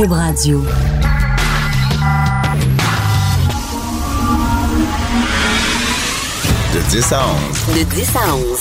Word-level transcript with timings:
Cube 0.00 0.12
Radio. 0.12 0.64
De 6.72 6.80
10 6.88 7.12
à 7.12 7.20
11. 7.68 7.76
De 7.76 7.82
10 7.82 8.16
à 8.16 8.34
11. 8.34 8.60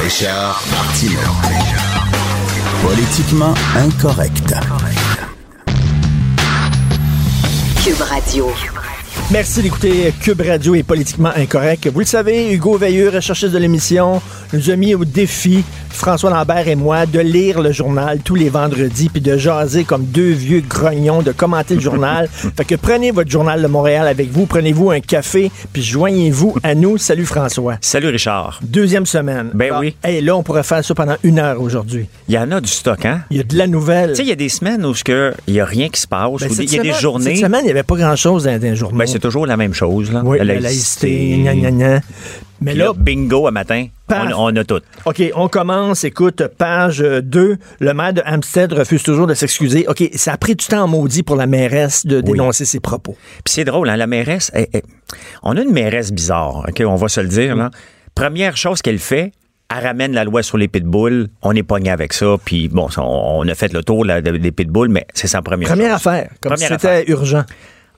Richard 0.00 0.62
Martineau. 0.70 1.18
Politiquement 2.86 3.54
incorrect. 3.74 4.54
Cube 7.82 8.02
Radio. 8.02 8.46
Merci 9.32 9.62
d'écouter 9.62 10.12
Cube 10.20 10.42
Radio 10.44 10.74
est 10.74 10.82
politiquement 10.82 11.30
incorrect. 11.36 11.86
Vous 11.86 12.00
le 12.00 12.04
savez, 12.04 12.52
Hugo 12.52 12.76
Veilleux, 12.76 13.10
recherchiste 13.10 13.52
de 13.52 13.58
l'émission, 13.58 14.20
nous 14.52 14.70
a 14.70 14.74
mis 14.74 14.96
au 14.96 15.04
défi, 15.04 15.62
François 15.88 16.30
Lambert 16.30 16.66
et 16.66 16.74
moi, 16.74 17.06
de 17.06 17.20
lire 17.20 17.60
le 17.60 17.70
journal 17.70 18.18
tous 18.24 18.34
les 18.34 18.48
vendredis, 18.48 19.08
puis 19.08 19.20
de 19.20 19.36
jaser 19.36 19.84
comme 19.84 20.04
deux 20.04 20.32
vieux 20.32 20.62
grognons, 20.68 21.22
de 21.22 21.30
commenter 21.30 21.76
le 21.76 21.80
journal. 21.80 22.28
fait 22.56 22.64
que 22.64 22.74
prenez 22.74 23.12
votre 23.12 23.30
journal 23.30 23.62
de 23.62 23.68
Montréal 23.68 24.08
avec 24.08 24.32
vous, 24.32 24.46
prenez-vous 24.46 24.90
un 24.90 24.98
café, 24.98 25.52
puis 25.72 25.82
joignez-vous 25.82 26.56
à 26.64 26.74
nous. 26.74 26.98
Salut 26.98 27.26
François. 27.26 27.76
Salut 27.82 28.08
Richard. 28.08 28.58
Deuxième 28.64 29.06
semaine. 29.06 29.50
Ben 29.54 29.74
oui. 29.78 29.94
Et 30.04 30.20
là, 30.22 30.36
on 30.36 30.42
pourrait 30.42 30.64
faire 30.64 30.84
ça 30.84 30.92
pendant 30.92 31.16
une 31.22 31.38
heure 31.38 31.62
aujourd'hui. 31.62 32.08
Il 32.26 32.34
y 32.34 32.38
en 32.38 32.50
a 32.50 32.60
du 32.60 32.70
stock, 32.70 33.04
hein? 33.04 33.20
Il 33.30 33.36
y 33.36 33.40
a 33.40 33.44
de 33.44 33.56
la 33.56 33.68
nouvelle. 33.68 34.10
Tu 34.10 34.16
sais, 34.16 34.22
il 34.22 34.28
y 34.28 34.32
a 34.32 34.36
des 34.36 34.48
semaines 34.48 34.84
où 34.84 34.92
il 35.06 35.52
n'y 35.54 35.60
a 35.60 35.64
rien 35.64 35.88
qui 35.88 36.00
se 36.00 36.08
passe. 36.08 36.32
Ben, 36.40 36.50
il 36.58 36.74
y 36.74 36.80
a 36.80 36.82
des 36.82 36.92
journées. 36.94 37.36
Cette 37.36 37.44
semaine, 37.44 37.60
il 37.62 37.66
n'y 37.66 37.70
avait 37.70 37.84
pas 37.84 37.96
grand-chose 37.96 38.44
dans, 38.44 38.58
dans 38.58 38.62
les 38.62 38.74
journaux. 38.74 38.98
Ben, 38.98 39.06
c'est 39.20 39.28
toujours 39.28 39.46
la 39.46 39.56
même 39.56 39.74
chose. 39.74 40.10
Là. 40.12 40.22
oui, 40.24 40.38
La 40.38 40.44
la 40.44 40.60
laïcité, 40.60 41.38
gna, 41.42 41.54
gna, 41.54 41.70
gna. 41.70 42.00
Mais 42.62 42.74
là, 42.74 42.86
là, 42.86 42.92
bingo 42.94 43.46
à 43.46 43.50
matin, 43.50 43.86
on, 44.10 44.32
on 44.52 44.56
a 44.56 44.64
tout. 44.64 44.80
OK, 45.06 45.22
on 45.34 45.48
commence. 45.48 46.04
Écoute, 46.04 46.42
page 46.58 46.98
2. 46.98 47.56
Le 47.80 47.94
maire 47.94 48.12
de 48.12 48.22
Hampstead 48.26 48.72
refuse 48.72 49.02
toujours 49.02 49.26
de 49.26 49.34
s'excuser. 49.34 49.86
OK, 49.88 50.02
ça 50.14 50.32
a 50.34 50.36
pris 50.36 50.54
du 50.56 50.66
temps 50.66 50.82
en 50.82 50.88
maudit 50.88 51.22
pour 51.22 51.36
la 51.36 51.46
mairesse 51.46 52.04
de 52.06 52.20
dénoncer 52.20 52.64
ses 52.64 52.80
propos. 52.80 53.16
Puis 53.44 53.54
c'est 53.54 53.64
drôle, 53.64 53.88
hein, 53.88 53.96
la 53.96 54.06
mairesse, 54.06 54.50
elle- 54.54 54.66
elle- 54.72 54.82
on 55.42 55.56
a 55.56 55.62
une 55.62 55.72
mairesse 55.72 56.12
bizarre, 56.12 56.64
OK, 56.68 56.82
on 56.86 56.96
va 56.96 57.08
se 57.08 57.20
le 57.20 57.28
dire. 57.28 57.56
Là. 57.56 57.70
Première 58.14 58.56
chose 58.56 58.82
qu'elle 58.82 58.98
fait, 58.98 59.32
elle 59.74 59.86
ramène 59.86 60.12
la 60.12 60.24
loi 60.24 60.42
sur 60.42 60.58
les 60.58 60.68
pitbulls. 60.68 61.28
On 61.42 61.54
est 61.54 61.62
pogné 61.62 61.90
avec 61.90 62.12
ça. 62.12 62.36
Puis 62.44 62.68
bon, 62.68 62.88
on, 62.98 63.02
on 63.42 63.48
a 63.48 63.54
fait 63.54 63.72
le 63.72 63.82
tour 63.82 64.04
là, 64.04 64.20
des 64.20 64.52
pitbulls, 64.52 64.88
mais 64.90 65.06
c'est 65.14 65.28
sa 65.28 65.40
première 65.42 65.68
Première 65.68 65.98
chose. 65.98 66.06
affaire, 66.08 66.30
comme 66.42 66.52
Première 66.52 66.68
si 66.68 66.74
c'était 66.74 67.10
urgent. 67.10 67.44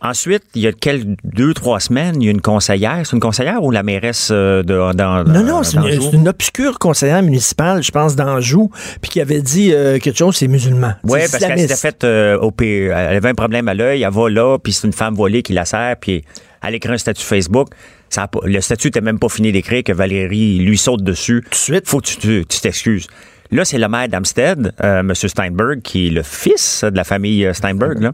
Ensuite, 0.04 0.42
il 0.56 0.62
y 0.62 0.66
a 0.66 0.72
quelques 0.72 1.06
deux, 1.22 1.54
trois 1.54 1.78
semaines, 1.78 2.20
il 2.20 2.24
y 2.24 2.28
a 2.28 2.32
une 2.32 2.40
conseillère. 2.40 3.02
C'est 3.04 3.12
une 3.14 3.20
conseillère 3.20 3.62
ou 3.62 3.70
la 3.70 3.84
mairesse 3.84 4.30
euh, 4.32 4.64
de, 4.64 4.92
dans, 4.94 5.22
Non, 5.24 5.44
non, 5.44 5.62
c'est 5.62 5.76
une, 6.12 6.28
obscure 6.28 6.80
conseillère 6.80 7.22
municipale, 7.22 7.84
je 7.84 7.92
pense, 7.92 8.16
d'Anjou, 8.16 8.70
puis 9.00 9.12
qui 9.12 9.20
avait 9.20 9.42
dit 9.42 9.72
euh, 9.72 10.00
quelque 10.00 10.18
chose, 10.18 10.36
c'est 10.36 10.48
musulman. 10.48 10.94
Oui, 11.04 11.20
parce 11.30 11.38
qu'elle 11.44 11.58
s'était 11.60 11.76
faite 11.76 12.02
euh, 12.02 12.36
opérer. 12.40 12.86
Elle 12.86 13.16
avait 13.16 13.28
un 13.28 13.34
problème 13.34 13.68
à 13.68 13.74
l'œil, 13.74 14.02
elle 14.02 14.12
va 14.12 14.28
là, 14.28 14.58
puis 14.58 14.72
c'est 14.72 14.88
une 14.88 14.92
femme 14.92 15.14
voilée 15.14 15.42
qui 15.44 15.52
la 15.52 15.64
sert, 15.64 15.96
puis 16.00 16.24
elle 16.66 16.74
écrit 16.74 16.92
un 16.92 16.98
statut 16.98 17.22
Facebook. 17.22 17.68
Ça 18.10 18.24
a 18.24 18.28
le 18.44 18.60
statut 18.60 18.88
n'était 18.88 19.00
même 19.00 19.20
pas 19.20 19.28
fini 19.28 19.52
d'écrire 19.52 19.84
que 19.84 19.92
Valérie 19.92 20.58
lui 20.58 20.76
saute 20.78 21.02
dessus. 21.04 21.42
Tout 21.44 21.50
de 21.50 21.54
suite. 21.54 21.88
Faut 21.88 22.00
que 22.00 22.06
tu 22.06 22.16
te- 22.16 22.42
tu 22.42 22.60
t'excuses. 22.60 23.06
Là, 23.52 23.64
c'est 23.64 23.78
le 23.78 23.86
maire 23.88 24.08
d'Amstead, 24.08 24.72
euh, 24.82 25.00
M. 25.00 25.14
Steinberg, 25.14 25.80
qui 25.82 26.06
est 26.06 26.10
le 26.10 26.22
fils 26.22 26.84
de 26.84 26.96
la 26.96 27.04
famille 27.04 27.48
Steinberg, 27.52 28.00
là, 28.00 28.12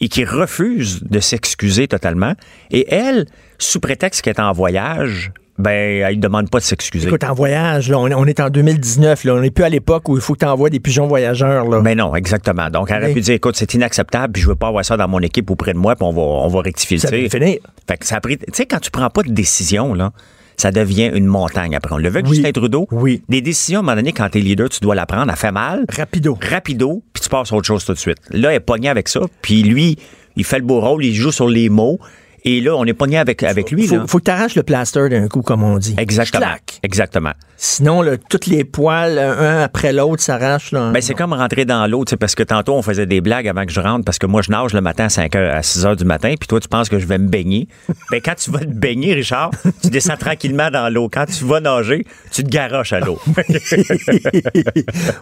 et 0.00 0.08
qui 0.08 0.24
refuse 0.24 1.02
de 1.02 1.20
s'excuser 1.20 1.88
totalement. 1.88 2.34
Et 2.70 2.86
elle, 2.92 3.26
sous 3.58 3.80
prétexte 3.80 4.22
qu'elle 4.22 4.34
est 4.34 4.40
en 4.40 4.52
voyage, 4.52 5.32
ben, 5.58 6.02
elle 6.06 6.16
ne 6.16 6.20
demande 6.20 6.50
pas 6.50 6.58
de 6.58 6.64
s'excuser. 6.64 7.06
Écoute, 7.08 7.24
en 7.24 7.32
voyage, 7.32 7.88
là, 7.88 7.98
on, 7.98 8.10
on 8.12 8.26
est 8.26 8.40
en 8.40 8.50
2019, 8.50 9.24
là, 9.24 9.34
on 9.36 9.40
n'est 9.40 9.50
plus 9.50 9.64
à 9.64 9.70
l'époque 9.70 10.06
où 10.10 10.16
il 10.16 10.20
faut 10.20 10.34
que 10.34 10.40
tu 10.40 10.44
envoies 10.44 10.68
des 10.68 10.80
pigeons 10.80 11.06
voyageurs. 11.06 11.66
Là. 11.66 11.80
Ben 11.80 11.96
non, 11.96 12.14
exactement. 12.14 12.68
Donc, 12.68 12.90
elle 12.90 12.98
aurait 12.98 13.06
Oui. 13.08 13.14
pu 13.14 13.20
dire, 13.22 13.34
écoute, 13.36 13.56
c'est 13.56 13.72
inacceptable, 13.72 14.34
puis 14.34 14.42
je 14.42 14.48
veux 14.48 14.54
pas 14.54 14.68
avoir 14.68 14.84
ça 14.84 14.98
dans 14.98 15.08
mon 15.08 15.20
équipe 15.20 15.48
ou 15.50 15.56
près 15.56 15.72
de 15.72 15.78
moi, 15.78 15.96
puis 15.96 16.04
on 16.04 16.12
va, 16.12 16.20
on 16.20 16.48
va 16.48 16.60
rectifier 16.60 16.98
ça 16.98 17.08
tir. 17.08 17.30
finir. 17.30 17.56
Fait 17.88 17.96
que 17.96 18.04
ça 18.06 18.16
a 18.16 18.20
pris. 18.20 18.36
Tu 18.36 18.44
sais, 18.52 18.66
quand 18.66 18.80
tu 18.80 18.90
prends 18.90 19.08
pas 19.08 19.22
de 19.22 19.30
décision, 19.32 19.94
là, 19.94 20.12
ça 20.58 20.70
devient 20.72 21.10
une 21.14 21.26
montagne 21.26 21.74
après. 21.74 21.94
On 21.94 21.98
le 21.98 22.08
veut 22.10 22.22
Oui. 22.26 22.34
Justin 22.36 22.52
Trudeau. 22.52 22.86
Oui. 22.90 23.22
Des 23.28 23.40
décisions, 23.42 23.78
à 23.78 23.82
un 23.82 23.84
moment 23.84 23.96
donné, 23.96 24.12
quand 24.12 24.28
t'es 24.28 24.40
leader, 24.40 24.68
tu 24.68 24.80
dois 24.80 24.94
la 24.94 25.04
prendre, 25.06 25.30
elle 25.30 25.36
fait 25.38 25.52
mal. 25.52 25.84
Rapido. 25.88 26.38
Rapido, 26.40 27.02
tu 27.26 27.30
passes 27.30 27.52
autre 27.52 27.66
chose 27.66 27.84
tout 27.84 27.92
de 27.92 27.98
suite. 27.98 28.18
Là, 28.30 28.50
elle 28.50 28.56
est 28.56 28.60
pognée 28.60 28.88
avec 28.88 29.08
ça, 29.08 29.20
puis 29.42 29.62
lui, 29.64 29.98
il 30.36 30.44
fait 30.44 30.58
le 30.58 30.64
beau 30.64 30.80
rôle, 30.80 31.04
il 31.04 31.12
joue 31.12 31.32
sur 31.32 31.48
les 31.48 31.68
mots, 31.68 31.98
et 32.46 32.60
là, 32.60 32.76
on 32.76 32.84
est 32.84 32.94
pogné 32.94 33.18
avec, 33.18 33.42
avec 33.42 33.72
lui. 33.72 33.88
Faut, 33.88 33.96
là. 33.96 34.04
faut 34.06 34.18
que 34.18 34.24
tu 34.24 34.30
arraches 34.30 34.54
le 34.54 34.62
plaster 34.62 35.08
d'un 35.08 35.26
coup, 35.26 35.42
comme 35.42 35.64
on 35.64 35.78
dit. 35.78 35.96
Exactement. 35.98 36.46
Clac. 36.46 36.78
Exactement. 36.84 37.32
Sinon, 37.56 38.02
là, 38.02 38.16
toutes 38.30 38.46
les 38.46 38.62
poils, 38.62 39.18
un 39.18 39.62
après 39.62 39.92
l'autre, 39.92 40.22
s'arrachent. 40.22 40.72
Ben, 40.72 41.00
c'est 41.00 41.14
comme 41.14 41.32
rentrer 41.32 41.64
dans 41.64 41.88
l'eau, 41.88 42.04
parce 42.20 42.36
que 42.36 42.44
tantôt, 42.44 42.74
on 42.74 42.82
faisait 42.82 43.06
des 43.06 43.20
blagues 43.20 43.48
avant 43.48 43.64
que 43.64 43.72
je 43.72 43.80
rentre, 43.80 44.04
parce 44.04 44.20
que 44.20 44.26
moi, 44.26 44.42
je 44.42 44.52
nage 44.52 44.74
le 44.74 44.80
matin 44.80 45.06
à 45.06 45.08
5 45.08 45.34
heures, 45.34 45.56
à 45.56 45.62
6 45.64 45.86
heures 45.86 45.96
du 45.96 46.04
matin, 46.04 46.34
puis 46.38 46.46
toi, 46.46 46.60
tu 46.60 46.68
penses 46.68 46.88
que 46.88 47.00
je 47.00 47.06
vais 47.06 47.18
me 47.18 47.26
baigner. 47.26 47.66
ben, 48.12 48.20
quand 48.24 48.34
tu 48.36 48.52
vas 48.52 48.60
te 48.60 48.66
baigner, 48.66 49.14
Richard, 49.14 49.50
tu 49.82 49.88
descends 49.88 50.16
tranquillement 50.16 50.70
dans 50.70 50.88
l'eau. 50.88 51.08
Quand 51.12 51.26
tu 51.26 51.44
vas 51.44 51.58
nager, 51.58 52.06
tu 52.30 52.44
te 52.44 52.48
garoches 52.48 52.92
à 52.92 53.00
l'eau. 53.00 53.18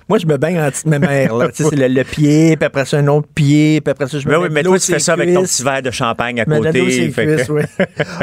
Moi, 0.09 0.19
je 0.19 0.27
me 0.27 0.37
baigne 0.37 0.59
en 0.61 0.69
ma 0.87 0.99
mère. 0.99 1.35
Là. 1.37 1.49
C'est 1.55 1.75
le, 1.75 1.89
le 1.89 2.05
pied, 2.05 2.57
puis 2.59 2.67
après 2.67 2.85
ça, 2.85 2.99
un 2.99 3.07
autre 3.07 3.29
pied, 3.35 3.81
puis 3.81 3.91
après 3.93 4.09
ça, 4.09 4.19
je 4.19 4.27
me 4.29 4.33
Ben 4.33 4.41
oui, 4.43 4.49
mais 4.51 4.63
toi, 4.63 4.79
tu 4.79 4.93
fais 4.93 4.99
ça 4.99 5.15
avec 5.15 5.33
ton 5.33 5.45
petit 5.45 5.63
verre 5.63 5.81
de 5.81 5.91
champagne 5.91 6.41
à 6.41 6.45
côté. 6.45 7.14
Oui. 7.17 7.63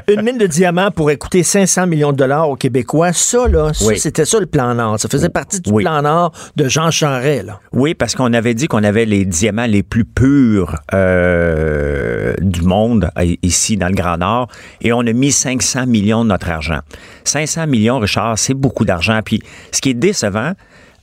Une 0.07 0.21
mine 0.21 0.37
de 0.37 0.47
diamants 0.47 0.91
pourrait 0.91 1.17
coûter 1.17 1.43
500 1.43 1.87
millions 1.87 2.11
de 2.11 2.17
dollars 2.17 2.49
aux 2.49 2.55
Québécois. 2.55 3.13
Ça, 3.13 3.47
là, 3.47 3.71
Oui. 3.85 3.99
c'était 3.99 4.25
ça 4.25 4.39
le 4.39 4.45
plan 4.45 4.73
Nord. 4.75 4.99
Ça 4.99 5.07
faisait 5.09 5.29
partie 5.29 5.59
du 5.61 5.71
Oui. 5.71 5.83
plan 5.83 6.01
Nord 6.01 6.31
de 6.55 6.67
Jean 6.67 6.91
Charest. 6.91 7.45
Là. 7.45 7.59
Oui, 7.73 7.93
parce 7.93 8.15
qu'on 8.15 8.33
avait 8.33 8.53
dit 8.53 8.67
qu'on 8.67 8.83
avait 8.83 9.05
les 9.05 9.25
diamants 9.25 9.65
les 9.65 9.83
plus 9.83 10.05
purs 10.05 10.75
euh, 10.93 12.33
du 12.41 12.61
monde 12.61 13.09
euh, 13.17 13.35
ici 13.41 13.77
dans 13.77 13.87
le 13.87 13.95
Grand 13.95 14.17
Nord 14.17 14.47
et 14.81 14.93
on 14.93 15.01
a 15.01 15.13
mis 15.13 15.31
500 15.31 15.85
millions 15.87 16.23
de 16.23 16.29
notre 16.29 16.49
argent. 16.49 16.79
500 17.23 17.67
millions, 17.67 17.99
Richard, 17.99 18.37
c'est 18.37 18.53
beaucoup 18.53 18.85
d'argent. 18.85 19.19
Puis 19.23 19.41
ce 19.71 19.81
qui 19.81 19.89
est 19.89 19.93
décevant, 19.95 20.53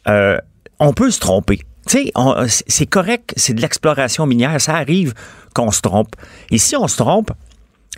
euh, 0.08 0.38
on 0.80 0.92
peut 0.92 1.10
se 1.10 1.20
tromper. 1.20 1.60
Tu 1.86 2.04
sais, 2.04 2.12
c'est 2.66 2.86
correct, 2.86 3.32
c'est 3.36 3.54
de 3.54 3.62
l'exploration 3.62 4.26
minière, 4.26 4.60
ça 4.60 4.74
arrive 4.76 5.14
qu'on 5.54 5.70
se 5.70 5.80
trompe. 5.80 6.14
Et 6.50 6.58
si 6.58 6.76
on 6.76 6.86
se 6.86 6.96
trompe, 6.98 7.30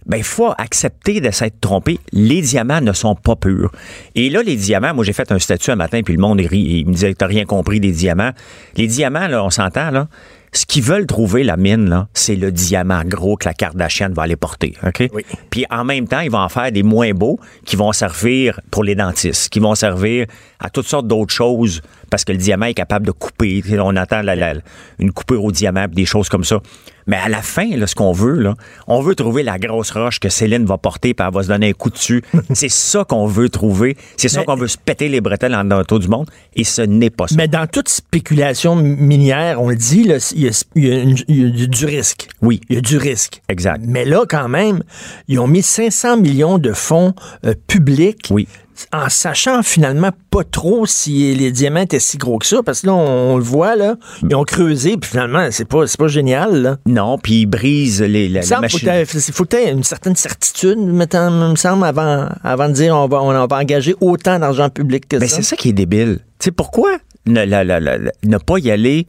ben, 0.06 0.16
il 0.16 0.24
faut 0.24 0.52
accepter 0.58 1.20
de 1.20 1.30
s'être 1.30 1.60
trompé. 1.60 1.98
Les 2.12 2.40
diamants 2.42 2.80
ne 2.80 2.92
sont 2.92 3.14
pas 3.14 3.36
purs. 3.36 3.70
Et 4.14 4.30
là, 4.30 4.42
les 4.42 4.56
diamants, 4.56 4.94
moi, 4.94 5.04
j'ai 5.04 5.12
fait 5.12 5.30
un 5.32 5.38
statut 5.38 5.70
un 5.70 5.76
matin, 5.76 6.00
puis 6.02 6.14
le 6.14 6.20
monde, 6.20 6.40
il, 6.40 6.46
rit, 6.46 6.58
il 6.80 6.86
me 6.86 6.92
disait, 6.92 7.14
t'as 7.14 7.26
rien 7.26 7.44
compris 7.44 7.80
des 7.80 7.92
diamants. 7.92 8.32
Les 8.76 8.86
diamants, 8.86 9.28
là, 9.28 9.44
on 9.44 9.50
s'entend, 9.50 9.90
là. 9.90 10.08
Ce 10.52 10.66
qu'ils 10.66 10.82
veulent 10.82 11.06
trouver, 11.06 11.44
la 11.44 11.56
mine, 11.56 11.88
là, 11.88 12.08
c'est 12.12 12.34
le 12.34 12.50
diamant 12.50 13.02
gros 13.04 13.36
que 13.36 13.46
la 13.46 13.54
Kardashian 13.54 14.10
va 14.12 14.24
aller 14.24 14.34
porter, 14.34 14.74
OK? 14.84 15.08
Oui. 15.14 15.24
Puis 15.48 15.64
en 15.70 15.84
même 15.84 16.08
temps, 16.08 16.18
ils 16.18 16.30
vont 16.30 16.38
en 16.40 16.48
faire 16.48 16.72
des 16.72 16.82
moins 16.82 17.12
beaux 17.12 17.38
qui 17.64 17.76
vont 17.76 17.92
servir 17.92 18.58
pour 18.72 18.82
les 18.82 18.96
dentistes, 18.96 19.48
qui 19.48 19.60
vont 19.60 19.76
servir 19.76 20.26
à 20.58 20.68
toutes 20.68 20.88
sortes 20.88 21.06
d'autres 21.06 21.32
choses 21.32 21.82
parce 22.10 22.24
que 22.24 22.32
le 22.32 22.38
diamant 22.38 22.66
est 22.66 22.74
capable 22.74 23.06
de 23.06 23.12
couper. 23.12 23.62
On 23.78 23.94
attend 23.94 24.22
la- 24.22 24.34
la- 24.34 24.54
une 24.98 25.12
coupure 25.12 25.44
au 25.44 25.52
diamant, 25.52 25.86
des 25.86 26.04
choses 26.04 26.28
comme 26.28 26.42
ça. 26.42 26.58
Mais 27.10 27.16
à 27.16 27.28
la 27.28 27.42
fin, 27.42 27.68
là, 27.76 27.86
ce 27.88 27.94
qu'on 27.96 28.12
veut, 28.12 28.36
là, 28.38 28.54
on 28.86 29.00
veut 29.02 29.16
trouver 29.16 29.42
la 29.42 29.58
grosse 29.58 29.90
roche 29.90 30.20
que 30.20 30.28
Céline 30.28 30.64
va 30.64 30.78
porter, 30.78 31.12
puis 31.12 31.26
elle 31.26 31.34
va 31.34 31.42
se 31.42 31.48
donner 31.48 31.70
un 31.70 31.72
coup 31.72 31.90
dessus. 31.90 32.22
c'est 32.54 32.68
ça 32.70 33.04
qu'on 33.04 33.26
veut 33.26 33.48
trouver. 33.48 33.96
C'est 34.16 34.28
ça 34.28 34.44
qu'on 34.44 34.54
veut 34.54 34.68
se 34.68 34.78
péter 34.78 35.08
les 35.08 35.20
bretelles 35.20 35.54
en 35.56 35.68
autour 35.72 35.98
du 35.98 36.06
monde. 36.08 36.30
Et 36.54 36.62
ce 36.62 36.82
n'est 36.82 37.10
pas 37.10 37.26
ça. 37.26 37.34
Mais 37.36 37.48
dans 37.48 37.66
toute 37.66 37.88
spéculation 37.88 38.76
minière, 38.76 39.60
on 39.60 39.68
le 39.70 39.76
dit, 39.76 40.04
là, 40.04 40.16
il 40.36 40.42
y 40.42 40.48
a, 40.48 40.64
il 40.76 40.86
y 40.86 40.92
a 40.92 41.00
une- 41.02 41.16
il 41.26 41.58
y 41.60 41.64
a 41.64 41.66
du 41.66 41.84
risque. 41.84 42.28
Oui. 42.42 42.60
Il 42.68 42.76
y 42.76 42.78
a 42.78 42.80
du 42.80 42.96
risque. 42.96 43.42
Exact. 43.48 43.82
Mais 43.84 44.04
là, 44.04 44.24
quand 44.28 44.48
même, 44.48 44.82
ils 45.26 45.40
ont 45.40 45.48
mis 45.48 45.62
500 45.62 46.16
millions 46.16 46.58
de 46.58 46.72
fonds 46.72 47.12
euh, 47.44 47.54
publics. 47.66 48.28
Oui. 48.30 48.46
En 48.92 49.08
sachant 49.08 49.62
finalement 49.62 50.10
pas 50.30 50.44
trop 50.44 50.86
si 50.86 51.34
les 51.34 51.50
diamants 51.52 51.80
étaient 51.82 51.98
si 52.00 52.16
gros 52.18 52.38
que 52.38 52.46
ça, 52.46 52.62
parce 52.62 52.80
que 52.82 52.86
là, 52.88 52.94
on, 52.94 53.32
on 53.34 53.36
le 53.36 53.42
voit, 53.42 53.76
là, 53.76 53.96
ils 54.28 54.34
ont 54.34 54.44
creusé, 54.44 54.96
puis 54.96 55.10
finalement, 55.10 55.46
c'est 55.50 55.64
pas, 55.66 55.84
pas 55.98 56.08
génial, 56.08 56.62
là. 56.62 56.76
Non, 56.86 57.18
puis 57.18 57.40
ils 57.42 57.46
brisent 57.46 58.02
les, 58.02 58.28
la, 58.28 58.42
Il 58.42 58.48
la 58.48 58.60
machine. 58.60 58.78
faut 58.78 58.86
que 58.86 58.90
t'aies- 58.90 59.32
faut 59.32 59.44
que 59.44 59.48
tu 59.50 59.56
aies 59.56 59.70
une 59.70 59.84
certaine 59.84 60.16
certitude, 60.16 60.78
me 60.78 61.56
semble, 61.56 61.84
avant, 61.84 62.28
avant 62.42 62.68
de 62.68 62.72
dire 62.74 62.96
on 62.96 63.06
va, 63.08 63.22
on 63.22 63.46
va 63.46 63.56
engager 63.56 63.94
autant 64.00 64.38
d'argent 64.38 64.70
public 64.70 65.08
que 65.08 65.18
ça. 65.18 65.26
c'est 65.36 65.42
ça 65.42 65.56
qui 65.56 65.70
est 65.70 65.72
débile. 65.72 66.18
Tu 66.38 66.46
sais, 66.46 66.50
pourquoi 66.50 66.90
ne, 67.26 67.44
la- 67.44 67.64
la- 67.64 67.80
ne 67.80 68.38
pas 68.38 68.58
y 68.58 68.70
aller 68.70 69.06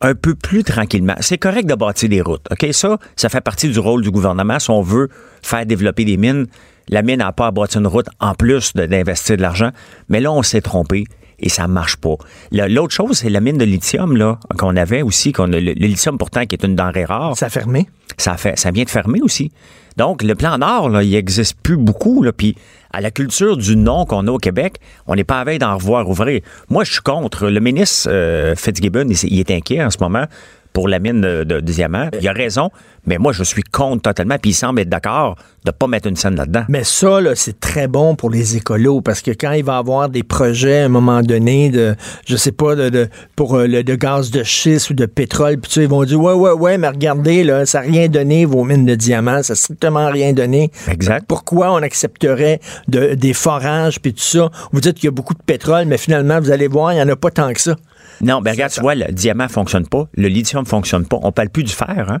un 0.00 0.14
peu 0.14 0.34
plus 0.34 0.64
tranquillement? 0.64 1.14
C'est 1.20 1.38
correct 1.38 1.66
de 1.68 1.74
bâtir 1.74 2.08
des 2.08 2.20
routes, 2.20 2.44
OK? 2.50 2.66
Ça, 2.72 2.98
ça 3.16 3.28
fait 3.28 3.40
partie 3.40 3.68
du 3.68 3.78
rôle 3.78 4.02
du 4.02 4.10
gouvernement. 4.10 4.58
Si 4.58 4.70
on 4.70 4.82
veut 4.82 5.08
faire 5.42 5.64
développer 5.64 6.04
des 6.04 6.16
mines, 6.16 6.46
la 6.88 7.02
mine 7.02 7.18
n'a 7.18 7.32
pas 7.32 7.50
bâtir 7.50 7.80
une 7.80 7.86
route 7.86 8.06
en 8.20 8.34
plus 8.34 8.72
de- 8.74 8.86
d'investir 8.86 9.36
de 9.36 9.42
l'argent. 9.42 9.70
Mais 10.08 10.20
là, 10.20 10.32
on 10.32 10.42
s'est 10.42 10.60
trompé 10.60 11.04
et 11.38 11.48
ça 11.48 11.66
marche 11.66 11.96
pas. 11.96 12.14
L'autre 12.52 12.92
chose, 12.94 13.18
c'est 13.18 13.30
la 13.30 13.40
mine 13.40 13.58
de 13.58 13.64
lithium 13.64 14.16
là 14.16 14.38
qu'on 14.58 14.76
avait 14.76 15.02
aussi, 15.02 15.32
qu'on 15.32 15.46
le, 15.46 15.58
le 15.60 15.72
lithium 15.72 16.18
pourtant 16.18 16.44
qui 16.46 16.54
est 16.54 16.64
une 16.64 16.76
denrée 16.76 17.04
rare 17.04 17.36
Ça 17.36 17.46
a 17.46 17.48
fermé. 17.50 17.88
ça, 18.16 18.36
fait, 18.36 18.58
ça 18.58 18.70
vient 18.70 18.84
de 18.84 18.90
fermer 18.90 19.20
aussi. 19.22 19.50
Donc, 19.98 20.22
le 20.22 20.34
plan 20.34 20.56
Nord, 20.56 20.88
là, 20.88 21.02
il 21.02 21.10
n'existe 21.10 21.54
plus 21.62 21.76
beaucoup. 21.76 22.22
Là, 22.22 22.32
puis, 22.32 22.56
à 22.92 23.02
la 23.02 23.10
culture 23.10 23.58
du 23.58 23.76
non 23.76 24.06
qu'on 24.06 24.26
a 24.26 24.30
au 24.30 24.38
Québec, 24.38 24.76
on 25.06 25.14
n'est 25.16 25.24
pas 25.24 25.40
à 25.40 25.44
veille 25.44 25.58
d'en 25.58 25.74
revoir 25.74 26.08
ouvrir. 26.08 26.40
Moi, 26.70 26.84
je 26.84 26.92
suis 26.92 27.02
contre. 27.02 27.48
Le 27.48 27.60
ministre 27.60 28.08
euh, 28.10 28.54
Fitzgibbon, 28.56 29.06
il, 29.10 29.16
il 29.24 29.40
est 29.40 29.50
inquiet 29.50 29.84
en 29.84 29.90
ce 29.90 29.98
moment 30.00 30.24
pour 30.72 30.88
la 30.88 30.98
mine 30.98 31.20
de, 31.20 31.44
de 31.44 31.60
diamants. 31.60 32.08
Il 32.20 32.26
a 32.28 32.32
raison, 32.32 32.70
mais 33.06 33.18
moi, 33.18 33.32
je 33.32 33.42
suis 33.44 33.62
contre 33.62 34.02
totalement. 34.02 34.36
Puis 34.40 34.52
il 34.52 34.54
semble 34.54 34.80
être 34.80 34.88
d'accord 34.88 35.36
de 35.64 35.70
pas 35.70 35.86
mettre 35.86 36.08
une 36.08 36.16
scène 36.16 36.34
là-dedans. 36.36 36.64
Mais 36.68 36.82
ça, 36.82 37.20
là, 37.20 37.34
c'est 37.34 37.60
très 37.60 37.86
bon 37.88 38.16
pour 38.16 38.30
les 38.30 38.56
écolos 38.56 39.00
parce 39.00 39.20
que 39.20 39.30
quand 39.30 39.52
il 39.52 39.64
va 39.64 39.76
avoir 39.76 40.08
des 40.08 40.22
projets 40.22 40.80
à 40.80 40.84
un 40.86 40.88
moment 40.88 41.20
donné 41.22 41.70
de, 41.70 41.94
je 42.26 42.36
sais 42.36 42.50
pas, 42.52 42.74
de, 42.74 42.88
de- 42.88 43.08
pour 43.36 43.54
euh, 43.56 43.66
le 43.66 43.84
de 43.84 43.94
gaz 43.94 44.30
de 44.30 44.42
schiste 44.42 44.90
ou 44.90 44.94
de 44.94 45.06
pétrole, 45.06 45.58
puis 45.58 45.70
ils 45.76 45.88
vont 45.88 46.02
dire 46.04 46.20
ouais, 46.20 46.32
ouais, 46.32 46.50
ouais, 46.52 46.78
mais 46.78 46.88
regardez, 46.88 47.44
là, 47.44 47.64
ça 47.66 47.80
n'a 47.80 47.86
rien 47.86 48.08
donné 48.08 48.44
vos 48.44 48.64
mines 48.64 48.86
de 48.86 48.94
diamants, 48.94 49.42
ça 49.42 49.52
n'a 49.52 49.56
strictement 49.56 50.10
rien 50.10 50.32
donné. 50.32 50.70
Exact. 50.88 51.24
Pourquoi 51.28 51.72
on 51.72 51.82
accepterait 51.82 52.60
de, 52.88 53.14
des 53.14 53.34
forages 53.34 54.00
puis 54.00 54.14
tout 54.14 54.20
ça? 54.22 54.50
Vous 54.72 54.80
dites 54.80 54.94
qu'il 54.94 55.04
y 55.04 55.08
a 55.08 55.12
beaucoup 55.12 55.34
de 55.34 55.42
pétrole, 55.44 55.84
mais 55.86 55.98
finalement, 55.98 56.40
vous 56.40 56.50
allez 56.50 56.66
voir, 56.68 56.92
il 56.92 56.96
n'y 56.96 57.02
en 57.02 57.08
a 57.08 57.16
pas 57.16 57.30
tant 57.30 57.52
que 57.52 57.60
ça. 57.60 57.76
Non, 58.22 58.40
ben 58.40 58.52
regarde, 58.52 58.72
tu 58.72 58.80
vois, 58.80 58.94
le 58.94 59.12
diamant 59.12 59.48
fonctionne 59.48 59.86
pas, 59.86 60.08
le 60.14 60.28
lithium 60.28 60.64
fonctionne 60.64 61.06
pas. 61.06 61.18
On 61.22 61.32
parle 61.32 61.48
plus 61.50 61.64
du 61.64 61.72
fer, 61.72 62.06
hein. 62.10 62.20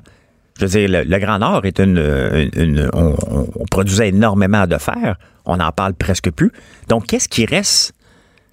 Je 0.58 0.66
veux 0.66 0.70
dire, 0.70 0.88
le, 0.88 1.02
le 1.04 1.18
Grand 1.18 1.38
Nord 1.38 1.64
est 1.64 1.78
une, 1.80 1.96
une- 1.96 2.50
une- 2.62 2.90
on, 2.92 3.16
produisait 3.70 4.08
énormément 4.10 4.66
de 4.66 4.76
fer. 4.76 5.16
On 5.46 5.56
n'en 5.56 5.72
parle 5.72 5.94
presque 5.94 6.30
plus. 6.30 6.52
Donc, 6.88 7.06
qu'est-ce 7.06 7.28
qui 7.28 7.46
reste 7.46 7.94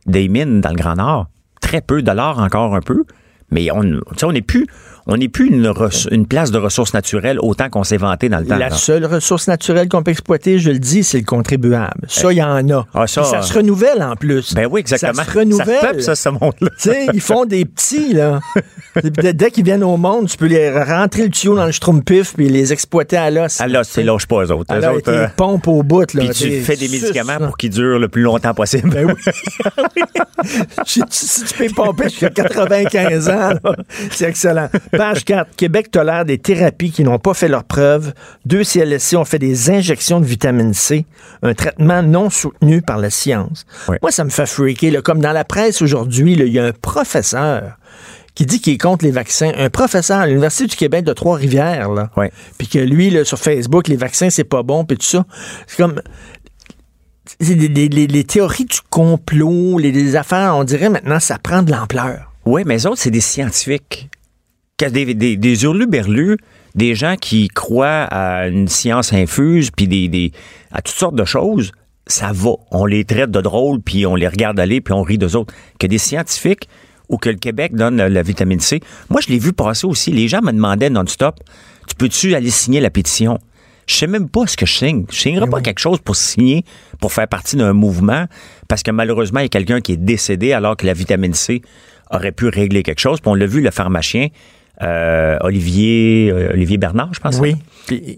des 0.05 0.29
mines 0.29 0.61
dans 0.61 0.69
le 0.69 0.75
Grand 0.77 0.95
Nord? 0.95 1.27
Très 1.61 1.81
peu 1.81 2.01
de 2.01 2.11
l'or 2.11 2.39
encore 2.39 2.73
un 2.73 2.79
peu. 2.81 3.03
Mais 3.51 3.67
on 3.71 3.83
n'est 4.31 4.41
plus, 4.41 4.65
on 5.09 5.17
n'est 5.17 5.27
plus 5.27 5.49
une, 5.49 6.25
place 6.27 6.51
de 6.51 6.57
ressources 6.57 6.93
naturelles 6.93 7.39
autant 7.41 7.69
qu'on 7.69 7.83
s'est 7.83 7.97
vanté 7.97 8.29
dans 8.29 8.39
le 8.39 8.45
temps. 8.45 8.57
La 8.57 8.69
là. 8.69 8.75
seule 8.75 9.05
ressource 9.05 9.47
naturelle 9.47 9.89
qu'on 9.89 10.03
peut 10.03 10.11
exploiter, 10.11 10.59
je 10.59 10.69
le 10.69 10.79
dis, 10.79 11.03
c'est 11.03 11.17
le 11.17 11.25
contribuable. 11.25 12.05
Ça, 12.07 12.31
il 12.31 12.37
y 12.37 12.43
en 12.43 12.69
a. 12.69 12.85
Ah, 12.93 13.07
ça, 13.07 13.23
ça 13.23 13.39
euh, 13.39 13.41
se 13.41 13.53
renouvelle 13.53 14.01
en 14.03 14.15
plus. 14.15 14.53
Ben 14.53 14.67
oui, 14.69 14.81
exactement. 14.81 15.13
Ça 15.23 15.25
se 15.25 15.37
renouvelle. 15.37 15.79
Ça 15.81 15.87
peuple, 15.87 16.01
ça, 16.01 16.15
ce 16.15 16.29
monde-là. 16.29 16.69
Tu 16.79 16.89
sais, 16.89 17.07
ils 17.13 17.21
font 17.21 17.45
des 17.45 17.65
petits, 17.65 18.13
là. 18.13 18.39
Dès 19.03 19.51
qu'ils 19.51 19.63
viennent 19.63 19.83
au 19.83 19.97
monde, 19.97 20.27
tu 20.27 20.37
peux 20.37 20.47
les 20.47 20.71
rentrer 20.71 21.23
le 21.23 21.29
tuyau 21.29 21.55
dans 21.55 21.65
le 21.65 21.71
schtroumpif 21.71 22.33
puis 22.35 22.49
les 22.49 22.71
exploiter 22.71 23.17
à 23.17 23.31
l'os. 23.31 23.59
Ah 23.59 23.67
là, 23.67 23.83
c'est 23.83 24.03
lâche 24.03 24.27
pas 24.27 24.43
eux 24.43 24.51
autres. 24.51 24.73
Alors, 24.73 24.95
autres, 24.95 25.11
euh, 25.11 25.27
pompes 25.35 25.67
au 25.67 25.83
bout, 25.83 26.13
là. 26.13 26.23
puis 26.25 26.29
tu 26.29 26.61
fais 26.61 26.75
des 26.75 26.87
sus, 26.87 27.01
médicaments 27.01 27.39
là. 27.39 27.47
pour 27.47 27.57
qu'ils 27.57 27.71
durent 27.71 27.99
le 27.99 28.07
plus 28.07 28.21
longtemps 28.21 28.53
possible. 28.53 28.89
Ben 28.89 29.05
oui. 29.05 29.13
si, 30.85 31.01
tu, 31.01 31.53
peux 31.57 31.73
pomper 31.73 32.09
jusqu'à 32.09 32.29
95 32.29 33.29
ans, 33.29 33.49
là, 33.63 33.75
c'est 34.11 34.25
excellent. 34.25 34.69
Page 34.99 35.23
4. 35.23 35.55
Québec 35.55 35.91
tolère 35.91 36.25
des 36.25 36.37
thérapies 36.39 36.91
qui 36.91 37.03
n'ont 37.05 37.19
pas 37.19 37.33
fait 37.33 37.47
leur 37.47 37.63
preuve. 37.63 38.13
Deux 38.45 38.65
CLSC 38.65 39.15
ont 39.15 39.23
fait 39.23 39.39
des 39.39 39.69
injections 39.69 40.19
de 40.19 40.25
vitamine 40.25 40.73
C, 40.73 41.05
un 41.41 41.53
traitement 41.53 42.03
non 42.03 42.29
soutenu 42.29 42.81
par 42.81 42.97
la 42.97 43.09
science. 43.09 43.65
Oui. 43.87 43.95
Moi, 44.01 44.11
ça 44.11 44.25
me 44.25 44.29
fait 44.29 44.45
freaker. 44.45 44.91
là. 44.91 45.01
Comme 45.01 45.21
dans 45.21 45.31
la 45.31 45.45
presse 45.45 45.81
aujourd'hui, 45.81 46.33
il 46.33 46.43
y 46.51 46.59
a 46.59 46.65
un 46.65 46.73
professeur 46.73 47.77
qui 48.35 48.45
dit 48.45 48.59
qu'il 48.59 48.73
est 48.73 48.77
contre 48.77 49.05
les 49.05 49.11
vaccins. 49.11 49.51
Un 49.57 49.69
professeur 49.69 50.19
à 50.19 50.27
l'Université 50.27 50.65
du 50.67 50.75
Québec 50.75 51.05
de 51.05 51.13
Trois-Rivières, 51.13 51.91
là. 51.91 52.09
Oui. 52.17 52.25
Puis 52.57 52.67
que 52.67 52.79
lui, 52.79 53.09
là, 53.09 53.23
sur 53.23 53.39
Facebook, 53.39 53.87
les 53.87 53.95
vaccins, 53.95 54.29
c'est 54.29 54.43
pas 54.43 54.63
bon, 54.63 54.83
puis 54.83 54.97
tout 54.97 55.05
ça. 55.05 55.25
C'est 55.67 55.77
comme 55.77 56.01
les, 57.39 57.55
les- 57.55 57.87
les- 57.87 58.07
les 58.07 58.23
théories 58.25 58.65
du 58.65 58.79
complot, 58.89 59.77
les, 59.77 60.15
affaires, 60.17 60.57
on 60.57 60.65
dirait 60.65 60.89
maintenant, 60.89 61.21
ça 61.21 61.37
prend 61.37 61.61
de 61.63 61.71
l'ampleur. 61.71 62.33
Oui, 62.45 62.63
mais 62.65 62.73
les 62.75 62.85
autres, 62.85 62.99
c'est 62.99 63.11
des 63.11 63.21
scientifiques. 63.21 64.09
Des, 64.79 65.13
des, 65.13 65.35
des 65.35 65.63
hurluberlus, 65.63 66.37
des 66.73 66.95
gens 66.95 67.15
qui 67.19 67.49
croient 67.49 68.05
à 68.05 68.47
une 68.47 68.69
science 68.69 69.11
infuse, 69.11 69.71
puis 69.71 69.89
des, 69.89 70.07
des, 70.07 70.31
à 70.71 70.81
toutes 70.81 70.95
sortes 70.95 71.15
de 71.15 71.25
choses, 71.25 71.73
ça 72.07 72.31
va. 72.33 72.51
On 72.71 72.85
les 72.85 73.03
traite 73.03 73.29
de 73.29 73.41
drôles, 73.41 73.81
puis 73.81 74.05
on 74.05 74.15
les 74.15 74.27
regarde 74.27 74.57
aller, 74.57 74.79
puis 74.79 74.93
on 74.93 75.01
rit 75.01 75.17
d'eux 75.17 75.35
autres. 75.35 75.53
Que 75.79 75.87
des 75.87 75.97
scientifiques 75.97 76.69
ou 77.09 77.17
que 77.17 77.29
le 77.29 77.35
Québec 77.35 77.75
donne 77.75 77.97
la, 77.97 78.07
la 78.07 78.21
vitamine 78.21 78.61
C. 78.61 78.79
Moi, 79.09 79.19
je 79.19 79.27
l'ai 79.27 79.39
vu 79.39 79.51
passer 79.51 79.85
aussi. 79.85 80.11
Les 80.11 80.29
gens 80.29 80.41
me 80.41 80.53
demandaient 80.53 80.89
non-stop, 80.89 81.35
tu 81.87 81.95
peux-tu 81.95 82.33
aller 82.33 82.49
signer 82.49 82.79
la 82.79 82.89
pétition? 82.89 83.37
Je 83.85 83.95
sais 83.95 84.07
même 84.07 84.29
pas 84.29 84.45
ce 84.47 84.55
que 84.55 84.65
je 84.65 84.73
signe. 84.73 85.05
Je 85.11 85.17
signerai 85.17 85.49
pas 85.49 85.61
quelque 85.61 85.79
chose 85.79 85.97
pour 85.99 86.15
signer, 86.15 86.63
pour 87.01 87.11
faire 87.11 87.27
partie 87.27 87.57
d'un 87.57 87.73
mouvement, 87.73 88.27
parce 88.67 88.83
que 88.83 88.91
malheureusement, 88.91 89.39
il 89.39 89.43
y 89.43 89.45
a 89.47 89.49
quelqu'un 89.49 89.81
qui 89.81 89.93
est 89.93 89.97
décédé 89.97 90.53
alors 90.53 90.77
que 90.77 90.85
la 90.85 90.93
vitamine 90.93 91.33
C 91.33 91.63
aurait 92.11 92.31
pu 92.31 92.47
régler 92.47 92.83
quelque 92.83 92.99
chose. 92.99 93.19
Puis 93.19 93.29
on 93.29 93.35
l'a 93.35 93.47
vu, 93.47 93.61
le 93.61 93.71
pharmacien, 93.71 94.27
euh, 94.81 95.37
Olivier, 95.41 96.31
euh, 96.31 96.53
Olivier 96.53 96.77
Bernard, 96.77 97.13
je 97.13 97.19
pense. 97.19 97.39
Oui. 97.39 97.55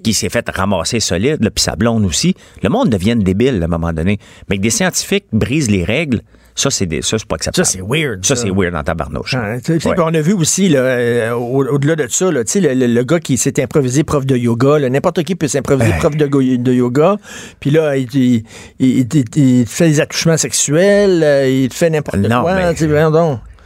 Qui 0.03 0.13
s'est 0.13 0.29
fait 0.29 0.47
ramasser 0.49 0.99
solide, 0.99 1.43
là, 1.43 1.49
puis 1.49 1.63
sa 1.63 1.75
blonde 1.75 2.05
aussi. 2.05 2.35
Le 2.61 2.69
monde 2.69 2.89
devient 2.89 3.15
débile 3.15 3.61
à 3.61 3.65
un 3.65 3.67
moment 3.69 3.93
donné. 3.93 4.19
Mais 4.49 4.57
que 4.57 4.61
des 4.61 4.69
scientifiques 4.69 5.25
brisent 5.31 5.71
les 5.71 5.85
règles, 5.85 6.21
ça, 6.55 6.69
c'est 6.69 6.85
des- 6.85 7.01
ça, 7.01 7.17
c'est 7.17 7.25
pas 7.25 7.35
acceptable. 7.35 7.65
Ça, 7.65 7.71
c'est 7.71 7.81
weird, 7.81 8.25
Ça, 8.25 8.35
ça. 8.35 8.41
c'est 8.43 8.49
weird 8.51 8.73
dans 8.73 8.83
ta 8.83 8.93
barnouche. 8.93 9.33
Ouais. 9.33 9.61
puis 9.61 9.79
On 9.97 10.13
a 10.13 10.19
vu 10.21 10.33
aussi, 10.33 10.67
là, 10.67 10.79
euh, 10.81 11.31
au- 11.31 11.65
au-delà 11.65 11.95
de 11.95 12.05
ça, 12.09 12.29
là, 12.29 12.43
tu 12.43 12.51
sais, 12.51 12.59
le, 12.59 12.73
le- 12.73 12.93
le 12.93 13.03
gars 13.05 13.21
qui 13.21 13.37
s'est 13.37 13.63
improvisé 13.63 14.03
prof 14.03 14.25
de 14.25 14.35
yoga, 14.35 14.77
n'importe 14.89 15.23
qui 15.23 15.35
peut 15.35 15.47
s'improviser 15.47 15.93
prof 15.99 16.15
de, 16.17 16.73
yoga, 16.73 17.15
puis 17.61 17.69
là, 17.71 17.95
il, 17.95 18.09
il- 18.13 18.43
il- 18.79 19.07
il- 19.13 19.25
il 19.37 19.65
fait 19.65 19.87
des 19.87 20.01
attouchements 20.01 20.35
sexuels, 20.37 21.23
il 21.49 21.71
fait 21.71 21.89
n'importe 21.89 22.17
quoi. 22.41 22.55
mais-. 22.55 22.75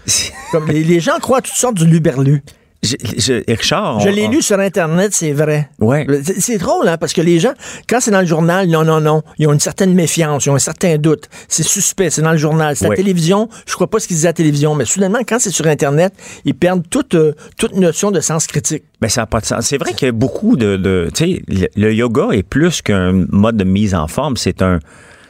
Comme 0.51 0.67
les, 0.67 0.83
les 0.83 0.99
gens 0.99 1.17
croient 1.19 1.39
à 1.39 1.41
toutes 1.41 1.55
sortes 1.55 1.77
du 1.77 1.87
luberlu. 1.87 2.43
Je- 2.85 2.95
je- 3.17 3.43
Richard, 3.51 3.99
Je 3.99 4.09
on- 4.09 4.11
l'ai 4.11 4.25
on- 4.27 4.31
lu 4.31 4.41
sur 4.41 4.59
Internet, 4.59 5.11
c'est 5.13 5.31
vrai. 5.33 5.69
Ouais. 5.79 6.05
C'est 6.39 6.57
drôle, 6.57 6.87
hein, 6.87 6.97
parce 6.97 7.13
que 7.13 7.21
les 7.21 7.39
gens, 7.39 7.53
quand 7.89 7.99
c'est 7.99 8.11
dans 8.11 8.21
le 8.21 8.25
journal, 8.27 8.67
non, 8.67 8.83
non, 8.83 9.01
non, 9.01 9.21
ils 9.39 9.47
ont 9.47 9.53
une 9.53 9.59
certaine 9.59 9.93
méfiance, 9.93 10.45
ils 10.45 10.49
ont 10.51 10.55
un 10.55 10.59
certain 10.59 10.97
doute. 10.97 11.25
C'est 11.47 11.63
suspect, 11.63 12.09
c'est 12.09 12.21
dans 12.21 12.31
le 12.31 12.37
journal. 12.37 12.75
C'est 12.75 12.85
à 12.85 12.89
la 12.89 12.95
télévision, 12.95 13.49
je 13.65 13.73
crois 13.73 13.87
pas 13.87 13.99
ce 13.99 14.07
qu'ils 14.07 14.15
disent 14.17 14.25
à 14.25 14.29
la 14.29 14.33
télévision, 14.33 14.75
mais 14.75 14.85
soudainement, 14.85 15.19
quand 15.27 15.39
c'est 15.39 15.49
sur 15.51 15.67
Internet, 15.67 16.13
ils 16.45 16.53
perdent 16.55 16.83
toute, 16.89 17.15
euh, 17.15 17.33
toute 17.57 17.75
notion 17.75 18.11
de 18.11 18.19
sens 18.21 18.47
critique. 18.47 18.83
Ben, 19.01 19.09
ça 19.09 19.21
n'a 19.21 19.25
pas 19.27 19.41
de 19.41 19.45
sens. 19.45 19.65
C'est 19.65 19.77
vrai 19.77 19.93
qu'il 19.93 20.05
y 20.05 20.09
a 20.09 20.11
beaucoup 20.13 20.55
de. 20.55 20.77
de 20.77 21.09
tu 21.13 21.25
sais, 21.35 21.41
le, 21.47 21.67
le 21.75 21.93
yoga 21.93 22.29
est 22.31 22.43
plus 22.43 22.81
qu'un 22.81 23.25
mode 23.29 23.57
de 23.57 23.63
mise 23.65 23.93
en 23.95 24.07
forme. 24.07 24.37
C'est 24.37 24.61
un. 24.61 24.79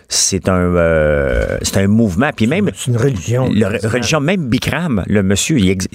C'est 0.08 0.48
un, 0.50 0.76
euh, 0.76 1.58
c'est 1.62 1.78
un 1.78 1.88
mouvement. 1.88 2.30
Puis 2.36 2.48
même, 2.48 2.70
C'est 2.76 2.92
une 2.92 2.98
religion. 2.98 3.50
le 3.52 3.66
re- 3.66 3.88
religion, 3.88 4.20
même 4.20 4.48
Bikram, 4.48 5.04
le 5.08 5.24
monsieur, 5.24 5.58
il 5.60 5.70
ex- 5.70 5.88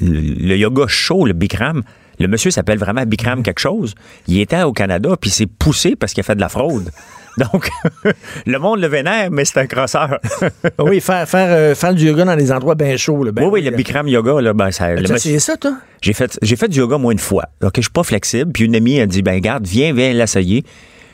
le 0.00 0.46
le 0.48 0.56
yoga 0.56 0.84
chaud, 0.88 1.24
le 1.26 1.32
Bikram, 1.32 1.82
le 2.18 2.28
monsieur 2.28 2.50
s'appelle 2.50 2.78
vraiment 2.78 3.04
Bikram 3.06 3.42
quelque 3.42 3.58
chose. 3.60 3.94
Il 4.28 4.40
était 4.40 4.62
au 4.62 4.72
Canada, 4.72 5.10
puis 5.20 5.30
il 5.30 5.32
s'est 5.32 5.46
poussé 5.46 5.96
parce 5.96 6.12
qu'il 6.12 6.20
a 6.20 6.24
fait 6.24 6.34
de 6.34 6.40
la 6.40 6.48
fraude. 6.48 6.90
Donc, 7.38 7.68
le 8.46 8.58
monde 8.58 8.80
le 8.80 8.86
vénère, 8.88 9.30
mais 9.30 9.44
c'est 9.44 9.60
un 9.60 9.66
crosseur. 9.66 10.18
Oui, 10.78 11.00
faire, 11.00 11.28
faire, 11.28 11.48
euh, 11.50 11.74
faire 11.74 11.94
du 11.94 12.06
yoga 12.06 12.24
dans 12.24 12.36
des 12.36 12.50
endroits 12.52 12.74
bien 12.74 12.96
chauds. 12.96 13.24
Là, 13.24 13.32
ben 13.32 13.42
oui, 13.44 13.50
oui, 13.54 13.62
le 13.62 13.70
Bikram 13.76 14.08
yoga, 14.08 14.40
là, 14.40 14.52
ben, 14.54 14.70
ça, 14.70 14.94
Tu 14.96 15.12
as 15.12 15.16
essayé 15.16 15.38
ça, 15.38 15.56
toi? 15.56 15.76
j'ai 16.00 16.12
fait, 16.14 16.38
j'ai 16.42 16.56
fait 16.56 16.68
du 16.68 16.78
yoga 16.78 16.96
moins 16.98 17.12
une 17.12 17.18
fois. 17.18 17.44
OK, 17.62 17.72
je 17.76 17.82
suis 17.82 17.90
pas 17.90 18.02
flexible. 18.04 18.52
Puis 18.52 18.64
une 18.64 18.74
amie 18.76 19.00
a 19.00 19.06
dit, 19.06 19.20
ben, 19.22 19.38
garde, 19.40 19.66
viens, 19.66 19.92
viens 19.92 20.12
l'essayer. 20.14 20.64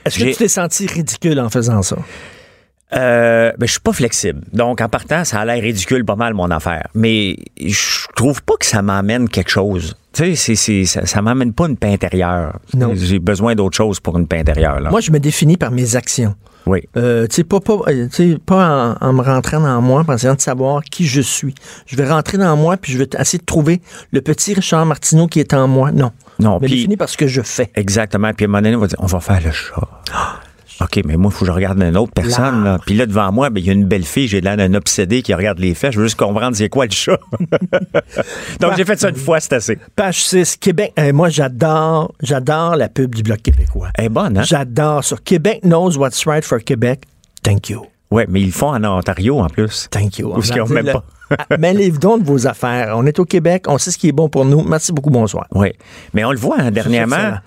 Est-ce 0.04 0.18
que 0.18 0.24
tu 0.30 0.34
t'es 0.36 0.48
senti 0.48 0.86
ridicule 0.86 1.38
en 1.40 1.48
faisant 1.50 1.82
ça? 1.82 1.96
Euh, 2.94 3.52
ben, 3.56 3.66
je 3.66 3.72
suis 3.72 3.80
pas 3.80 3.92
flexible. 3.94 4.42
Donc, 4.52 4.82
en 4.82 4.88
partant, 4.88 5.24
ça 5.24 5.40
a 5.40 5.44
l'air 5.46 5.62
ridicule 5.62 6.04
pas 6.04 6.16
mal, 6.16 6.34
mon 6.34 6.50
affaire. 6.50 6.88
Mais 6.94 7.36
je 7.58 8.06
trouve 8.14 8.42
pas 8.42 8.54
que 8.60 8.66
ça 8.66 8.82
m'amène 8.82 9.30
quelque 9.30 9.50
chose. 9.50 9.96
Tu 10.12 10.24
sais, 10.24 10.34
c'est, 10.34 10.54
c'est- 10.56 10.84
ça, 10.84 11.06
ça 11.06 11.22
m'amène 11.22 11.54
pas 11.54 11.68
une 11.68 11.78
paix 11.78 11.92
intérieure. 11.94 12.58
Non. 12.74 12.92
J'ai 12.94 13.18
besoin 13.18 13.54
d'autre 13.54 13.76
chose 13.76 13.98
pour 13.98 14.18
une 14.18 14.26
paix 14.26 14.40
intérieure, 14.40 14.78
là. 14.80 14.90
Moi, 14.90 15.00
je 15.00 15.10
me 15.10 15.18
définis 15.20 15.56
par 15.56 15.70
mes 15.70 15.96
actions. 15.96 16.34
Oui. 16.66 16.80
Euh, 16.96 17.26
tu 17.26 17.36
sais, 17.36 17.44
pas, 17.44 17.60
pas, 17.60 17.78
euh, 17.88 18.08
pas 18.46 18.96
en, 19.00 19.08
en 19.08 19.12
me 19.12 19.22
rentrant 19.22 19.60
dans 19.60 19.80
moi, 19.80 20.04
en 20.06 20.14
essayant 20.14 20.34
de 20.34 20.40
savoir 20.40 20.82
qui 20.84 21.06
je 21.06 21.20
suis. 21.20 21.54
Je 21.86 21.96
vais 21.96 22.08
rentrer 22.08 22.38
dans 22.38 22.56
moi, 22.56 22.76
puis 22.76 22.92
je 22.92 22.98
vais 22.98 23.08
essayer 23.18 23.38
de 23.38 23.44
trouver 23.44 23.80
le 24.12 24.20
petit 24.20 24.54
Richard 24.54 24.86
Martineau 24.86 25.26
qui 25.26 25.40
est 25.40 25.54
en 25.54 25.66
moi. 25.68 25.90
Non. 25.92 26.12
Non, 26.38 26.54
me 26.54 26.66
puis- 26.66 26.76
définis 26.76 26.96
par 26.96 27.08
ce 27.08 27.16
que 27.16 27.26
je 27.26 27.42
fais. 27.42 27.70
Exactement. 27.74 28.32
Puis 28.32 28.44
à 28.44 28.48
un 28.48 28.50
moment 28.50 28.62
donné, 28.62 28.76
on 28.76 28.80
va 28.80 28.86
dire, 28.86 28.98
on 29.00 29.06
va 29.06 29.20
faire 29.20 29.40
le 29.44 29.50
chat. 29.50 29.88
OK, 30.80 31.00
mais 31.04 31.16
moi, 31.16 31.30
il 31.32 31.36
faut 31.36 31.44
que 31.44 31.46
je 31.46 31.54
regarde 31.54 31.80
une 31.82 31.96
autre 31.96 32.12
personne. 32.12 32.64
Là. 32.64 32.78
Puis 32.84 32.94
là, 32.94 33.06
devant 33.06 33.30
moi, 33.32 33.50
ben, 33.50 33.60
il 33.60 33.66
y 33.66 33.70
a 33.70 33.72
une 33.72 33.84
belle 33.84 34.04
fille, 34.04 34.28
j'ai 34.28 34.40
l'air 34.40 34.56
d'un 34.56 34.74
obsédé 34.74 35.22
qui 35.22 35.34
regarde 35.34 35.58
les 35.58 35.74
faits. 35.74 35.92
Je 35.92 35.98
veux 35.98 36.06
juste 36.06 36.18
comprendre 36.18 36.56
c'est 36.56 36.68
quoi 36.68 36.86
le 36.86 36.92
chat. 36.92 37.18
Donc, 38.60 38.76
j'ai 38.76 38.84
fait 38.84 38.98
ça 38.98 39.10
une 39.10 39.16
fois, 39.16 39.40
c'est 39.40 39.54
assez. 39.54 39.78
Page 39.96 40.24
6, 40.24 40.56
Québec. 40.56 40.92
Euh, 40.98 41.12
moi, 41.12 41.28
j'adore, 41.28 42.14
j'adore 42.22 42.76
la 42.76 42.88
pub 42.88 43.14
du 43.14 43.22
Bloc 43.22 43.42
québécois. 43.42 43.88
Elle 43.94 44.06
est 44.06 44.08
bonne, 44.08 44.38
hein? 44.38 44.42
J'adore 44.42 45.04
ça. 45.04 45.16
Québec 45.22 45.60
knows 45.62 45.96
what's 45.96 46.24
right 46.26 46.44
for 46.44 46.58
Québec. 46.58 47.02
Thank 47.42 47.68
you. 47.68 47.86
Oui, 48.10 48.24
mais 48.28 48.40
ils 48.40 48.46
le 48.46 48.52
font 48.52 48.74
en 48.74 48.84
Ontario, 48.84 49.40
en 49.40 49.48
plus. 49.48 49.88
Thank 49.90 50.18
you. 50.18 50.32
Parce 50.32 50.50
qu'ils 50.50 50.60
ont 50.60 50.68
même 50.68 50.92
pas. 50.92 51.04
Ah, 51.38 51.56
Mêlez-vous 51.56 51.98
donc 51.98 52.22
de 52.22 52.26
vos 52.26 52.46
affaires. 52.46 52.92
On 52.96 53.06
est 53.06 53.18
au 53.18 53.24
Québec, 53.24 53.64
on 53.68 53.78
sait 53.78 53.90
ce 53.90 53.96
qui 53.96 54.08
est 54.08 54.12
bon 54.12 54.28
pour 54.28 54.44
nous. 54.44 54.62
Merci 54.62 54.92
beaucoup, 54.92 55.08
bonsoir. 55.08 55.46
Oui. 55.54 55.72
Mais 56.12 56.24
on 56.24 56.30
le 56.30 56.38
voit 56.38 56.56
hein, 56.58 56.70
dernièrement. 56.70 57.38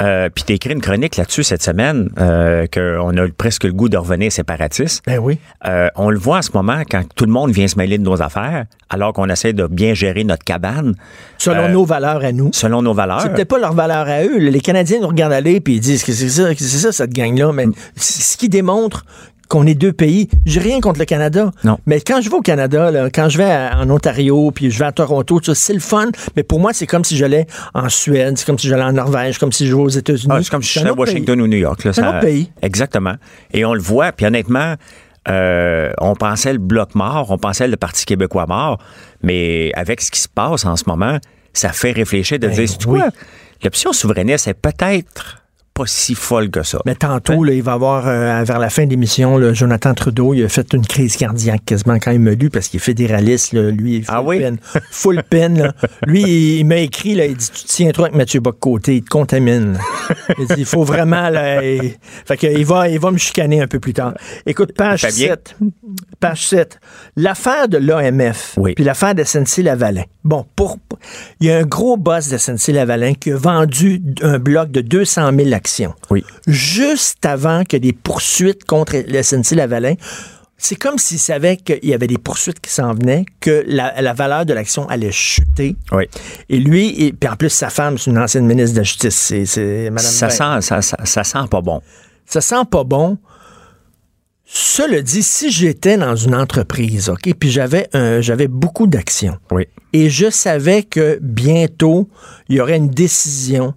Euh, 0.00 0.30
Puis 0.34 0.44
t'as 0.46 0.54
écrit 0.54 0.72
une 0.72 0.80
chronique 0.80 1.16
là-dessus 1.16 1.44
cette 1.44 1.62
semaine, 1.62 2.08
euh, 2.18 2.66
qu'on 2.72 3.14
a 3.18 3.28
presque 3.36 3.64
le 3.64 3.72
goût 3.74 3.90
de 3.90 3.98
revenir 3.98 4.32
séparatiste. 4.32 5.02
Ben 5.06 5.18
oui. 5.18 5.38
Euh, 5.66 5.88
on 5.96 6.08
le 6.08 6.18
voit 6.18 6.38
en 6.38 6.42
ce 6.42 6.50
moment 6.54 6.80
quand 6.90 7.02
tout 7.14 7.26
le 7.26 7.32
monde 7.32 7.50
vient 7.50 7.68
se 7.68 7.76
mêler 7.76 7.98
de 7.98 8.02
nos 8.02 8.22
affaires, 8.22 8.64
alors 8.88 9.12
qu'on 9.12 9.28
essaie 9.28 9.52
de 9.52 9.66
bien 9.66 9.92
gérer 9.92 10.24
notre 10.24 10.44
cabane 10.44 10.94
Selon 11.36 11.64
Euh, 11.64 11.68
nos 11.68 11.84
valeurs 11.84 12.24
à 12.24 12.32
nous. 12.32 12.50
selon 12.54 12.80
nos 12.80 12.94
valeurs. 12.94 13.20
C'est 13.20 13.34
peut-être 13.34 13.48
pas 13.48 13.58
leur 13.58 13.74
valeur 13.74 14.08
à 14.08 14.22
eux. 14.24 14.38
Les 14.38 14.60
Canadiens 14.60 15.00
nous 15.00 15.08
regardent 15.08 15.32
aller 15.34 15.60
puis 15.60 15.74
ils 15.74 15.80
disent 15.80 16.04
que 16.04 16.12
c'est 16.12 16.28
ça, 16.30 16.54
que 16.54 16.60
c'est 16.60 16.78
ça 16.78 16.90
cette 16.92 17.12
gang-là, 17.12 17.52
Mm. 17.52 17.56
mais 17.56 17.66
c'est 17.96 18.22
ce 18.22 18.36
qui 18.38 18.48
démontre 18.48 19.04
qu'on 19.52 19.66
est 19.66 19.74
deux 19.74 19.92
pays. 19.92 20.28
J'ai 20.46 20.60
rien 20.60 20.80
contre 20.80 20.98
le 20.98 21.04
Canada. 21.04 21.50
Non. 21.62 21.78
Mais 21.86 22.00
quand 22.00 22.22
je 22.22 22.30
vais 22.30 22.36
au 22.36 22.40
Canada, 22.40 22.90
là, 22.90 23.10
quand 23.10 23.28
je 23.28 23.36
vais 23.36 23.44
à- 23.50 23.78
en 23.78 23.90
Ontario, 23.90 24.50
puis 24.50 24.70
je 24.70 24.78
vais 24.78 24.86
à 24.86 24.92
Toronto, 24.92 25.40
tout 25.40 25.44
ça, 25.44 25.54
c'est 25.54 25.74
le 25.74 25.78
fun. 25.80 26.06
Mais 26.36 26.42
pour 26.42 26.58
moi, 26.58 26.72
c'est 26.72 26.86
comme 26.86 27.04
si 27.04 27.16
j'allais 27.18 27.46
en 27.74 27.90
Suède, 27.90 28.38
c'est 28.38 28.46
comme 28.46 28.58
si 28.58 28.66
j'allais 28.66 28.82
en 28.82 28.92
Norvège, 28.94 29.38
comme 29.38 29.52
si 29.52 29.66
je 29.66 29.76
vais 29.76 29.82
aux 29.82 29.88
États-Unis. 29.90 30.32
Ah, 30.34 30.38
c'est 30.42 30.48
comme 30.50 30.62
si 30.62 30.72
je 30.72 30.78
serais 30.80 30.88
à 30.88 30.92
autre 30.92 31.04
pays. 31.04 31.12
Washington 31.14 31.40
ou 31.42 31.46
New 31.46 31.58
York. 31.58 31.80
C'est 31.82 32.00
un 32.00 32.08
autre 32.08 32.20
pays. 32.20 32.50
Exactement. 32.62 33.14
Et 33.52 33.64
on 33.66 33.74
le 33.74 33.80
voit, 33.82 34.10
puis 34.12 34.24
honnêtement, 34.24 34.74
euh, 35.28 35.92
on 36.00 36.14
pensait 36.14 36.52
le 36.54 36.58
bloc 36.58 36.94
mort, 36.94 37.30
on 37.30 37.36
pensait 37.38 37.68
le 37.68 37.76
Parti 37.76 38.06
québécois 38.06 38.46
mort, 38.48 38.78
mais 39.22 39.70
avec 39.74 40.00
ce 40.00 40.10
qui 40.10 40.18
se 40.20 40.28
passe 40.28 40.64
en 40.64 40.76
ce 40.76 40.84
moment, 40.86 41.18
ça 41.52 41.68
fait 41.72 41.92
réfléchir 41.92 42.38
de 42.38 42.48
Ben 42.48 42.56
dire, 42.56 42.68
oui. 42.86 43.00
L'option 43.62 43.92
souverainiste 43.92 44.48
est 44.48 44.54
peut-être 44.54 45.41
pas 45.74 45.84
si 45.86 46.14
folle 46.14 46.50
que 46.50 46.62
ça. 46.62 46.78
Mais 46.84 46.94
tantôt, 46.94 47.44
là, 47.44 47.52
il 47.52 47.62
va 47.62 47.72
avoir, 47.72 48.06
euh, 48.06 48.42
vers 48.44 48.58
la 48.58 48.68
fin 48.70 48.84
de 48.84 48.90
l'émission, 48.90 49.52
Jonathan 49.54 49.94
Trudeau, 49.94 50.34
il 50.34 50.44
a 50.44 50.48
fait 50.48 50.72
une 50.74 50.86
crise 50.86 51.16
cardiaque 51.16 51.64
quasiment 51.64 51.98
quand 51.98 52.10
il 52.10 52.20
m'a 52.20 52.32
lu 52.32 52.50
parce 52.50 52.68
qu'il 52.68 52.78
est 52.78 52.82
fédéraliste, 52.82 53.52
là, 53.54 53.70
lui, 53.70 53.96
il 53.96 53.98
est 54.00 54.02
full 54.02 54.14
Ah 54.14 54.22
oui? 54.22 54.42
Full 54.90 55.22
là. 55.32 55.72
Lui, 56.06 56.58
il, 56.58 56.64
m'a 56.66 56.76
écrit, 56.76 57.14
là, 57.14 57.26
il 57.26 57.36
dit, 57.36 57.50
tu 57.50 57.64
te 57.64 57.68
tiens-toi 57.68 58.06
avec 58.06 58.16
Mathieu 58.16 58.40
Bock-Côté, 58.40 58.96
il 58.96 59.02
te 59.02 59.08
contamine. 59.08 59.78
il 60.38 60.46
dit, 60.46 60.54
il 60.58 60.64
faut 60.66 60.84
vraiment, 60.84 61.30
là, 61.30 61.64
il... 61.64 61.94
Fait 62.26 62.36
que, 62.36 62.46
il 62.46 62.66
va, 62.66 62.88
il 62.88 62.98
va 62.98 63.10
me 63.10 63.18
chicaner 63.18 63.62
un 63.62 63.66
peu 63.66 63.80
plus 63.80 63.94
tard. 63.94 64.14
Écoute, 64.46 64.72
page 64.76 65.00
Fait 65.02 65.14
bien. 65.14 65.28
7. 65.28 65.56
Page 66.20 66.46
7. 66.46 66.80
L'affaire 67.16 67.68
de 67.68 67.78
l'AMF, 67.78 68.54
Oui. 68.58 68.74
puis 68.74 68.84
l'affaire 68.84 69.14
de 69.14 69.24
SNC-Lavalin. 69.24 70.04
Bon, 70.24 70.44
pour, 70.54 70.78
il 71.40 71.48
y 71.48 71.50
a 71.50 71.58
un 71.58 71.62
gros 71.62 71.96
boss 71.96 72.28
de 72.28 72.36
SNC-Lavalin 72.36 73.14
qui 73.14 73.32
a 73.32 73.36
vendu 73.36 74.02
un 74.22 74.38
bloc 74.38 74.70
de 74.70 74.80
200 74.82 75.30
000 75.36 75.48
Oui. 76.10 76.24
juste 76.46 77.24
avant 77.26 77.64
que 77.64 77.76
des 77.76 77.92
poursuites 77.92 78.64
contre 78.64 78.96
le 79.06 79.22
SNC-Lavalin. 79.22 79.94
C'est 80.58 80.76
comme 80.76 80.96
s'il 80.98 81.18
savait 81.18 81.56
qu'il 81.56 81.80
y 81.84 81.92
avait 81.92 82.06
des 82.06 82.18
poursuites 82.18 82.60
qui 82.60 82.70
s'en 82.70 82.94
venaient, 82.94 83.24
que 83.40 83.64
la, 83.66 84.00
la 84.00 84.12
valeur 84.12 84.46
de 84.46 84.52
l'action 84.54 84.88
allait 84.88 85.10
chuter. 85.10 85.74
Oui. 85.90 86.04
Et 86.48 86.58
lui, 86.58 86.90
et, 87.04 87.12
puis 87.12 87.28
en 87.28 87.34
plus, 87.34 87.48
sa 87.50 87.68
femme, 87.68 87.98
c'est 87.98 88.10
une 88.12 88.18
ancienne 88.18 88.46
ministre 88.46 88.74
de 88.74 88.78
la 88.80 88.84
Justice. 88.84 89.16
C'est, 89.44 89.44
Ça 89.98 90.30
sent, 90.30 90.60
ça, 90.60 90.80
ça, 90.80 90.96
ça 91.04 91.24
sent 91.24 91.48
pas 91.50 91.60
bon. 91.62 91.80
Ça 92.26 92.40
sent 92.40 92.64
pas 92.70 92.84
bon. 92.84 93.18
Cela 94.44 95.00
dit, 95.00 95.22
si 95.22 95.50
j'étais 95.50 95.96
dans 95.96 96.14
une 96.14 96.34
entreprise, 96.34 97.08
OK, 97.08 97.32
puis 97.38 97.50
j'avais, 97.50 97.88
un- 97.94 98.20
j'avais 98.20 98.48
beaucoup 98.48 98.86
d'actions, 98.86 99.38
Oui. 99.50 99.66
et 99.94 100.10
je 100.10 100.28
savais 100.30 100.82
que 100.82 101.18
bientôt, 101.22 102.08
il 102.48 102.56
y 102.56 102.60
aurait 102.60 102.76
une 102.76 102.90
décision 102.90 103.72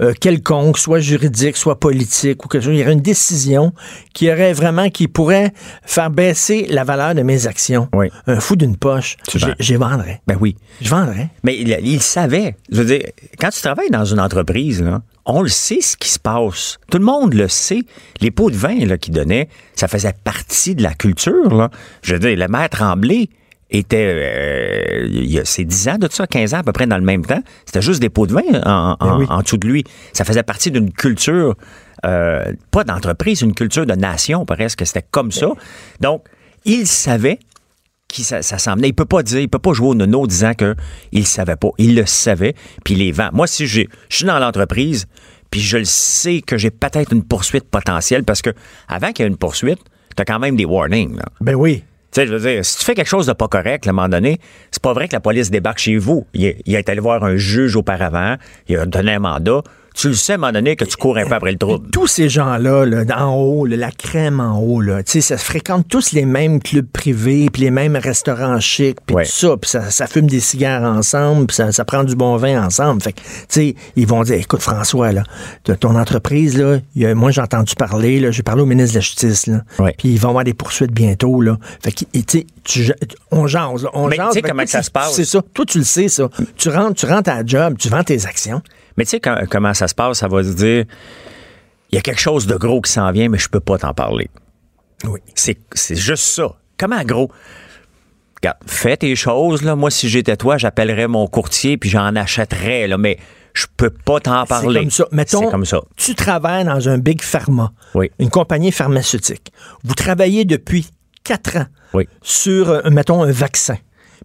euh, 0.00 0.12
quelconque, 0.18 0.78
soit 0.78 1.00
juridique, 1.00 1.56
soit 1.56 1.80
politique 1.80 2.44
ou 2.44 2.48
quelque 2.48 2.62
chose. 2.62 2.74
Il 2.74 2.80
y 2.80 2.82
aurait 2.82 2.92
une 2.92 3.00
décision 3.00 3.72
qui 4.14 4.30
aurait 4.30 4.52
vraiment, 4.52 4.90
qui 4.90 5.08
pourrait 5.08 5.52
faire 5.84 6.10
baisser 6.10 6.66
la 6.70 6.84
valeur 6.84 7.14
de 7.14 7.22
mes 7.22 7.46
actions. 7.46 7.88
Oui. 7.92 8.08
Un 8.26 8.40
fou 8.40 8.56
d'une 8.56 8.76
poche. 8.76 9.16
Je 9.58 9.74
vendrais. 9.74 10.20
Ben 10.26 10.36
oui. 10.40 10.56
Je 10.80 10.88
vendrais. 10.88 11.28
Mais 11.42 11.56
il, 11.58 11.76
il 11.82 12.02
savait. 12.02 12.56
Je 12.70 12.82
veux 12.82 12.84
dire, 12.84 13.02
quand 13.38 13.50
tu 13.50 13.60
travailles 13.60 13.90
dans 13.90 14.04
une 14.04 14.20
entreprise, 14.20 14.82
là, 14.82 15.02
on 15.26 15.42
le 15.42 15.48
sait 15.48 15.80
ce 15.80 15.96
qui 15.96 16.08
se 16.08 16.18
passe. 16.18 16.78
Tout 16.90 16.98
le 16.98 17.04
monde 17.04 17.34
le 17.34 17.48
sait. 17.48 17.82
Les 18.20 18.30
pots 18.30 18.50
de 18.50 18.56
vin 18.56 18.86
là, 18.86 18.96
qu'il 18.96 19.14
donnait, 19.14 19.48
ça 19.74 19.86
faisait 19.86 20.14
partie 20.24 20.74
de 20.74 20.82
la 20.82 20.94
culture. 20.94 21.54
Là. 21.54 21.70
Je 22.02 22.14
veux 22.14 22.18
dire, 22.18 22.36
le 22.36 22.48
maire 22.48 22.70
Tremblay 22.70 23.28
était, 23.70 24.06
euh, 25.02 25.06
il 25.10 25.30
y 25.30 25.38
a 25.38 25.44
c'est 25.44 25.64
10 25.64 25.88
ans 25.88 25.98
de 25.98 26.08
ça, 26.10 26.26
15 26.26 26.54
ans 26.54 26.58
à 26.58 26.62
peu 26.62 26.72
près 26.72 26.86
dans 26.86 26.96
le 26.98 27.04
même 27.04 27.24
temps. 27.24 27.42
C'était 27.66 27.82
juste 27.82 28.00
des 28.00 28.08
pots 28.08 28.26
de 28.26 28.32
vin 28.32 28.42
en, 28.64 28.96
en- 28.98 29.18
oui. 29.18 29.26
en 29.28 29.42
dessous 29.42 29.56
de 29.58 29.66
lui. 29.68 29.84
Ça 30.12 30.24
faisait 30.24 30.42
partie 30.42 30.70
d'une 30.70 30.90
culture, 30.92 31.54
euh, 32.06 32.52
pas 32.70 32.84
d'entreprise, 32.84 33.42
une 33.42 33.54
culture 33.54 33.84
de 33.86 33.94
nation 33.94 34.44
presque. 34.46 34.86
C'était 34.86 35.04
comme 35.10 35.32
ça. 35.32 35.48
Donc, 36.00 36.24
il 36.64 36.86
savait 36.86 37.38
qui 38.08 38.24
ça, 38.24 38.40
ça 38.40 38.56
s'en 38.58 38.74
venait. 38.76 38.88
Il 38.88 38.94
peut 38.94 39.04
pas 39.04 39.22
dire, 39.22 39.40
il 39.40 39.48
peut 39.50 39.58
pas 39.58 39.74
jouer 39.74 39.88
au 39.88 39.94
nono 39.94 40.26
disant 40.26 40.54
que 40.54 40.74
il 41.12 41.26
savait 41.26 41.56
pas. 41.56 41.68
Il 41.76 41.94
le 41.94 42.06
savait, 42.06 42.54
puis 42.84 42.94
il 42.94 43.00
les 43.00 43.12
vend. 43.12 43.28
Moi, 43.34 43.46
si 43.46 43.66
j'ai, 43.66 43.86
je 44.08 44.16
suis 44.16 44.24
dans 44.24 44.38
l'entreprise, 44.38 45.06
puis 45.50 45.60
je 45.60 45.76
le 45.76 45.84
sais 45.84 46.40
que 46.40 46.56
j'ai 46.56 46.70
peut-être 46.70 47.12
une 47.12 47.22
poursuite 47.22 47.64
potentielle, 47.70 48.24
parce 48.24 48.40
que 48.40 48.50
avant 48.88 49.12
qu'il 49.12 49.24
y 49.24 49.26
ait 49.26 49.30
une 49.30 49.36
poursuite, 49.36 49.78
tu 50.16 50.22
as 50.22 50.24
quand 50.24 50.38
même 50.38 50.56
des 50.56 50.64
warnings. 50.64 51.16
Là. 51.16 51.24
Ben 51.42 51.54
oui. 51.54 51.84
Tu 52.10 52.20
sais, 52.20 52.26
je 52.26 52.34
veux 52.34 52.40
dire, 52.40 52.64
si 52.64 52.78
tu 52.78 52.84
fais 52.84 52.94
quelque 52.94 53.08
chose 53.08 53.26
de 53.26 53.32
pas 53.32 53.48
correct, 53.48 53.86
à 53.86 53.90
un 53.90 53.92
moment 53.92 54.08
donné, 54.08 54.38
c'est 54.70 54.82
pas 54.82 54.94
vrai 54.94 55.08
que 55.08 55.12
la 55.12 55.20
police 55.20 55.50
débarque 55.50 55.78
chez 55.78 55.98
vous. 55.98 56.26
Il, 56.32 56.54
il 56.64 56.74
est 56.74 56.88
allé 56.88 57.00
voir 57.00 57.22
un 57.22 57.36
juge 57.36 57.76
auparavant, 57.76 58.36
il 58.66 58.78
a 58.78 58.86
donné 58.86 59.14
un 59.14 59.18
mandat. 59.18 59.62
Tu 60.00 60.06
le 60.10 60.14
sais 60.14 60.32
à 60.32 60.36
un 60.36 60.38
moment 60.38 60.52
donné 60.52 60.76
que 60.76 60.84
tu 60.84 60.96
cours 60.96 61.16
un 61.18 61.24
peu 61.26 61.34
après 61.34 61.50
le 61.50 61.58
trouble. 61.58 61.90
Tous 61.90 62.06
ces 62.06 62.28
gens-là, 62.28 62.84
là, 62.86 63.02
en 63.20 63.34
haut, 63.34 63.66
là, 63.66 63.76
la 63.76 63.90
crème 63.90 64.38
en 64.38 64.56
haut, 64.60 64.80
là, 64.80 65.02
tu 65.02 65.10
sais, 65.10 65.20
ça 65.20 65.36
se 65.36 65.44
fréquente 65.44 65.86
tous 65.88 66.12
les 66.12 66.24
mêmes 66.24 66.60
clubs 66.60 66.86
privés, 66.86 67.48
puis 67.52 67.62
les 67.62 67.72
mêmes 67.72 67.96
restaurants 67.96 68.60
chics, 68.60 68.98
puis 69.04 69.16
Ouais. 69.16 69.24
tout 69.24 69.32
ça, 69.32 69.56
puis 69.60 69.68
ça, 69.68 69.90
ça 69.90 70.06
fume 70.06 70.28
des 70.28 70.38
cigares 70.38 70.84
ensemble, 70.84 71.48
puis 71.48 71.56
ça, 71.56 71.72
ça 71.72 71.84
prend 71.84 72.04
du 72.04 72.14
bon 72.14 72.36
vin 72.36 72.64
ensemble. 72.64 73.02
Fait 73.02 73.12
que, 73.12 73.20
tu 73.20 73.24
sais, 73.48 73.74
ils 73.96 74.06
vont 74.06 74.22
dire, 74.22 74.36
écoute, 74.36 74.60
François, 74.62 75.10
là, 75.10 75.24
de 75.64 75.74
ton 75.74 75.96
entreprise, 75.96 76.56
là, 76.56 76.78
y 76.94 77.04
a- 77.04 77.16
moi, 77.16 77.32
j'ai 77.32 77.40
entendu 77.40 77.74
parler, 77.74 78.20
là, 78.20 78.30
j'ai 78.30 78.44
parlé 78.44 78.62
au 78.62 78.66
ministre 78.66 78.92
de 78.94 78.98
la 78.98 79.02
Justice, 79.02 79.48
là, 79.48 79.62
puis 79.98 80.10
ils 80.10 80.18
vont 80.20 80.28
avoir 80.28 80.44
des 80.44 80.54
poursuites 80.54 80.92
bientôt, 80.92 81.40
là. 81.40 81.56
Fait 81.82 81.90
que, 81.90 82.04
tu 82.04 82.22
sais, 82.28 82.46
tu- 82.62 82.92
on 83.32 83.48
jase, 83.48 83.82
là, 83.82 83.90
on 83.94 84.06
Mais 84.06 84.14
jase. 84.14 84.28
tu 84.28 84.34
sais 84.34 84.42
comment 84.42 84.62
que 84.62 84.70
ça 84.70 84.84
se 84.84 84.92
passe? 84.92 85.12
C'est 85.14 85.24
ça. 85.24 85.40
Toi, 85.54 85.64
tu 85.66 85.78
le 85.78 85.84
sais, 85.84 86.06
ça. 86.06 86.28
Tu 86.56 86.68
rentres, 86.68 86.94
tu 86.94 87.06
rentres 87.06 87.30
à 87.30 87.42
la 87.42 87.46
job, 87.46 87.74
tu 87.78 87.88
vends 87.88 88.04
tes 88.04 88.24
actions. 88.26 88.62
Mais 88.98 89.04
tu 89.04 89.10
sais 89.10 89.20
quand- 89.20 89.38
comment 89.50 89.72
ça 89.72 89.88
se 89.88 89.94
passe, 89.94 90.18
ça 90.18 90.28
va 90.28 90.42
se 90.42 90.52
dire, 90.52 90.84
il 91.90 91.94
y 91.94 91.98
a 91.98 92.02
quelque 92.02 92.20
chose 92.20 92.46
de 92.46 92.56
gros 92.56 92.80
qui 92.82 92.92
s'en 92.92 93.10
vient, 93.12 93.28
mais 93.28 93.38
je 93.38 93.48
peux 93.48 93.60
pas 93.60 93.78
t'en 93.78 93.94
parler. 93.94 94.28
Oui. 95.04 95.20
C'est 95.34 95.56
juste 95.94 96.24
ça. 96.24 96.48
Comment 96.76 97.02
gros? 97.04 97.30
Regarde, 98.40 98.58
fais 98.66 98.96
tes 98.96 99.14
choses, 99.16 99.62
là. 99.62 99.74
Moi, 99.76 99.90
si 99.90 100.08
j'étais 100.08 100.36
toi, 100.36 100.58
j'appellerais 100.58 101.08
mon 101.08 101.26
courtier 101.26 101.76
puis 101.76 101.88
j'en 101.90 102.14
achèterais, 102.16 102.86
là. 102.88 102.98
Mais 102.98 103.18
je 103.54 103.66
peux 103.76 103.90
pas 103.90 104.20
t'en 104.20 104.44
parler. 104.46 104.74
C'est 104.74 104.80
comme 104.80 104.90
ça. 104.90 105.04
Mettons, 105.12 105.40
C'est 105.44 105.50
comme 105.50 105.64
ça. 105.64 105.80
tu 105.96 106.14
travailles 106.14 106.64
dans 106.64 106.88
un 106.88 106.98
big 106.98 107.22
pharma, 107.22 107.72
Oui. 107.94 108.10
une 108.18 108.30
compagnie 108.30 108.70
pharmaceutique. 108.72 109.52
Vous 109.84 109.94
travaillez 109.94 110.44
depuis 110.44 110.88
quatre 111.24 111.56
ans 111.56 111.66
Oui. 111.94 112.08
sur, 112.22 112.68
euh, 112.70 112.90
mettons, 112.90 113.22
un 113.22 113.30
vaccin. 113.32 113.76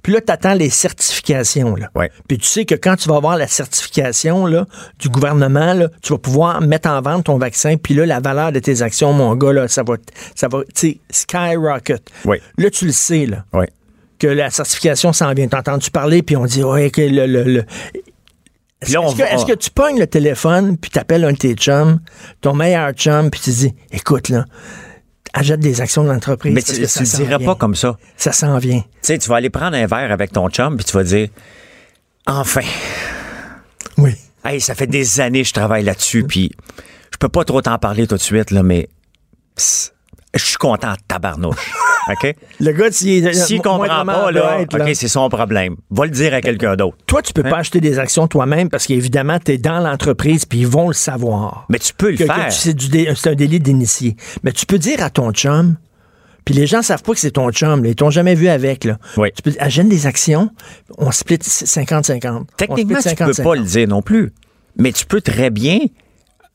Puis 0.02 0.12
là, 0.14 0.22
tu 0.22 0.32
attends 0.32 0.54
les 0.54 0.70
certifications. 0.70 1.76
Là. 1.76 1.90
Ouais. 1.96 2.12
Puis 2.28 2.38
tu 2.38 2.46
sais 2.48 2.66
que 2.66 2.76
quand 2.76 2.96
tu 2.96 3.08
vas 3.10 3.18
avoir 3.18 3.38
la 3.38 3.48
certification 3.48 4.46
là, 4.46 4.66
du 5.00 5.10
gouvernement, 5.10 5.74
là, 5.74 5.88
tu 6.02 6.14
vas 6.14 6.20
pouvoir 6.20 6.62
mettre 6.62 6.90
en 6.90 7.02
vente 7.02 7.26
ton 7.26 7.38
vaccin. 7.38 7.76
Puis 7.78 7.94
là, 7.94 8.06
la 8.06 8.20
valeur 8.20 8.52
de 8.52 8.60
tes 8.60 8.82
actions, 8.82 9.14
mon 9.14 9.36
gars, 9.36 9.54
là, 9.54 9.68
ça 9.68 9.84
va, 9.84 9.96
ça 10.36 10.48
va 10.48 10.60
tu 10.74 10.90
sais, 10.90 10.98
skyrocket. 11.10 12.10
Là, 12.58 12.70
tu 12.70 12.86
le 12.86 12.92
sais, 12.92 13.26
là, 13.26 13.46
que 14.20 14.28
la 14.28 14.50
certification 14.50 15.14
s'en 15.14 15.34
vient. 15.34 15.48
T'as 15.48 15.60
entendu 15.60 15.90
parler, 15.92 16.24
puis 16.24 16.36
on 16.38 16.46
dit, 16.46 16.64
ouais, 16.64 16.90
que 16.90 17.02
le, 17.02 17.26
le- 17.28 17.44
le- 17.44 17.66
Est-ce 18.82 19.16
que, 19.16 19.22
est-ce 19.24 19.46
que 19.46 19.54
tu 19.54 19.70
pognes 19.70 20.00
le 20.00 20.08
téléphone, 20.08 20.78
puis 20.78 20.92
t'appelles 20.92 21.24
un 21.26 21.32
de 21.32 21.38
tes 21.38 21.54
chums, 21.54 22.00
ton 22.42 22.54
meilleur 22.54 22.92
chum, 22.94 23.30
puis 23.30 23.40
tu 23.42 23.50
dis, 23.52 23.74
écoute, 23.92 24.30
là, 24.30 24.46
achète 25.34 25.60
des 25.60 25.82
actions 25.82 26.04
de 26.04 26.10
l'entreprise. 26.10 26.54
Mais 26.54 26.62
parce 26.62 26.74
tu, 26.74 26.82
que 26.82 26.86
tu 26.86 27.06
ça 27.06 27.18
le 27.20 27.26
diras 27.26 27.38
vient. 27.40 27.48
pas 27.48 27.56
comme 27.56 27.76
ça. 27.76 27.98
Ça 28.18 28.32
s'en 28.32 28.58
vient. 28.60 28.82
Tu 28.82 28.88
sais, 29.02 29.18
tu 29.18 29.30
vas 29.30 29.38
aller 29.38 29.50
prendre 29.50 29.76
un 29.76 29.86
verre 29.88 30.12
avec 30.12 30.32
ton 30.32 30.50
chum 30.50 30.76
puis 30.78 30.86
tu 30.86 30.94
vas 30.94 31.04
dire, 31.04 31.30
enfin, 32.26 32.62
Oui. 33.98 34.16
hey, 34.46 34.62
ça 34.62 34.76
fait 34.76 34.88
des 34.88 35.20
années 35.22 35.42
que 35.44 35.48
je 35.48 35.54
travaille 35.54 35.84
là-dessus 35.84 36.24
puis 36.24 36.52
je 37.12 37.18
peux 37.18 37.30
pas 37.30 37.44
trop 37.46 37.62
t'en 37.62 37.78
parler 37.78 38.08
tout 38.08 38.16
de 38.16 38.22
suite, 38.22 38.52
là, 38.52 38.64
mais 38.64 38.90
pss, 39.56 39.93
je 40.34 40.44
suis 40.44 40.58
content, 40.58 40.94
tabarnouche. 41.08 41.74
OK? 42.12 42.36
Le 42.60 42.72
gars, 42.74 42.92
s'il 42.92 43.62
comprend 43.62 44.06
pas, 44.06 44.32
là, 44.32 44.60
OK, 44.62 44.90
c'est 44.94 45.08
son 45.08 45.30
problème. 45.30 45.76
Va 45.90 46.04
le 46.06 46.12
dire 46.12 46.34
à 46.34 46.42
quelqu'un 46.42 46.76
d'autre. 46.76 46.98
Toi, 47.06 47.22
tu 47.22 47.32
peux 47.34 47.44
pas 47.44 47.58
acheter 47.60 47.80
des 47.80 47.98
actions 48.00 48.28
toi-même 48.28 48.70
parce 48.70 48.86
qu'évidemment, 48.88 49.40
tu 49.40 49.54
es 49.54 49.58
dans 49.58 49.80
l'entreprise 49.80 50.46
puis 50.46 50.60
ils 50.60 50.68
vont 50.68 50.88
le 50.90 50.94
savoir. 50.94 51.66
Mais 51.70 51.80
tu 51.80 51.94
peux 51.94 52.12
le 52.12 52.18
Que- 52.18 52.26
faire. 52.26 52.52
c'est, 52.52 52.74
dé- 52.74 53.08
un 53.26 53.36
délit 53.36 53.60
d'initié. 53.60 54.18
Mais 54.44 54.52
tu 54.52 54.66
peux 54.66 54.78
dire 54.80 55.02
à 55.02 55.10
ton 55.10 55.32
chum, 55.32 55.78
puis 56.44 56.54
les 56.54 56.68
gens 56.68 56.82
savent 56.82 57.04
pas 57.04 57.14
que 57.14 57.20
c'est 57.20 57.32
ton 57.32 57.50
chum, 57.52 57.84
là, 57.84 57.90
ils 57.92 57.96
t'ont 57.96 58.10
jamais 58.10 58.36
vu 58.36 58.50
avec. 58.50 58.84
Là. 58.84 58.98
Oui. 59.16 59.30
Tu 59.34 59.42
peux 59.42 59.52
dire, 59.52 59.62
achète 59.64 59.88
des 59.88 60.06
actions, 60.08 60.50
on 60.98 61.12
split 61.12 61.38
50-50. 61.38 62.48
Techniquement, 62.58 62.98
On 62.98 63.02
split 63.02 63.16
tu 63.16 63.24
peux 63.38 63.44
pas 63.44 63.56
le 63.56 63.62
dire 63.64 63.88
non 63.88 64.02
plus. 64.02 64.34
Mais 64.76 64.92
tu 64.92 65.06
peux 65.06 65.22
très 65.22 65.52
bien 65.52 65.80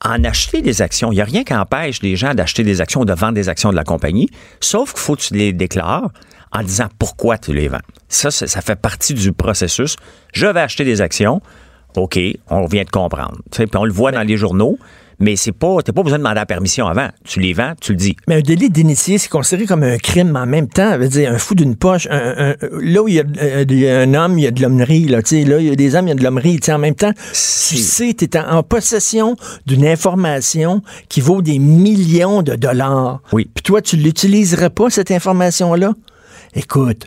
en 0.04 0.22
acheter 0.24 0.62
des 0.62 0.82
actions. 0.82 1.10
Il 1.12 1.16
n'y 1.16 1.20
a 1.20 1.24
rien 1.24 1.44
qui 1.44 1.54
empêche 1.54 2.02
les 2.02 2.16
gens 2.16 2.34
d'acheter 2.34 2.62
des 2.62 2.80
actions 2.80 3.00
ou 3.00 3.04
de 3.04 3.12
vendre 3.12 3.34
des 3.34 3.48
actions 3.48 3.70
de 3.70 3.76
la 3.76 3.84
compagnie, 3.84 4.28
sauf 4.60 4.92
qu'il 4.92 5.00
faut 5.00 5.16
que 5.16 5.22
tu 5.22 5.34
les 5.34 5.52
déclares 5.52 6.10
en 6.52 6.62
disant 6.62 6.88
pourquoi 6.98 7.38
tu 7.38 7.52
les 7.52 7.68
vends. 7.68 7.80
Ça, 8.08 8.30
ça, 8.30 8.46
ça 8.46 8.60
fait 8.60 8.80
partie 8.80 9.14
du 9.14 9.32
processus. 9.32 9.96
Je 10.32 10.46
vais 10.46 10.60
acheter 10.60 10.84
des 10.84 11.00
actions. 11.00 11.42
OK, 11.96 12.18
on 12.48 12.66
vient 12.66 12.84
de 12.84 12.90
comprendre. 12.90 13.38
Puis 13.50 13.66
on 13.74 13.84
le 13.84 13.92
voit 13.92 14.12
dans 14.12 14.22
les 14.22 14.36
journaux, 14.36 14.78
mais 15.20 15.36
c'est 15.36 15.52
pas, 15.52 15.76
t'as 15.84 15.92
pas 15.92 16.02
besoin 16.02 16.18
de 16.18 16.22
demander 16.22 16.36
la 16.36 16.46
permission 16.46 16.86
avant. 16.86 17.08
Tu 17.24 17.40
les 17.40 17.52
vends, 17.52 17.72
tu 17.80 17.92
le 17.92 17.98
dis. 17.98 18.16
Mais 18.28 18.36
un 18.36 18.40
délit 18.40 18.70
d'initié, 18.70 19.18
c'est 19.18 19.28
considéré 19.28 19.66
comme 19.66 19.82
un 19.82 19.98
crime, 19.98 20.36
en 20.36 20.46
même 20.46 20.68
temps, 20.68 20.90
ça 20.90 20.98
veut 20.98 21.08
dire 21.08 21.32
un 21.32 21.38
fou 21.38 21.54
d'une 21.54 21.74
poche. 21.76 22.06
un- 22.10 22.52
un- 22.52 22.54
là 22.80 23.02
où 23.02 23.08
il 23.08 23.14
y, 23.14 23.20
a, 23.20 23.24
euh, 23.42 23.64
il 23.68 23.78
y 23.80 23.88
a 23.88 24.00
un 24.00 24.14
homme, 24.14 24.38
il 24.38 24.42
y 24.42 24.46
a 24.46 24.50
de 24.50 24.62
l'hommerie. 24.62 25.06
Là, 25.08 25.22
tu 25.22 25.42
sais, 25.42 25.44
là, 25.44 25.58
il 25.58 25.66
y 25.66 25.70
a 25.70 25.74
des 25.76 25.94
hommes, 25.96 26.06
il 26.06 26.10
y 26.10 26.12
a 26.12 26.16
de 26.16 26.22
l'hommerie. 26.22 26.60
En 26.68 26.78
même 26.78 26.94
temps, 26.94 27.12
tu 27.12 27.18
sais, 27.32 28.14
tu 28.14 28.24
es 28.24 28.38
en, 28.38 28.58
en 28.58 28.62
possession 28.62 29.36
d'une 29.66 29.84
information 29.86 30.82
qui 31.08 31.20
vaut 31.20 31.42
des 31.42 31.58
millions 31.58 32.42
de 32.42 32.54
dollars. 32.54 33.20
Oui. 33.32 33.50
Puis 33.54 33.62
toi, 33.62 33.82
tu 33.82 33.96
l'utiliserais 33.96 34.70
pas, 34.70 34.90
cette 34.90 35.10
information-là? 35.10 35.92
Écoute, 36.54 37.06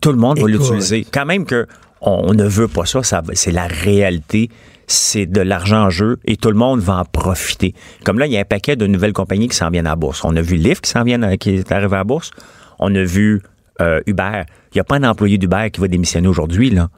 Tout 0.00 0.10
le 0.10 0.18
monde 0.18 0.38
va 0.40 0.48
l'utiliser. 0.48 1.06
Quand 1.10 1.24
même 1.26 1.44
que 1.46 1.66
on, 2.00 2.30
on 2.30 2.34
ne 2.34 2.44
veut 2.44 2.68
pas 2.68 2.86
ça, 2.86 3.02
ça 3.02 3.22
c'est 3.34 3.52
la 3.52 3.66
réalité. 3.68 4.50
C'est 4.88 5.26
de 5.26 5.40
l'argent 5.40 5.84
en 5.86 5.90
jeu 5.90 6.18
et 6.26 6.36
tout 6.36 6.48
le 6.50 6.54
monde 6.56 6.80
va 6.80 6.98
en 6.98 7.04
profiter. 7.04 7.74
Comme 8.04 8.18
là, 8.18 8.26
il 8.26 8.32
y 8.32 8.36
a 8.36 8.40
un 8.40 8.44
paquet 8.44 8.76
de 8.76 8.86
nouvelles 8.86 9.12
compagnies 9.12 9.48
qui 9.48 9.56
s'en 9.56 9.70
viennent 9.70 9.86
à 9.86 9.90
la 9.90 9.96
bourse. 9.96 10.24
On 10.24 10.34
a 10.36 10.40
vu 10.42 10.56
Lyft 10.56 10.84
qui 10.84 10.90
s'en 10.90 11.02
vient, 11.02 11.20
à- 11.22 11.36
qui 11.36 11.50
est 11.56 11.72
arrivé 11.72 11.94
à 11.94 11.98
la 11.98 12.04
bourse. 12.04 12.30
On 12.78 12.94
a 12.94 13.02
vu 13.02 13.42
euh, 13.80 14.00
Uber. 14.06 14.42
Il 14.72 14.76
n'y 14.76 14.80
a 14.80 14.84
pas 14.84 14.96
un 14.96 15.02
employé 15.04 15.38
d'Uber 15.38 15.70
qui 15.72 15.80
va 15.80 15.88
démissionner 15.88 16.28
aujourd'hui, 16.28 16.70
là. 16.70 16.88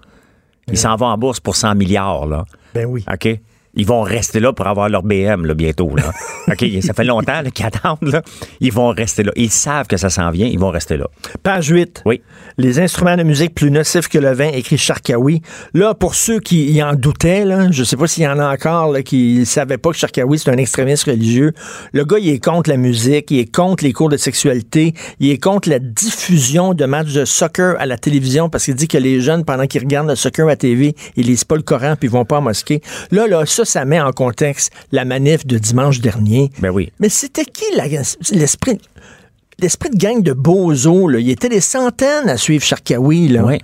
Il 0.70 0.76
s'en 0.76 0.96
va 0.96 1.06
en 1.06 1.16
bourse 1.16 1.40
pour 1.40 1.56
100 1.56 1.74
milliards, 1.76 2.26
là. 2.26 2.44
ben 2.74 2.84
oui. 2.86 3.02
OK? 3.10 3.40
Ils 3.78 3.86
vont 3.86 4.02
rester 4.02 4.40
là 4.40 4.52
pour 4.52 4.66
avoir 4.66 4.88
leur 4.88 5.04
BM 5.04 5.46
là, 5.46 5.54
bientôt. 5.54 5.94
Là. 5.94 6.12
OK? 6.48 6.64
Ça 6.82 6.92
fait 6.92 7.04
longtemps 7.04 7.42
qu'ils 7.54 7.64
attendent. 7.64 7.96
Là. 8.02 8.22
Ils 8.60 8.72
vont 8.72 8.88
rester 8.88 9.22
là. 9.22 9.30
Ils 9.36 9.50
savent 9.50 9.86
que 9.86 9.96
ça 9.96 10.10
s'en 10.10 10.30
vient. 10.30 10.48
Ils 10.48 10.58
vont 10.58 10.70
rester 10.70 10.96
là. 10.96 11.06
Page 11.44 11.68
8. 11.68 12.02
Oui. 12.04 12.20
Les 12.58 12.80
instruments 12.80 13.16
de 13.16 13.22
musique 13.22 13.54
plus 13.54 13.70
nocifs 13.70 14.08
que 14.08 14.18
le 14.18 14.32
vin, 14.32 14.48
écrit 14.48 14.78
Sharkawi. 14.78 15.42
Là, 15.74 15.94
pour 15.94 16.16
ceux 16.16 16.40
qui 16.40 16.72
y 16.72 16.82
en 16.82 16.94
doutaient, 16.94 17.44
là, 17.44 17.70
je 17.70 17.84
sais 17.84 17.96
pas 17.96 18.08
s'il 18.08 18.24
y 18.24 18.28
en 18.28 18.40
a 18.40 18.52
encore 18.52 18.90
là, 18.90 19.02
qui 19.02 19.38
ne 19.38 19.44
savaient 19.44 19.78
pas 19.78 19.90
que 19.90 19.96
Sharkawi, 19.96 20.40
c'est 20.40 20.50
un 20.50 20.56
extrémiste 20.56 21.04
religieux. 21.04 21.52
Le 21.92 22.04
gars, 22.04 22.18
il 22.18 22.30
est 22.30 22.44
contre 22.44 22.70
la 22.70 22.76
musique, 22.76 23.30
il 23.30 23.38
est 23.38 23.54
contre 23.54 23.84
les 23.84 23.92
cours 23.92 24.08
de 24.08 24.16
sexualité, 24.16 24.92
il 25.20 25.30
est 25.30 25.38
contre 25.38 25.68
la 25.68 25.78
diffusion 25.78 26.74
de 26.74 26.84
matchs 26.84 27.12
de 27.12 27.24
soccer 27.24 27.76
à 27.78 27.86
la 27.86 27.96
télévision 27.96 28.48
parce 28.50 28.64
qu'il 28.64 28.74
dit 28.74 28.88
que 28.88 28.98
les 28.98 29.20
jeunes, 29.20 29.44
pendant 29.44 29.68
qu'ils 29.68 29.82
regardent 29.82 30.08
le 30.08 30.16
soccer 30.16 30.46
à 30.46 30.48
la 30.48 30.56
TV, 30.56 30.96
ils 31.14 31.26
lisent 31.26 31.44
pas 31.44 31.54
le 31.54 31.62
Coran 31.62 31.94
puis 31.94 32.08
ils 32.08 32.12
vont 32.12 32.24
pas 32.24 32.38
en 32.38 32.42
mosquée. 32.42 32.82
Là, 33.12 33.28
là, 33.28 33.46
ça, 33.46 33.64
ça 33.68 33.84
met 33.84 34.00
en 34.00 34.12
contexte 34.12 34.72
la 34.92 35.04
manif 35.04 35.46
de 35.46 35.58
dimanche 35.58 36.00
dernier. 36.00 36.50
Ben 36.60 36.70
oui. 36.70 36.92
Mais 37.00 37.08
c'était 37.08 37.44
qui 37.44 37.64
l'esprit 38.32 38.78
l'esprit 39.60 39.90
de 39.90 39.96
gang 39.96 40.22
de 40.22 40.32
bozos? 40.32 41.08
Là? 41.08 41.18
Il 41.18 41.26
y 41.26 41.30
était 41.30 41.48
des 41.48 41.60
centaines 41.60 42.28
à 42.28 42.36
suivre 42.36 42.64
Sharkawi. 42.64 43.28
Là. 43.28 43.44
Ouais. 43.44 43.58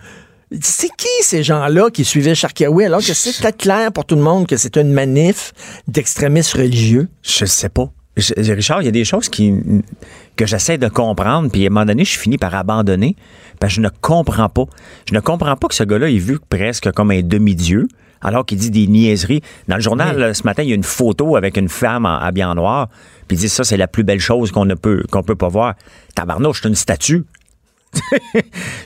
C'est 0.61 0.89
qui 0.97 1.07
ces 1.23 1.43
gens-là 1.43 1.91
qui 1.91 2.05
suivaient 2.05 2.35
Sharkawi 2.35 2.85
alors 2.85 3.01
que 3.01 3.15
c'est 3.15 3.41
peut-être 3.41 3.59
clair 3.59 3.93
pour 3.93 4.05
tout 4.05 4.15
le 4.17 4.23
monde 4.23 4.47
que 4.47 4.57
c'est 4.57 4.77
une 4.77 4.93
manif 4.93 5.53
d'extrémistes 5.89 6.53
religieux? 6.55 7.09
Je 7.23 7.45
sais 7.45 7.69
pas. 7.69 7.91
Je- 8.17 8.53
Richard, 8.53 8.83
il 8.83 8.85
y 8.85 8.89
a 8.89 8.93
des 8.93 9.05
choses 9.05 9.29
qui, 9.29 9.53
que 10.37 10.47
j'essaie 10.47 10.79
de 10.79 10.89
comprendre, 10.89 11.51
puis 11.51 11.65
à 11.65 11.67
un 11.67 11.71
moment 11.71 11.85
donné, 11.87 12.05
je 12.05 12.17
finis 12.17 12.39
par 12.39 12.55
abandonner, 12.55 13.17
parce 13.59 13.73
que 13.73 13.77
je 13.77 13.81
ne 13.81 13.89
comprends 14.01 14.49
pas. 14.49 14.65
Je 15.09 15.15
ne 15.15 15.21
comprends 15.21 15.57
pas 15.57 15.67
que 15.67 15.75
ce 15.75 15.83
gars-là 15.83 16.09
est 16.11 16.19
vu 16.19 16.39
presque 16.49 16.93
comme 16.93 17.11
un 17.11 17.23
demi-dieu, 17.23 17.89
alors 18.25 18.45
qu'il 18.47 18.59
dit 18.59 18.71
des 18.71 18.87
niaiseries. 18.89 19.43
Dans 19.69 19.77
le 19.77 19.83
journal, 19.83 20.17
Oui. 20.29 20.35
ce 20.35 20.43
matin, 20.43 20.63
il 20.65 20.71
y 20.71 20.73
a 20.73 20.75
une 20.75 20.83
photo 20.83 21.37
avec 21.37 21.57
une 21.57 21.69
femme 21.69 22.07
en, 22.07 22.19
habillée 22.19 22.45
en 22.47 22.55
noir, 22.57 22.89
puis 23.29 23.37
il 23.37 23.41
dit 23.41 23.49
ça, 23.49 23.63
c'est 23.63 23.77
la 23.77 23.87
plus 23.87 24.03
belle 24.03 24.21
chose 24.21 24.51
qu'on 24.51 24.65
ne 24.65 24.75
peut, 24.75 25.05
qu'on 25.11 25.23
peut 25.23 25.37
pas 25.37 25.49
voir. 25.49 25.75
Tabarnouche, 26.17 26.61
c'est 26.63 26.69
une 26.69 26.75
statue. 26.75 27.25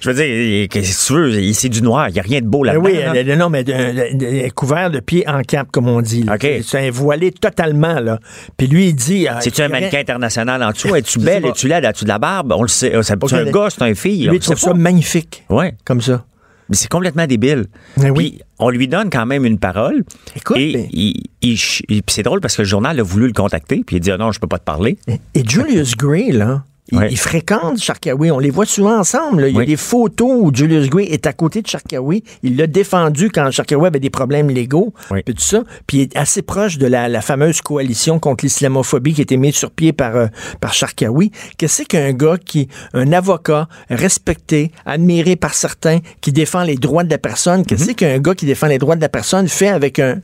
je 0.03 0.11
veux 0.11 0.15
dire, 0.15 0.69
qu'est-ce 0.69 1.09
que 1.09 1.15
tu 1.15 1.19
veux? 1.47 1.53
C'est 1.55 1.71
du 1.71 1.81
noir, 1.81 2.09
il 2.11 2.13
n'y 2.13 2.19
a 2.19 2.23
rien 2.23 2.41
de 2.43 2.47
beau 2.47 2.63
Ben 2.63 2.75
là-dedans. 2.75 3.13
oui, 3.15 3.25
là. 3.25 3.37
non, 3.37 3.49
mais 3.49 3.65
euh, 3.69 4.49
couvert 4.55 4.91
de 4.91 5.01
pied 5.01 5.27
en 5.27 5.41
cap, 5.43 5.69
comme 5.73 5.89
on 5.89 6.03
dit. 6.03 6.25
là. 6.25 6.35
OK. 6.35 6.47
C'est 6.63 6.91
voilé 6.91 7.33
totalement. 7.33 8.01
là. 8.01 8.19
Puis 8.59 8.67
lui, 8.67 8.89
il 8.89 8.95
dit... 8.95 9.27
euh, 9.27 9.33
C'est-tu 9.41 9.63
un 9.63 9.69
mannequin 9.69 10.01
international 10.01 10.63
en 10.63 10.73
dessous? 10.73 10.95
Es-tu 10.95 11.19
belle? 11.21 11.47
Es-tu 11.47 11.69
laide? 11.69 11.87
As-tu 11.87 12.05
de 12.05 12.09
la 12.11 12.19
barbe? 12.19 12.53
On 12.55 12.63
le 12.63 12.69
sait. 12.69 12.95
Euh, 12.95 13.03
C'est 13.03 13.15
un 13.33 13.45
gars, 13.51 13.69
c'est 13.71 13.83
un 13.83 13.95
fille. 13.95 14.27
Lui, 14.29 14.37
il 14.37 14.41
trouve 14.41 14.59
ça 14.59 14.75
magnifique, 14.75 15.45
Ouais. 15.49 15.75
comme 15.87 16.01
ça. 16.03 16.25
Mais 16.69 16.77
c'est 16.77 16.89
complètement 16.89 17.27
débile. 17.27 17.67
Mais 17.97 18.11
oui. 18.11 18.31
Puis 18.31 18.43
on 18.59 18.71
lui 18.71 18.89
donne 18.89 19.11
quand 19.11 19.27
même 19.27 19.45
une 19.45 19.59
parole. 19.59 20.05
Écoute, 20.37 20.57
et 20.59 20.73
mais- 20.75 20.89
il- 20.93 21.23
il 21.43 22.03
c'est 22.09 22.23
drôle 22.23 22.41
parce 22.41 22.57
que 22.57 22.63
le 22.63 22.69
journal 22.69 22.99
a 22.99 23.03
voulu 23.03 23.27
le 23.29 23.33
contacter, 23.33 23.83
puis 23.87 23.97
il 23.97 24.01
dit 24.01 24.11
ah 24.11 24.19
non, 24.19 24.33
je 24.33 24.41
peux 24.41 24.47
pas 24.49 24.59
te 24.59 24.65
parler. 24.65 24.99
Et 25.35 25.49
Julius 25.49 25.97
Gray, 25.97 26.33
là, 26.33 26.65
il, 26.91 26.99
Ouais. 26.99 27.09
il 27.11 27.19
fréquente 27.19 27.79
Sharkawi. 27.79 28.31
On 28.31 28.39
les 28.39 28.51
voit 28.51 28.67
souvent 28.67 28.99
ensemble. 28.99 29.43
là. 29.43 29.49
Il 29.49 29.55
y 29.55 29.57
a 29.57 29.61
Oui. 29.61 29.67
des 29.67 29.77
photos 29.77 30.31
où 30.41 30.51
Julius 30.55 30.89
Gray 30.89 31.07
est 31.07 31.27
à 31.27 31.33
côté 31.33 31.61
de 31.63 31.67
Sharkawi. 31.67 32.25
Il 32.43 32.57
l'a 32.57 32.67
défendu 32.67 33.31
quand 33.31 33.51
Sharkawi 33.51 33.87
avait 33.87 34.01
des 34.01 34.11
problèmes 34.11 34.49
légaux. 34.51 34.93
Oui. 35.11 35.23
Puis 35.25 35.35
tout 35.35 35.43
ça. 35.43 35.63
Puis 35.87 35.99
il 35.99 36.01
est 36.03 36.17
assez 36.17 36.43
proche 36.43 36.79
de 36.79 36.87
la, 36.87 37.09
la 37.09 37.21
fameuse 37.21 37.61
coalition 37.61 38.19
contre 38.19 38.45
l'islamophobie 38.45 39.15
qui 39.15 39.21
a 39.21 39.23
été 39.23 39.37
mise 39.37 39.55
sur 39.55 39.71
pied 39.71 39.93
par, 39.93 40.17
euh, 40.17 40.27
par 40.61 40.73
Sharkawi. 40.75 41.31
Qu'est-ce 41.59 41.83
qu'un 41.83 42.13
gars 42.13 42.37
qui, 42.43 42.69
un 42.95 43.13
avocat 43.13 43.69
respecté, 43.91 44.73
admiré 44.87 45.37
par 45.37 45.55
certains, 45.55 45.99
qui 46.21 46.33
défend 46.33 46.63
les 46.63 46.77
droits 46.77 47.05
de 47.05 47.11
la 47.11 47.19
personne, 47.19 47.65
qu'est-ce 47.67 47.93
qu'un 47.93 48.19
gars 48.19 48.35
qui 48.35 48.47
défend 48.47 48.67
les 48.67 48.79
droits 48.79 48.97
de 48.97 49.01
la 49.01 49.09
personne 49.09 49.49
fait 49.49 49.69
avec 49.69 49.99
un, 49.99 50.21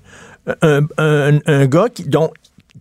un, 0.63 0.81
un- 0.99 1.39
un 1.47 1.67
gars 1.67 1.89
qui, 1.93 2.05
dont, 2.05 2.31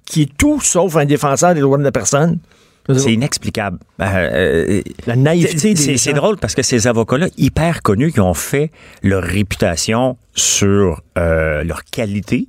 qui 0.05 0.23
est 0.23 0.37
tout 0.37 0.59
sauf 0.61 0.95
un 0.95 1.05
défenseur 1.05 1.53
des 1.53 1.61
droits 1.61 1.77
de 1.77 1.83
la 1.83 1.91
personne? 1.91 2.39
C'est 2.89 3.13
inexplicable. 3.13 3.77
Euh, 4.01 4.05
euh, 4.05 4.81
La 5.07 5.15
naïveté 5.15 5.73
des 5.73 5.97
c'est, 5.97 6.13
drôle 6.13 6.37
parce 6.37 6.55
que 6.55 6.61
ces 6.61 6.87
avocats-là, 6.87 7.27
hyper 7.37 7.81
connus, 7.81 8.11
qui 8.11 8.19
ont 8.19 8.33
fait 8.33 8.71
leur 9.03 9.23
réputation 9.23 10.17
sur 10.35 11.01
euh, 11.17 11.63
leur 11.63 11.83
qualité, 11.85 12.47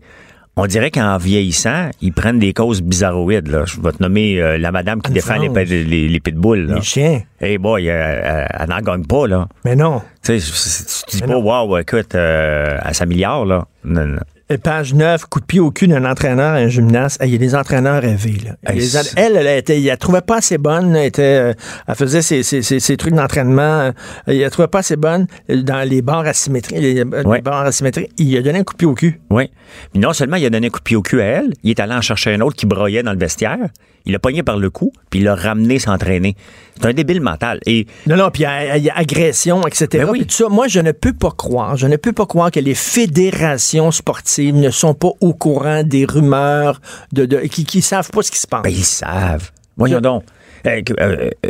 on 0.57 0.67
dirait 0.67 0.91
qu'en 0.93 1.17
vieillissant, 1.19 1.91
ils 2.01 2.13
prennent 2.13 2.39
des 2.39 2.53
causes 2.53 2.81
bizarroïdes. 2.83 3.49
Là. 3.49 3.65
Je 3.67 3.81
vais 3.81 3.91
te 3.93 4.01
nommer 4.03 4.41
euh, 4.41 4.57
la 4.57 4.71
madame 4.71 5.03
qui 5.03 5.09
Anne 5.09 5.15
défend 5.15 5.37
les, 5.39 5.65
les, 5.85 6.09
les 6.09 6.21
pitbulls. 6.21 6.67
là. 6.67 6.77
Les 6.77 6.83
chiens. 6.83 7.23
Hey 7.41 7.59
boy, 7.59 7.89
euh, 7.91 8.45
elle 8.49 8.69
n'en 8.69 8.81
gagne 8.81 9.05
pas, 9.05 9.27
là. 9.27 9.49
Mais 9.65 9.75
non. 9.75 10.01
Tu 10.25 10.39
sais, 10.39 11.05
tu 11.11 11.17
dis 11.17 11.23
Mais 11.23 11.27
pas, 11.29 11.41
non. 11.41 11.65
wow, 11.67 11.79
écoute, 11.79 12.15
euh, 12.15 12.79
à 12.81 12.95
100 12.95 13.07
milliards, 13.07 13.45
là. 13.45 13.67
Non, 13.85 14.07
non. 14.07 14.21
Et 14.51 14.59
Page 14.59 14.93
9, 14.93 15.25
coup 15.25 15.41
de 15.41 15.47
pied 15.47 15.59
au 15.59 15.71
cul 15.71 15.89
d'un 15.89 16.05
entraîneur, 16.05 16.53
un 16.55 16.69
gymnaste. 16.69 17.19
Il 17.25 17.31
y 17.31 17.35
a 17.35 17.39
des 17.39 17.55
entraîneurs 17.55 18.03
rêvés. 18.03 18.37
Là. 18.45 18.57
Hey, 18.71 18.79
Les 18.79 18.95
elle, 19.17 19.37
elle, 19.39 19.59
était, 19.59 19.79
elle 19.79 19.85
la 19.87 19.97
trouvait 19.97 20.21
pas 20.21 20.37
assez 20.37 20.59
bonne. 20.59 20.95
Elle, 20.95 21.07
était, 21.07 21.23
euh, 21.23 21.53
elle 21.89 21.95
faisait 21.95 22.21
ses, 22.21 22.43
ses- 22.43 22.61
ses- 22.61 22.79
ses 22.79 22.97
trucs 22.99 23.15
d'entraînement. 23.15 23.63
euh, 23.81 23.93
Elle 24.27 24.41
la 24.41 24.51
trouvait 24.51 24.69
pas 24.69 24.81
assez 24.81 24.97
bonne 24.97 25.27
euh, 25.51 25.63
dans 25.63 25.89
les 25.89 26.03
barres 26.03 26.27
asymétriques. 26.27 26.77
Les, 26.79 27.01
euh, 27.01 27.41
asymétriques. 27.65 28.11
Il 28.19 28.37
a 28.37 28.43
donné 28.43 28.59
un 28.59 28.65
coup 28.65 28.75
de 28.75 28.79
pied 28.79 28.87
au 28.87 28.95
cul. 28.95 29.19
Oui. 29.31 29.51
Puis 29.93 30.01
non 30.01 30.13
seulement 30.13 30.37
il 30.37 30.45
a 30.45 30.51
donné 30.51 30.67
un 30.67 30.71
coup 30.71 30.81
de 30.81 30.85
pied 30.85 30.97
au 30.97 31.03
cul 31.03 31.23
à 31.23 31.25
elle, 31.25 31.55
il 31.63 31.71
est 31.71 31.81
allé 31.81 31.95
en 31.95 32.03
chercher 32.03 32.35
un 32.35 32.41
autre 32.43 32.55
qui 32.57 32.67
broyait 32.67 33.03
dans 33.03 33.13
le 33.13 33.19
vestiaire. 33.19 33.59
Il 34.07 34.13
l'a 34.13 34.19
pogné 34.19 34.43
par 34.43 34.59
le 34.59 34.69
cou, 34.69 34.93
puis 35.09 35.21
il 35.21 35.25
l'a 35.25 35.35
ramené 35.35 35.79
s'entraîner. 35.79 36.37
C'est 36.79 36.85
un 36.89 36.93
débile 36.93 37.23
mental. 37.23 37.61
Et 37.65 37.87
Non, 38.07 38.17
non, 38.17 38.29
puis 38.31 38.43
il 38.43 38.45
y 38.45 38.47
a- 38.47 38.77
il 38.77 38.85
y 38.85 38.91
a 38.91 38.99
agression, 38.99 39.67
etc. 39.67 39.87
Ben 40.05 40.11
oui. 40.11 40.27
Tout 40.27 40.35
ça, 40.35 40.49
moi, 40.51 40.69
je 40.69 40.81
ne 40.81 40.93
peux 40.93 41.15
pas 41.15 41.31
croire, 41.31 41.79
je 41.79 41.87
ne 41.87 41.97
peux 41.97 42.13
pas 42.13 42.27
croire 42.27 42.51
que 42.51 42.61
les 42.61 42.75
fédérations 42.75 43.91
sportives 43.91 44.34
ne 44.39 44.71
sont 44.71 44.95
pas 44.95 45.11
au 45.21 45.35
courant 45.35 45.83
des 45.83 46.05
rumeurs, 46.05 46.81
de, 47.13 47.25
de, 47.27 47.39
qui, 47.41 47.65
qui 47.65 47.83
savent 47.83 48.11
pas 48.11 48.23
ce 48.23 48.31
qui 48.31 48.39
se 48.39 48.47
passe. 48.47 48.63
ben, 48.63 48.71
ils 48.71 48.85
savent. 48.85 49.51
Voyons 49.77 50.01
donc. 50.01 50.25
Euh, 50.67 50.83
que- 50.83 50.95
euh, 51.01 51.31
euh, 51.45 51.49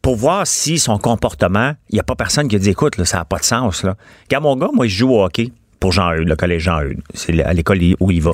pour 0.00 0.16
voir 0.16 0.46
si 0.46 0.78
son 0.78 0.98
comportement, 0.98 1.72
il 1.90 1.94
n'y 1.94 2.00
a 2.00 2.02
pas 2.02 2.14
personne 2.14 2.46
qui 2.48 2.58
dit, 2.58 2.70
écoute, 2.70 2.98
là, 2.98 3.04
ça 3.04 3.18
n'a 3.18 3.24
pas 3.24 3.38
de 3.38 3.44
sens. 3.44 3.82
Là. 3.84 3.96
Quand 4.30 4.40
mon 4.40 4.54
gars, 4.56 4.68
moi, 4.72 4.86
je 4.86 4.94
joue 4.96 5.10
au 5.10 5.24
hockey 5.24 5.50
pour 5.80 5.92
Jean-Eudes, 5.92 6.28
le 6.28 6.36
collège 6.36 6.62
Jean-Eudes. 6.62 7.00
C'est 7.14 7.42
à 7.42 7.52
l'école 7.52 7.78
où 8.00 8.10
il 8.10 8.20
va. 8.22 8.30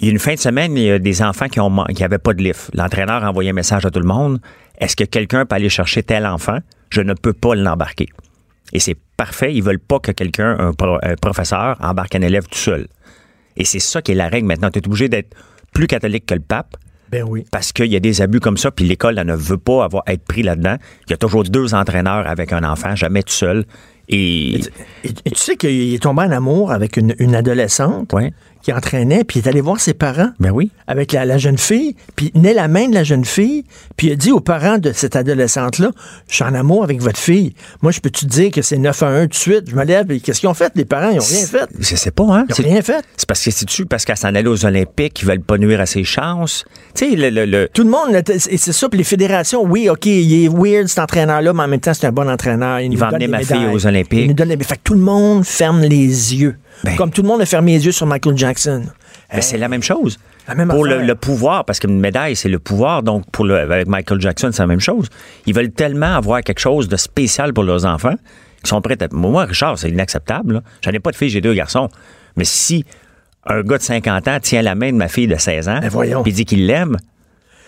Il 0.00 0.06
y 0.06 0.08
a 0.08 0.12
une 0.12 0.18
fin 0.18 0.34
de 0.34 0.38
semaine, 0.40 0.76
il 0.76 0.82
y 0.84 0.90
a 0.90 0.98
des 0.98 1.22
enfants 1.22 1.46
qui 1.48 1.58
n'avaient 1.60 2.16
qui 2.16 2.18
pas 2.18 2.34
de 2.34 2.42
lift. 2.42 2.70
L'entraîneur 2.74 3.24
a 3.24 3.30
envoyé 3.30 3.50
un 3.50 3.54
message 3.54 3.84
à 3.86 3.90
tout 3.90 4.00
le 4.00 4.06
monde. 4.06 4.40
Est-ce 4.78 4.96
que 4.96 5.04
quelqu'un 5.04 5.46
peut 5.46 5.54
aller 5.54 5.68
chercher 5.68 6.02
tel 6.02 6.26
enfant? 6.26 6.58
Je 6.90 7.00
ne 7.00 7.14
peux 7.14 7.32
pas 7.32 7.54
l'embarquer. 7.54 8.08
Et 8.72 8.80
c'est 8.80 8.96
parfait. 9.16 9.54
Ils 9.54 9.62
veulent 9.62 9.78
pas 9.78 10.00
que 10.00 10.10
quelqu'un, 10.12 10.56
un, 10.58 10.72
pro- 10.72 10.98
un 11.02 11.14
professeur, 11.14 11.76
embarque 11.80 12.14
un 12.16 12.22
élève 12.22 12.46
tout 12.46 12.58
seul. 12.58 12.88
Et 13.56 13.64
c'est 13.64 13.78
ça 13.78 14.02
qui 14.02 14.12
est 14.12 14.16
la 14.16 14.28
règle 14.28 14.46
maintenant. 14.48 14.70
Tu 14.70 14.78
es 14.80 14.86
obligé 14.86 15.08
d'être 15.08 15.34
plus 15.72 15.86
catholique 15.86 16.26
que 16.26 16.34
le 16.34 16.40
pape 16.40 16.76
Ben 17.12 17.24
oui. 17.28 17.44
parce 17.52 17.72
qu'il 17.72 17.86
y 17.86 17.96
a 17.96 18.00
des 18.00 18.20
abus 18.22 18.40
comme 18.40 18.56
ça, 18.56 18.70
puis 18.70 18.84
l'école 18.84 19.14
ne 19.16 19.34
veut 19.36 19.58
pas 19.58 19.84
avoir 19.84 20.02
être 20.06 20.24
pris 20.24 20.42
là-dedans. 20.42 20.76
Il 21.06 21.10
y 21.10 21.14
a 21.14 21.16
toujours 21.16 21.44
deux 21.44 21.74
entraîneurs 21.74 22.26
avec 22.26 22.52
un 22.52 22.64
enfant, 22.64 22.96
jamais 22.96 23.22
tout 23.22 23.32
seul. 23.32 23.64
Et, 24.08 24.54
Et, 24.56 24.60
et 25.24 25.30
tu 25.30 25.36
sais 25.36 25.56
qu'il 25.56 25.94
est 25.94 26.02
tombé 26.02 26.22
en 26.22 26.30
amour 26.30 26.72
avec 26.72 26.96
une, 26.96 27.14
une 27.18 27.34
adolescente? 27.34 28.12
Ouais, 28.12 28.32
qui 28.64 28.72
entraînait, 28.72 29.24
puis 29.24 29.38
il 29.40 29.44
est 29.46 29.48
allé 29.48 29.60
voir 29.60 29.78
ses 29.78 29.92
parents 29.92 30.30
ben 30.40 30.50
oui. 30.50 30.70
avec 30.86 31.12
la, 31.12 31.26
la 31.26 31.36
jeune 31.36 31.58
fille, 31.58 31.94
puis 32.16 32.26
il 32.26 32.32
tenait 32.32 32.54
la 32.54 32.66
main 32.66 32.88
de 32.88 32.94
la 32.94 33.04
jeune 33.04 33.26
fille, 33.26 33.64
puis 33.96 34.06
il 34.06 34.12
a 34.12 34.16
dit 34.16 34.32
aux 34.32 34.40
parents 34.40 34.78
de 34.78 34.90
cette 34.92 35.16
adolescente-là, 35.16 35.90
je 36.28 36.34
suis 36.34 36.44
en 36.44 36.54
amour 36.54 36.82
avec 36.82 37.02
votre 37.02 37.18
fille. 37.20 37.54
Moi, 37.82 37.92
je 37.92 38.00
peux-tu 38.00 38.24
te 38.24 38.30
dire 38.30 38.50
que 38.50 38.62
c'est 38.62 38.78
9 38.78 39.02
à 39.02 39.06
1 39.08 39.22
tout 39.24 39.28
de 39.28 39.34
suite? 39.34 39.64
Je 39.68 39.76
me 39.76 39.84
lève, 39.84 40.10
et 40.10 40.18
qu'est-ce 40.18 40.40
qu'ils 40.40 40.48
ont 40.48 40.54
fait? 40.54 40.72
Les 40.76 40.86
parents, 40.86 41.10
ils 41.10 41.20
ont 41.20 41.24
rien 41.24 41.46
fait. 41.46 41.68
Je 41.78 41.94
sais 41.94 42.10
pas, 42.10 42.24
hein? 42.24 42.46
Ils 42.48 42.54
C'est- 42.54 42.64
ont 42.64 42.68
rien 42.70 42.80
fait. 42.82 43.04
C'est 43.18 43.28
parce 43.28 43.44
que 43.44 43.50
c'est-tu 43.50 43.84
parce 43.84 44.06
qu'elle 44.06 44.16
s'en 44.16 44.28
allait 44.34 44.48
aux 44.48 44.64
Olympiques, 44.64 45.20
ils 45.20 45.28
veulent 45.28 45.42
pas 45.42 45.58
nuire 45.58 45.80
à 45.82 45.86
ses 45.86 46.04
chances. 46.04 46.64
Tu 46.94 47.10
sais, 47.10 47.16
le, 47.16 47.28
le, 47.28 47.44
le- 47.44 47.68
Tout 47.72 47.84
le 47.84 47.90
monde, 47.90 48.14
et 48.14 48.38
c'est 48.56 48.72
ça, 48.72 48.88
puis 48.88 48.96
les 48.96 49.04
fédérations, 49.04 49.62
oui, 49.62 49.90
OK, 49.90 50.06
il 50.06 50.44
est 50.44 50.48
weird 50.48 50.88
cet 50.88 51.00
entraîneur-là, 51.00 51.52
mais 51.52 51.62
en 51.64 51.68
même 51.68 51.80
temps, 51.80 51.92
c'est 51.92 52.06
un 52.06 52.12
bon 52.12 52.30
entraîneur. 52.30 52.80
Il, 52.80 52.96
va 52.96 53.08
emmener 53.08 53.28
ma 53.28 53.40
fille 53.42 53.66
aux 53.72 53.86
Olympiques. 53.86 54.20
Il 54.22 54.28
nous 54.28 54.32
donne 54.34 54.48
des- 54.54 54.64
Fait 54.64 54.76
que 54.76 54.80
tout 54.82 54.94
le 54.94 55.00
monde 55.00 55.44
ferme 55.44 55.82
les 55.82 56.34
yeux. 56.34 56.56
Ben. 56.82 56.96
Comme 56.96 57.10
tout 57.10 57.22
le 57.22 57.28
monde 57.28 57.40
a 57.40 57.46
fermé 57.46 57.72
les 57.72 57.86
yeux 57.86 57.92
sur 57.92 58.06
Michael 58.06 58.36
Jackson. 58.36 58.84
ben, 59.32 59.40
c'est 59.40 59.58
la 59.58 59.68
même 59.68 59.82
chose. 59.82 60.18
La 60.48 60.54
même 60.54 60.68
pour 60.68 60.84
le, 60.84 61.14
pouvoir, 61.14 61.64
parce 61.64 61.78
qu'une 61.78 61.98
médaille, 61.98 62.36
c'est 62.36 62.48
le 62.48 62.58
pouvoir. 62.58 63.02
Donc, 63.02 63.24
pour 63.30 63.44
le, 63.44 63.58
avec 63.58 63.88
Michael 63.88 64.20
Jackson, 64.20 64.50
c'est 64.52 64.62
la 64.62 64.66
même 64.66 64.80
chose. 64.80 65.08
Ils 65.46 65.54
veulent 65.54 65.70
tellement 65.70 66.16
avoir 66.16 66.42
quelque 66.42 66.58
chose 66.58 66.88
de 66.88 66.96
spécial 66.96 67.54
pour 67.54 67.64
leurs 67.64 67.86
enfants 67.86 68.14
qu'ils 68.58 68.68
sont 68.68 68.82
prêts 68.82 69.02
à. 69.02 69.06
Moi, 69.12 69.44
Richard, 69.44 69.78
c'est 69.78 69.88
inacceptable. 69.88 70.62
J'en 70.82 70.90
ai 70.90 71.00
pas 71.00 71.10
de 71.10 71.16
fille, 71.16 71.30
j'ai 71.30 71.40
deux 71.40 71.54
garçons. 71.54 71.88
Mais 72.36 72.44
si 72.44 72.84
un 73.46 73.62
gars 73.62 73.78
de 73.78 73.82
50 73.82 74.28
ans 74.28 74.38
tient 74.40 74.62
la 74.62 74.74
main 74.74 74.90
de 74.90 74.96
ma 74.96 75.08
fille 75.08 75.26
de 75.26 75.36
16 75.36 75.68
ans, 75.68 75.78
Ben 75.80 75.88
voyons. 75.88 76.22
puis 76.22 76.32
dit 76.32 76.44
qu'il 76.44 76.66
l'aime, 76.66 76.96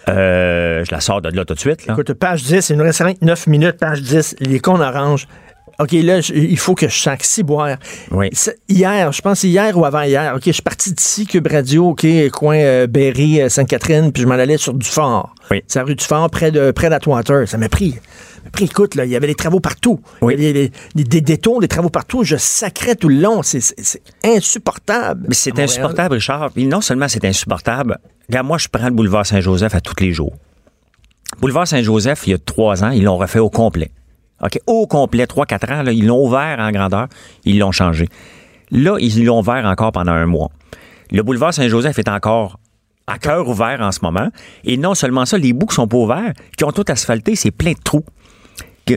euh, 0.09 0.85
je 0.85 0.93
la 0.93 1.01
sors 1.01 1.21
de 1.21 1.29
là 1.31 1.45
tout 1.45 1.55
de 1.55 1.59
suite. 1.59 1.87
Là. 1.87 1.95
Écoute, 1.95 2.13
page 2.15 2.43
10, 2.45 2.71
il 2.71 2.77
nous 2.77 2.85
reste 2.85 3.03
9 3.23 3.47
minutes, 3.47 3.79
page 3.79 4.03
10, 4.03 4.37
les 4.41 4.61
cons 4.61 4.81
orange. 4.81 5.27
OK, 5.79 5.93
là, 5.93 6.21
je- 6.23 6.33
il 6.33 6.57
faut 6.59 6.75
que 6.75 6.89
je 6.89 6.99
sac 6.99 7.23
si 7.23 7.43
boire. 7.43 7.77
Oui. 8.11 8.31
Hier, 8.69 9.13
je 9.13 9.21
pense 9.21 9.43
hier 9.43 9.77
ou 9.77 9.85
avant-hier, 9.85 10.33
OK, 10.35 10.43
je 10.47 10.53
suis 10.53 10.63
parti 10.63 10.93
d'ici, 10.93 11.27
Cube 11.27 11.47
Radio, 11.51 11.91
OK, 11.91 12.07
coin 12.31 12.57
euh, 12.57 12.87
Berry, 12.87 13.43
euh, 13.43 13.49
Sainte-Catherine, 13.51 14.11
puis 14.13 14.23
je 14.23 14.27
m'en 14.29 14.35
allais 14.35 14.57
sur 14.57 14.73
Dufort. 14.75 15.35
Oui. 15.51 15.63
C'est 15.67 15.79
la 15.79 15.85
rue 15.85 15.95
Dufort, 15.95 16.31
près 16.31 16.51
de 16.51 16.71
près 16.71 16.89
d'Atwater. 16.89 17.47
Ça 17.47 17.59
m'a 17.59 17.69
pris. 17.69 17.91
ça 17.93 18.41
m'a 18.45 18.51
pris, 18.51 18.65
écoute, 18.65 18.95
là, 18.95 19.05
il 19.05 19.11
y 19.11 19.17
avait 19.17 19.27
des 19.27 19.35
travaux 19.35 19.61
partout. 19.61 20.01
Oui. 20.23 20.35
Il 20.39 20.43
y 20.45 20.49
avait 20.49 20.71
des, 20.95 21.21
détours, 21.21 21.61
des 21.61 21.69
travaux 21.69 21.91
partout. 21.91 22.25
Je 22.25 22.37
sacrais 22.37 22.95
tout 22.95 23.09
le 23.11 23.17
long. 23.21 23.43
C'est- 23.43 23.75
insupportable. 24.25 25.27
Mais 25.29 25.35
c'est 25.35 25.51
à 25.51 25.53
Montréal. 25.53 25.69
insupportable, 25.69 26.15
Richard. 26.15 26.51
Non 26.57 26.81
seulement 26.81 27.09
c'est 27.09 27.25
insupportable, 27.25 27.99
regarde, 28.29 28.47
moi, 28.47 28.59
je 28.59 28.69
prends 28.69 28.87
le 28.89 28.95
boulevard 28.95 29.27
Saint-Joseph 29.27 29.75
à 29.75 29.81
tous 29.81 30.03
les 30.03 30.13
jours. 30.13 30.33
Boulevard 31.41 31.67
Saint-Joseph, 31.67 32.23
il 32.27 32.31
y 32.31 32.35
a 32.35 32.39
trois 32.39 32.83
ans, 32.85 32.91
ils 32.91 33.03
l'ont 33.05 33.17
refait 33.19 33.41
au 33.41 33.51
complet. 33.51 33.91
Au 34.67 34.87
complet, 34.87 35.27
trois, 35.27 35.47
quatre 35.47 35.71
ans, 35.71 35.83
là, 35.83 35.93
ils 35.93 36.07
l'ont 36.07 36.25
ouvert 36.25 36.59
en 36.59 36.71
grandeur, 36.71 37.09
ils 37.45 37.59
l'ont 37.59 37.73
changé. 37.73 38.09
Là, 38.71 38.97
ils 39.01 39.25
l'ont 39.25 39.41
ouvert 39.41 39.65
encore 39.65 39.93
pendant 39.93 40.13
un 40.13 40.27
mois. 40.27 40.51
Le 41.11 41.23
boulevard 41.23 41.55
Saint-Joseph 41.55 41.99
est 41.99 42.09
encore 42.09 42.59
à 43.07 43.19
cœur 43.19 43.49
ouvert 43.49 43.81
en 43.81 43.93
ce 43.93 44.01
moment. 44.03 44.29
Et 44.65 44.77
non 44.77 44.95
seulement 44.95 45.25
ça, 45.25 45.39
les 45.39 45.53
bouts 45.53 45.67
qui 45.67 45.77
sont 45.77 45.89
pas 45.89 45.97
ouverts, 45.97 46.33
qui 46.57 46.65
ont 46.65 46.73
tout 46.73 46.85
asphalté, 46.89 47.37
c'est 47.37 47.53
plein 47.53 47.73
de 47.73 47.83
trous. 47.83 48.05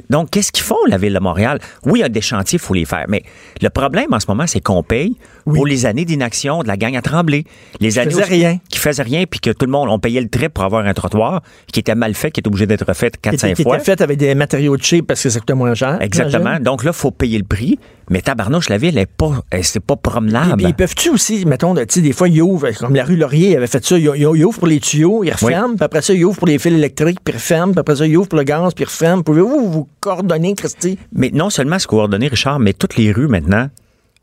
Donc, 0.10 0.30
qu'est-ce 0.30 0.52
qu'ils 0.52 0.64
font, 0.64 0.78
la 0.88 0.98
Ville 0.98 1.14
de 1.14 1.20
Montréal? 1.20 1.60
Oui, 1.84 2.00
il 2.00 2.02
y 2.02 2.06
a 2.06 2.10
des 2.10 2.22
chantiers, 2.22 2.58
il 2.58 2.64
faut 2.64 2.76
les 2.76 2.86
faire. 2.86 3.06
Mais 3.08 3.24
le 3.62 3.70
problème 3.70 4.14
en 4.14 4.20
ce 4.20 4.28
moment, 4.28 4.46
c'est 4.46 4.62
qu'on 4.62 4.84
paye 4.84 5.18
pour 5.54 5.66
les 5.68 5.86
années 5.86 6.06
d'inaction 6.06 6.64
de 6.64 6.68
la 6.68 6.78
gang 6.78 6.96
à 6.96 7.02
Tremblay. 7.02 7.44
Les 7.80 8.00
années 8.00 8.12
faisaient 8.12 8.24
rien. 8.24 8.60
Qui 8.70 8.80
faisaient 8.80 9.04
rien, 9.04 9.24
puis 9.30 9.40
que 9.40 9.50
tout 9.52 9.66
le 9.66 9.72
monde, 9.72 9.90
on 9.90 10.00
payait 10.00 10.22
le 10.22 10.30
trip 10.30 10.54
pour 10.54 10.64
avoir 10.64 10.86
un 10.86 10.94
trottoir 10.94 11.42
qui 11.72 11.80
était 11.80 11.96
mal 11.96 12.14
fait, 12.14 12.32
qui 12.32 12.40
était 12.40 12.48
obligé 12.48 12.66
d'être 12.66 12.86
refait 12.88 13.12
Qui 13.12 13.30
4-5 13.30 13.34
était, 13.34 13.54
qui 13.54 13.64
fois. 13.64 13.76
était 13.78 13.86
fait 13.86 14.02
avec 14.02 14.18
des 14.18 14.36
matériaux 14.36 14.78
cheap 14.80 15.08
parce 15.08 15.22
que 15.24 15.30
ça 15.30 15.40
coûtait 15.40 15.54
moins 15.54 15.74
cher. 15.74 15.98
Exactement. 16.02 16.60
Donc 16.60 16.84
là, 16.84 16.92
il 16.92 16.98
faut 16.98 17.12
payer 17.12 17.38
le 17.38 17.44
prix. 17.44 17.80
Mais 18.12 18.22
tabarnouche, 18.22 18.70
la 18.70 18.80
ville, 18.80 18.98
elle 18.98 19.06
pas, 19.06 19.44
elle- 19.52 19.64
c'est 19.64 19.80
pas 19.80 19.96
promenable. 19.96 20.64
Ils 20.64 20.74
peuvent-tu 20.74 21.10
aussi, 21.12 21.46
mettons, 21.46 21.76
de- 21.76 21.82
tu 21.84 21.94
sais, 21.96 22.02
des 22.02 22.12
fois, 22.12 22.28
ils 22.28 22.42
ouvrent, 22.42 22.68
comme 22.80 22.96
la 22.96 23.04
rue 23.04 23.16
Laurier 23.16 23.56
avait 23.56 23.68
fait 23.68 23.86
ça, 23.86 24.00
ils, 24.00 24.26
ouvrent 24.26 24.58
pour 24.58 24.68
les 24.68 24.80
tuyaux, 24.80 25.24
ils 25.24 25.32
referment, 25.32 25.76
puis 25.76 25.84
après 25.86 26.02
ça, 26.02 26.14
ils 26.16 26.26
ouvrent 26.26 26.40
pour 26.40 26.48
les 26.48 26.58
fils 26.58 26.74
électriques, 26.74 27.20
puis 27.24 27.34
ils 27.34 27.38
referment, 27.38 27.72
puis 27.72 27.80
après 27.82 27.96
ça, 27.98 28.08
ils 28.08 28.18
ouvrent 28.18 28.28
pour 28.30 28.40
le 28.40 28.46
gaz, 28.46 28.74
puis 28.74 28.84
ils 28.84 28.88
referment. 28.88 29.22
Pouvez-vous 29.22 29.70
vous 29.72 29.88
coordonner, 30.00 30.56
Christy? 30.56 30.98
Mais 31.14 31.30
non 31.32 31.52
seulement 31.52 31.78
c'est 31.78 31.88
coordonné, 31.88 32.30
Richard, 32.30 32.60
mais 32.60 32.74
toutes 32.74 32.96
les 32.98 33.12
rues 33.12 33.28
maintenant 33.28 33.68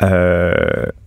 euh, 0.02 0.52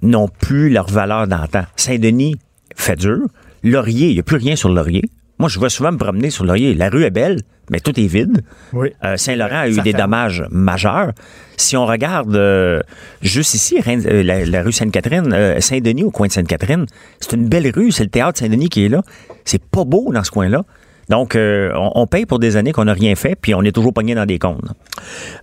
n'ont 0.01 0.27
plus 0.27 0.69
leur 0.69 0.87
valeur 0.89 1.27
d'antan. 1.27 1.63
Saint-Denis 1.75 2.35
fait 2.75 2.95
dur. 2.95 3.19
Laurier, 3.63 4.07
il 4.09 4.13
n'y 4.13 4.19
a 4.19 4.23
plus 4.23 4.37
rien 4.37 4.55
sur 4.55 4.69
Laurier. 4.69 5.03
Moi, 5.37 5.47
je 5.49 5.59
vais 5.59 5.69
souvent 5.69 5.91
me 5.91 5.97
promener 5.97 6.29
sur 6.29 6.43
Laurier. 6.45 6.73
La 6.73 6.89
rue 6.89 7.03
est 7.05 7.11
belle, 7.11 7.41
mais 7.69 7.79
tout 7.79 7.97
est 7.97 8.07
vide. 8.07 8.41
Oui. 8.73 8.91
Euh, 9.05 9.15
Saint-Laurent 9.15 9.59
a 9.59 9.69
eu 9.69 9.75
Ça 9.75 9.81
des 9.83 9.93
dommages 9.93 10.43
majeurs. 10.51 11.11
Si 11.55 11.77
on 11.77 11.85
regarde 11.85 12.35
euh, 12.35 12.81
juste 13.21 13.53
ici, 13.53 13.79
Reine- 13.79 14.05
euh, 14.05 14.21
la, 14.23 14.43
la 14.45 14.63
rue 14.63 14.73
Sainte-Catherine, 14.73 15.59
Saint-Denis 15.61 16.03
au 16.03 16.11
coin 16.11 16.27
de 16.27 16.31
Sainte-Catherine, 16.33 16.85
c'est 17.21 17.33
une 17.37 17.47
belle 17.47 17.71
rue. 17.73 17.91
C'est 17.91 18.03
le 18.03 18.09
théâtre 18.09 18.39
Saint-Denis 18.39 18.67
qui 18.69 18.85
est 18.85 18.89
là. 18.89 19.01
C'est 19.45 19.63
pas 19.63 19.85
beau 19.85 20.11
dans 20.13 20.23
ce 20.23 20.31
coin-là. 20.31 20.63
Donc, 21.09 21.35
euh, 21.35 21.71
on, 21.75 21.91
on 21.95 22.07
paye 22.07 22.25
pour 22.25 22.39
des 22.39 22.55
années 22.55 22.71
qu'on 22.71 22.85
n'a 22.85 22.93
rien 22.93 23.15
fait, 23.15 23.35
puis 23.35 23.55
on 23.55 23.63
est 23.63 23.71
toujours 23.71 23.93
pogné 23.93 24.15
dans 24.15 24.25
des 24.25 24.39
comptes. 24.39 24.69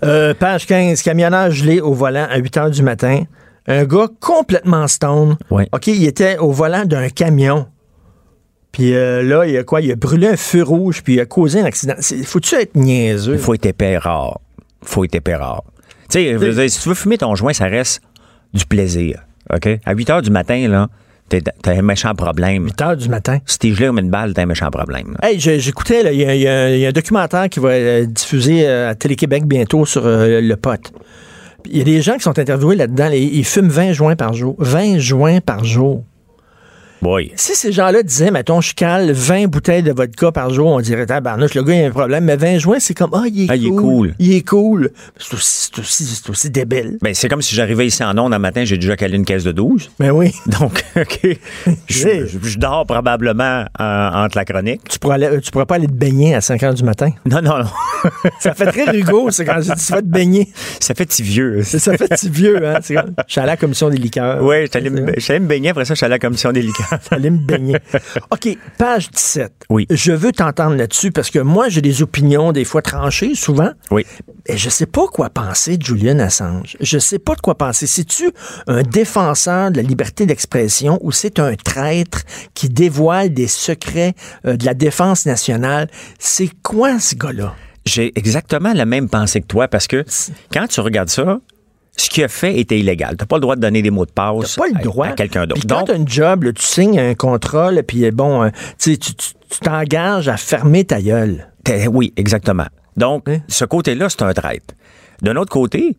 Euh, 0.05 0.33
page 0.35 0.67
15, 0.67 1.03
camionnage 1.03 1.55
gelé 1.55 1.81
au 1.81 1.93
volant 1.93 2.27
à 2.31 2.39
8 2.39 2.57
heures 2.57 2.71
du 2.71 2.83
matin. 2.83 3.25
Un 3.67 3.85
gars 3.85 4.07
complètement 4.21 4.87
stone. 4.87 5.37
Oui. 5.51 5.65
OK, 5.73 5.89
il 5.89 6.05
était 6.07 6.39
au 6.39 6.53
volant 6.53 6.85
d'un 6.85 7.09
camion. 7.09 7.67
Puis 8.71 8.95
euh, 8.95 9.23
là, 9.23 9.47
il 9.47 9.57
a 9.57 9.65
quoi? 9.65 9.81
Il 9.81 9.91
a 9.91 9.97
brûlé 9.97 10.29
un 10.29 10.37
feu 10.37 10.63
rouge, 10.63 11.03
puis 11.03 11.15
il 11.15 11.21
a 11.21 11.27
causé 11.27 11.61
un 11.61 11.65
accident. 11.65 11.95
Faut-tu 12.25 12.55
être 12.55 12.77
niaiseux? 12.77 13.35
Il 13.35 13.39
faut 13.39 13.55
être 13.55 13.67
épais 13.67 13.99
rare. 13.99 14.39
faut 14.83 15.03
être 15.05 15.15
épais 15.15 15.35
rare. 15.35 15.65
Tu 16.11 16.21
sais, 16.21 16.69
si 16.69 16.81
tu 16.81 16.89
veux 16.91 16.95
fumer 16.95 17.19
ton 17.19 17.35
joint, 17.35 17.53
ça 17.53 17.65
reste 17.65 18.03
du 18.55 18.65
plaisir. 18.67 19.25
OK? 19.53 19.69
À 19.85 19.95
8 19.95 20.11
heures 20.11 20.23
du 20.23 20.31
matin, 20.31 20.69
là, 20.69 20.89
t'es- 21.29 21.41
t'as 21.41 21.73
un 21.73 21.83
méchant 21.83 22.15
problème. 22.15 22.65
8 22.67 22.83
heures 22.83 22.97
du 22.97 23.09
matin. 23.09 23.39
Si 23.47 23.59
t'es 23.59 23.73
gelé 23.73 23.87
comme 23.87 23.99
une 23.99 24.11
balle, 24.11 24.33
t'as 24.35 24.43
un 24.43 24.47
méchant 24.47 24.71
problème. 24.71 25.17
Hey, 25.23 25.39
j'écoutais, 25.39 26.13
il 26.15 26.21
y, 26.21 26.25
a- 26.25 26.35
y 26.75 26.81
y 26.81 26.87
un 26.87 26.93
documentaire 26.93 27.49
qui 27.49 27.61
va 27.61 27.75
être 27.77 28.13
diffusé 28.13 28.67
euh, 28.67 28.91
à 28.91 28.95
Télé-Québec 28.95 29.45
bientôt 29.47 29.85
sur 29.85 30.03
euh, 30.07 30.41
le 30.41 30.57
pot. 30.57 30.81
Puis 31.63 31.73
Il 31.73 31.79
y 31.79 31.81
a 31.81 31.85
des 31.85 32.01
gens 32.03 32.15
qui 32.15 32.23
sont 32.23 32.39
interviewés 32.39 32.77
là-dedans, 32.77 33.11
ils 33.13 33.45
fument 33.45 33.69
20 33.69 33.93
joints 33.93 34.17
par 34.17 34.33
jour. 34.35 34.55
20 34.59 34.99
joints 34.99 35.41
par 35.41 35.65
jour. 35.65 36.05
Boy. 37.07 37.31
Si 37.37 37.55
ces 37.55 37.71
gens-là 37.71 38.03
disaient, 38.03 38.33
mettons, 38.33 38.61
je 38.61 38.75
cale 38.75 39.13
20 39.13 39.47
bouteilles 39.47 39.85
de 39.85 39.93
vodka 39.93 40.33
par 40.33 40.51
jour, 40.51 40.67
on 40.67 40.81
dirait, 40.81 41.07
tabarnouche, 41.07 41.55
le 41.55 41.63
gars, 41.63 41.75
il 41.75 41.85
a 41.85 41.87
un 41.87 41.91
problème. 41.91 42.25
Mais 42.25 42.35
20 42.37 42.59
joints, 42.59 42.81
c'est 42.81 42.95
comme, 42.95 43.11
ah, 43.13 43.23
il 43.33 43.45
est 43.45 43.47
Ah, 43.49 43.55
il 43.55 43.67
est 43.67 43.71
cool. 43.71 43.81
cool. 43.81 44.15
Il 44.19 44.33
est 44.35 44.43
cool. 44.49 44.91
C'est 45.17 45.35
aussi, 45.35 45.69
c'est 45.73 45.79
aussi, 45.81 46.05
c'est 46.05 46.29
aussi 46.31 46.51
débile. 46.51 46.99
Ben, 47.03 47.15
c'est 47.15 47.29
comme 47.29 47.43
si 47.43 47.55
j'arrivais 47.55 47.87
ici 47.87 48.03
en 48.03 48.19
ondes 48.19 48.35
un 48.35 48.41
matin, 48.41 48.65
j'ai 48.65 48.77
déjà 48.77 48.97
calé 48.97 49.15
une 49.17 49.25
caisse 49.25 49.45
de 49.45 49.53
12. 49.53 49.89
Mais 50.01 50.11
oui. 50.11 50.35
Donc, 50.59 50.85
OK. 50.97 51.21
Je, 51.89 52.27
je- 52.27 52.39
je 52.49 52.59
dors 52.59 52.85
probablement 52.87 53.65
en- 53.79 54.25
entre 54.25 54.37
la 54.37 54.45
chronique. 54.45 54.81
Tu 54.89 54.99
pourrais, 54.99 55.15
aller- 55.15 55.41
tu 55.41 55.51
pourrais 55.53 55.67
pas 55.67 55.77
aller 55.77 55.87
te 55.87 55.93
baigner 55.93 56.35
à 56.35 56.41
5 56.41 56.61
heures 56.65 56.75
du 56.75 56.83
matin. 56.83 57.11
Non, 57.27 57.41
non, 57.43 57.59
non. 57.59 58.11
Ça 58.41 58.55
fait 58.55 58.67
très 58.67 58.97
Hugo, 58.99 59.31
c'est 59.31 59.45
quand 59.45 59.61
je 59.61 59.73
dis, 59.73 59.85
tu 59.87 59.93
vas 59.93 60.01
te 60.03 60.07
baigner. 60.07 60.49
Ça 60.81 60.95
fait 60.95 61.07
petit 61.07 61.23
vieux. 61.23 61.63
Ça 61.63 61.97
fait 61.97 62.09
petit 62.09 62.29
vieux, 62.31 62.67
hein. 62.67 62.79
Je 62.81 62.87
suis 63.29 63.41
allé 63.41 63.51
à 63.51 63.53
la 63.53 63.57
commission 63.57 63.91
des 63.91 63.97
liqueurs. 63.99 64.43
Oui, 64.43 64.63
je 64.63 64.67
suis 65.21 65.33
allé 65.33 65.41
me 65.41 65.47
baigner. 65.47 65.71
Après 65.71 65.85
ça, 65.85 65.95
je 65.95 65.99
suis 65.99 66.05
allé 66.05 66.15
à 66.15 66.17
la 66.17 66.19
commission 66.21 66.51
des 66.53 66.63
liqueurs. 66.63 66.96
Allez 67.11 67.31
me 67.31 67.39
baigner. 67.39 67.77
OK, 68.31 68.57
page 68.79 69.11
17. 69.11 69.53
Oui. 69.71 69.87
Je 69.91 70.13
veux 70.13 70.33
t'entendre 70.33 70.77
là-dessus 70.77 71.11
parce 71.13 71.31
que 71.31 71.39
moi, 71.39 71.69
j'ai 71.69 71.81
des 71.81 72.03
opinions 72.03 72.53
des 72.53 72.65
fois 72.65 72.83
tranchées, 72.83 73.35
souvent. 73.35 73.71
Oui. 73.91 74.05
Et 74.47 74.57
je 74.57 74.71
sais 74.71 74.87
pas 74.87 75.07
quoi 75.09 75.31
penser 75.31 75.77
de 75.77 75.85
Julian 75.85 76.19
Assange. 76.19 76.77
Je 76.81 76.99
sais 76.99 77.19
pas 77.19 77.35
de 77.35 77.41
quoi 77.41 77.57
penser. 77.57 77.87
C'est-tu 77.87 78.31
un 78.67 78.83
défenseur 78.83 79.71
de 79.71 79.77
la 79.77 79.83
liberté 79.83 80.27
d'expression 80.27 80.99
ou 81.03 81.13
c'est 81.13 81.39
un 81.39 81.55
traître 81.55 82.23
qui 82.55 82.69
dévoile 82.69 83.35
des 83.35 83.49
secrets 83.49 84.15
euh, 84.47 84.57
de 84.57 84.65
la 84.65 84.75
défense 84.75 85.27
nationale? 85.27 85.89
C'est 86.19 86.51
quoi 86.63 86.99
ce 87.01 87.15
gars-là? 87.15 87.55
J'ai 87.85 88.13
exactement 88.17 88.73
la 88.73 88.85
même 88.85 89.09
pensée 89.09 89.41
que 89.41 89.47
toi 89.47 89.69
parce 89.69 89.87
que 89.87 90.05
quand 90.53 90.67
tu 90.67 90.81
regardes 90.81 91.09
ça, 91.09 91.41
ce 91.97 92.11
qu'il 92.11 92.25
a 92.25 92.29
fait 92.29 92.59
était 92.59 92.79
illégal. 92.79 93.17
Tu 93.17 93.23
n'as 93.23 93.27
pas 93.27 93.37
le 93.37 93.41
droit 93.41 93.57
de 93.57 93.61
donner 93.61 93.83
des 93.83 93.91
mots 93.91 94.05
de 94.07 94.11
passe 94.11 94.55
T'as 94.57 94.63
pas 94.63 94.69
le 94.69 94.77
à- 94.77 94.83
droit. 94.83 95.07
à, 95.07 95.13
quelqu'un 95.13 95.47
d'autre. 95.47 95.63
Quand 95.69 95.79
Donc, 95.79 95.87
t'as 95.89 95.95
un 95.97 96.07
job, 96.07 96.45
là, 96.45 96.53
tu 96.53 96.63
signes 96.63 96.99
un 96.99 97.15
contrat, 97.15 97.71
là, 97.73 97.83
puis 97.83 98.11
bon, 98.11 98.43
euh, 98.45 98.51
tu 98.79 98.99
tu 98.99 99.15
tu- 99.15 99.33
tu 99.49 99.61
t'engages 99.61 100.29
à 100.29 100.37
fermer 100.37 100.85
ta 100.85 101.01
gueule. 101.01 101.49
oui, 101.91 102.13
exactement. 102.17 102.67
Donc, 102.97 103.29
Hein? 103.29 103.39
ce 103.49 103.65
côté-là, 103.65 104.09
c'est 104.09 104.23
un 104.23 104.33
traître. 104.33 104.75
D'un 105.23 105.37
autre 105.37 105.51
côté, 105.53 105.97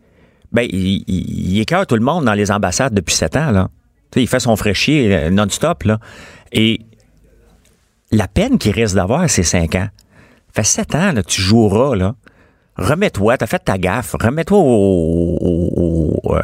ben, 0.52 0.64
il, 0.70 1.04
il, 1.08 1.52
il 1.56 1.60
écœure 1.60 1.86
tout 1.88 1.96
le 1.96 2.02
monde 2.02 2.26
dans 2.26 2.34
les 2.34 2.52
ambassades 2.52 2.94
depuis 2.94 3.16
sept 3.16 3.36
ans. 3.36 3.52
Là. 3.52 3.70
Tu 4.12 4.20
sais, 4.20 4.24
il 4.24 4.28
fait 4.28 4.40
son 4.40 4.56
fraîchier 4.56 5.16
euh, 5.16 5.30
non-stop. 5.30 5.84
Là. 5.84 6.00
Et 6.52 6.82
la 8.12 8.28
peine 8.28 8.58
qu'il 8.58 8.72
risque 8.72 8.96
d'avoir, 8.96 9.30
c'est 9.30 9.44
cinq 9.44 9.76
ans. 9.76 9.88
Ça 10.56 10.64
fait 10.64 10.64
sept 10.64 10.96
ans 10.96 11.12
là, 11.12 11.22
que 11.24 11.28
tu 11.28 11.42
joueras. 11.42 11.96
Là. 11.96 12.16
Remets-toi, 12.78 13.38
t'as 13.38 13.48
fait 13.48 13.60
ta 13.64 13.78
gaffe. 13.78 14.16
Remets-toi 14.20 14.58
au, 14.58 15.38
au- 15.42 16.20
au, 16.24 16.36
euh, 16.36 16.42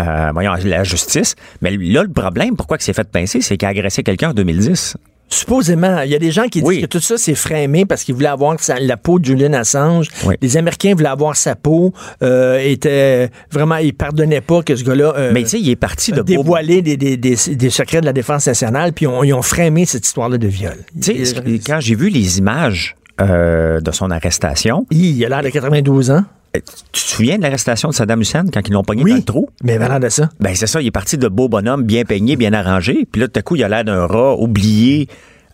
euh, 0.00 0.30
voyons, 0.32 0.52
la 0.64 0.84
justice. 0.84 1.34
Mais 1.62 1.70
là, 1.76 2.02
le 2.02 2.12
problème, 2.12 2.56
pourquoi 2.56 2.76
il 2.80 2.82
s'est 2.84 2.92
fait 2.92 3.08
pincer, 3.08 3.40
c'est 3.40 3.56
qu'il 3.56 3.66
a 3.66 3.70
agressé 3.70 4.02
quelqu'un 4.02 4.30
en 4.30 4.34
2010. 4.34 4.96
Supposément, 5.30 6.00
il 6.00 6.10
y 6.10 6.14
a 6.14 6.18
des 6.18 6.30
gens 6.30 6.44
qui 6.44 6.60
disent 6.60 6.68
Oui. 6.68 6.80
que 6.80 6.86
tout 6.86 7.00
ça 7.00 7.18
c'est 7.18 7.34
frémé 7.34 7.84
parce 7.84 8.02
qu'ils 8.02 8.14
voulaient 8.14 8.28
avoir 8.28 8.58
sa- 8.60 8.80
la 8.80 8.96
peau 8.96 9.18
de 9.18 9.26
Julian 9.26 9.52
Assange. 9.52 10.08
Oui. 10.24 10.36
Les 10.40 10.56
Américains 10.56 10.94
voulaient 10.94 11.10
avoir 11.10 11.36
sa 11.36 11.54
peau. 11.54 11.92
Euh, 12.22 12.58
étaient 12.64 13.28
vraiment, 13.52 13.76
ils 13.76 13.92
pardonnaient 13.92 14.40
pas 14.40 14.62
que 14.62 14.74
ce 14.74 14.82
gars-là 14.84 15.12
euh, 15.18 15.30
Mais 15.34 15.42
tu 15.42 15.50
sais, 15.50 15.60
il 15.60 15.68
est 15.68 15.76
parti 15.76 16.12
de 16.12 16.22
dévoilé 16.22 16.80
des, 16.80 16.96
des, 16.96 17.18
des, 17.18 17.36
des 17.36 17.70
secrets 17.70 18.00
de 18.00 18.06
la 18.06 18.14
défense 18.14 18.46
nationale, 18.46 18.94
puis 18.94 19.06
on- 19.06 19.22
ils 19.22 19.34
ont 19.34 19.42
frémé 19.42 19.84
cette 19.84 20.06
histoire-là 20.06 20.38
de 20.38 20.46
viol. 20.48 20.76
Tu 20.98 21.26
sais, 21.26 21.34
quand 21.66 21.80
j'ai 21.80 21.94
vu 21.94 22.08
les 22.08 22.38
images 22.38 22.96
euh, 23.20 23.80
de 23.80 23.90
son 23.90 24.10
arrestation, 24.10 24.86
Il, 24.90 25.24
a 25.24 25.28
l'air 25.28 25.42
de 25.42 25.48
92 25.48 26.10
ans. 26.10 26.24
tu 26.54 26.60
te 26.92 26.98
souviens 26.98 27.36
de 27.36 27.42
l'arrestation 27.42 27.88
de 27.88 27.94
Saddam 27.94 28.20
Hussein 28.20 28.44
quand 28.52 28.66
ils 28.66 28.72
l'ont 28.72 28.84
pogné 28.84 29.04
dans 29.04 29.16
le 29.16 29.22
trou? 29.22 29.48
mais 29.62 29.78
l'air 29.78 30.00
de 30.00 30.08
ça. 30.08 30.28
Ben 30.40 30.54
c'est 30.54 30.66
ça, 30.66 30.80
il 30.80 30.86
est 30.86 30.92
parti 30.92 31.18
de 31.18 31.28
beau 31.28 31.48
bonhomme, 31.48 31.82
bien 31.82 32.04
peigné, 32.04 32.36
bien 32.36 32.52
arrangé. 32.52 33.06
Puis 33.10 33.20
là, 33.20 33.28
tout 33.28 33.38
à 33.38 33.42
coup, 33.42 33.56
il 33.56 33.64
a 33.64 33.68
l'air 33.68 33.84
d'un 33.84 34.06
rat 34.06 34.36
oublié 34.38 35.08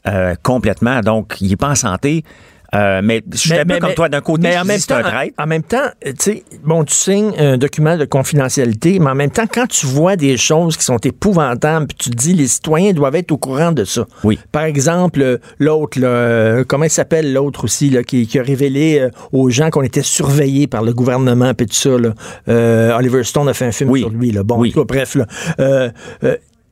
euh, 0.06 0.34
complètement. 0.42 1.00
Donc, 1.00 1.36
il 1.40 1.52
est 1.52 1.56
pas 1.56 1.70
en 1.70 1.74
santé. 1.74 2.24
Euh, 2.74 3.00
mais 3.04 3.22
je 3.32 3.38
suis 3.38 3.54
un 3.54 3.64
peu 3.64 3.78
comme 3.78 3.94
toi. 3.94 4.08
D'un 4.08 4.20
côté, 4.20 4.42
mais 4.48 4.58
en 4.58 4.64
même 4.64 4.78
un 4.78 5.02
temps, 5.02 5.08
traître. 5.08 5.34
En 5.38 5.46
même 5.46 5.62
temps, 5.62 5.86
tu 6.04 6.12
sais, 6.18 6.44
bon, 6.64 6.84
tu 6.84 6.94
signes 6.94 7.32
un 7.38 7.56
document 7.56 7.96
de 7.96 8.04
confidentialité, 8.04 8.98
mais 8.98 9.10
en 9.10 9.14
même 9.14 9.30
temps, 9.30 9.46
quand 9.50 9.66
tu 9.66 9.86
vois 9.86 10.16
des 10.16 10.36
choses 10.36 10.76
qui 10.76 10.84
sont 10.84 10.96
épouvantables, 10.98 11.86
puis 11.86 11.96
tu 11.98 12.10
te 12.10 12.16
dis 12.16 12.34
les 12.34 12.48
citoyens 12.48 12.92
doivent 12.92 13.14
être 13.16 13.32
au 13.32 13.38
courant 13.38 13.72
de 13.72 13.84
ça. 13.84 14.06
Oui. 14.24 14.38
Par 14.52 14.64
exemple, 14.64 15.40
l'autre, 15.58 15.98
euh, 16.02 16.64
comment 16.66 16.84
il 16.84 16.90
s'appelle 16.90 17.32
l'autre 17.32 17.64
aussi, 17.64 17.90
là, 17.90 18.02
qui, 18.02 18.26
qui 18.26 18.38
a 18.38 18.42
révélé 18.42 18.98
euh, 19.00 19.10
aux 19.32 19.50
gens 19.50 19.70
qu'on 19.70 19.82
était 19.82 20.02
surveillés 20.02 20.66
par 20.66 20.82
le 20.82 20.92
gouvernement, 20.92 21.54
puis 21.54 21.66
tout 21.66 21.74
ça. 21.74 21.90
Là. 21.98 22.96
Oliver 22.96 23.22
Stone 23.24 23.48
a 23.48 23.54
fait 23.54 23.66
un 23.66 23.72
film 23.72 23.90
Oui. 23.90 24.00
sur 24.00 24.10
lui. 24.10 24.30
Là. 24.32 24.42
Bon, 24.42 24.58
Oui. 24.58 24.70
en 24.70 24.72
tout 24.72 24.84
cas, 24.84 24.94
bref. 24.94 25.14
Là. 25.14 25.26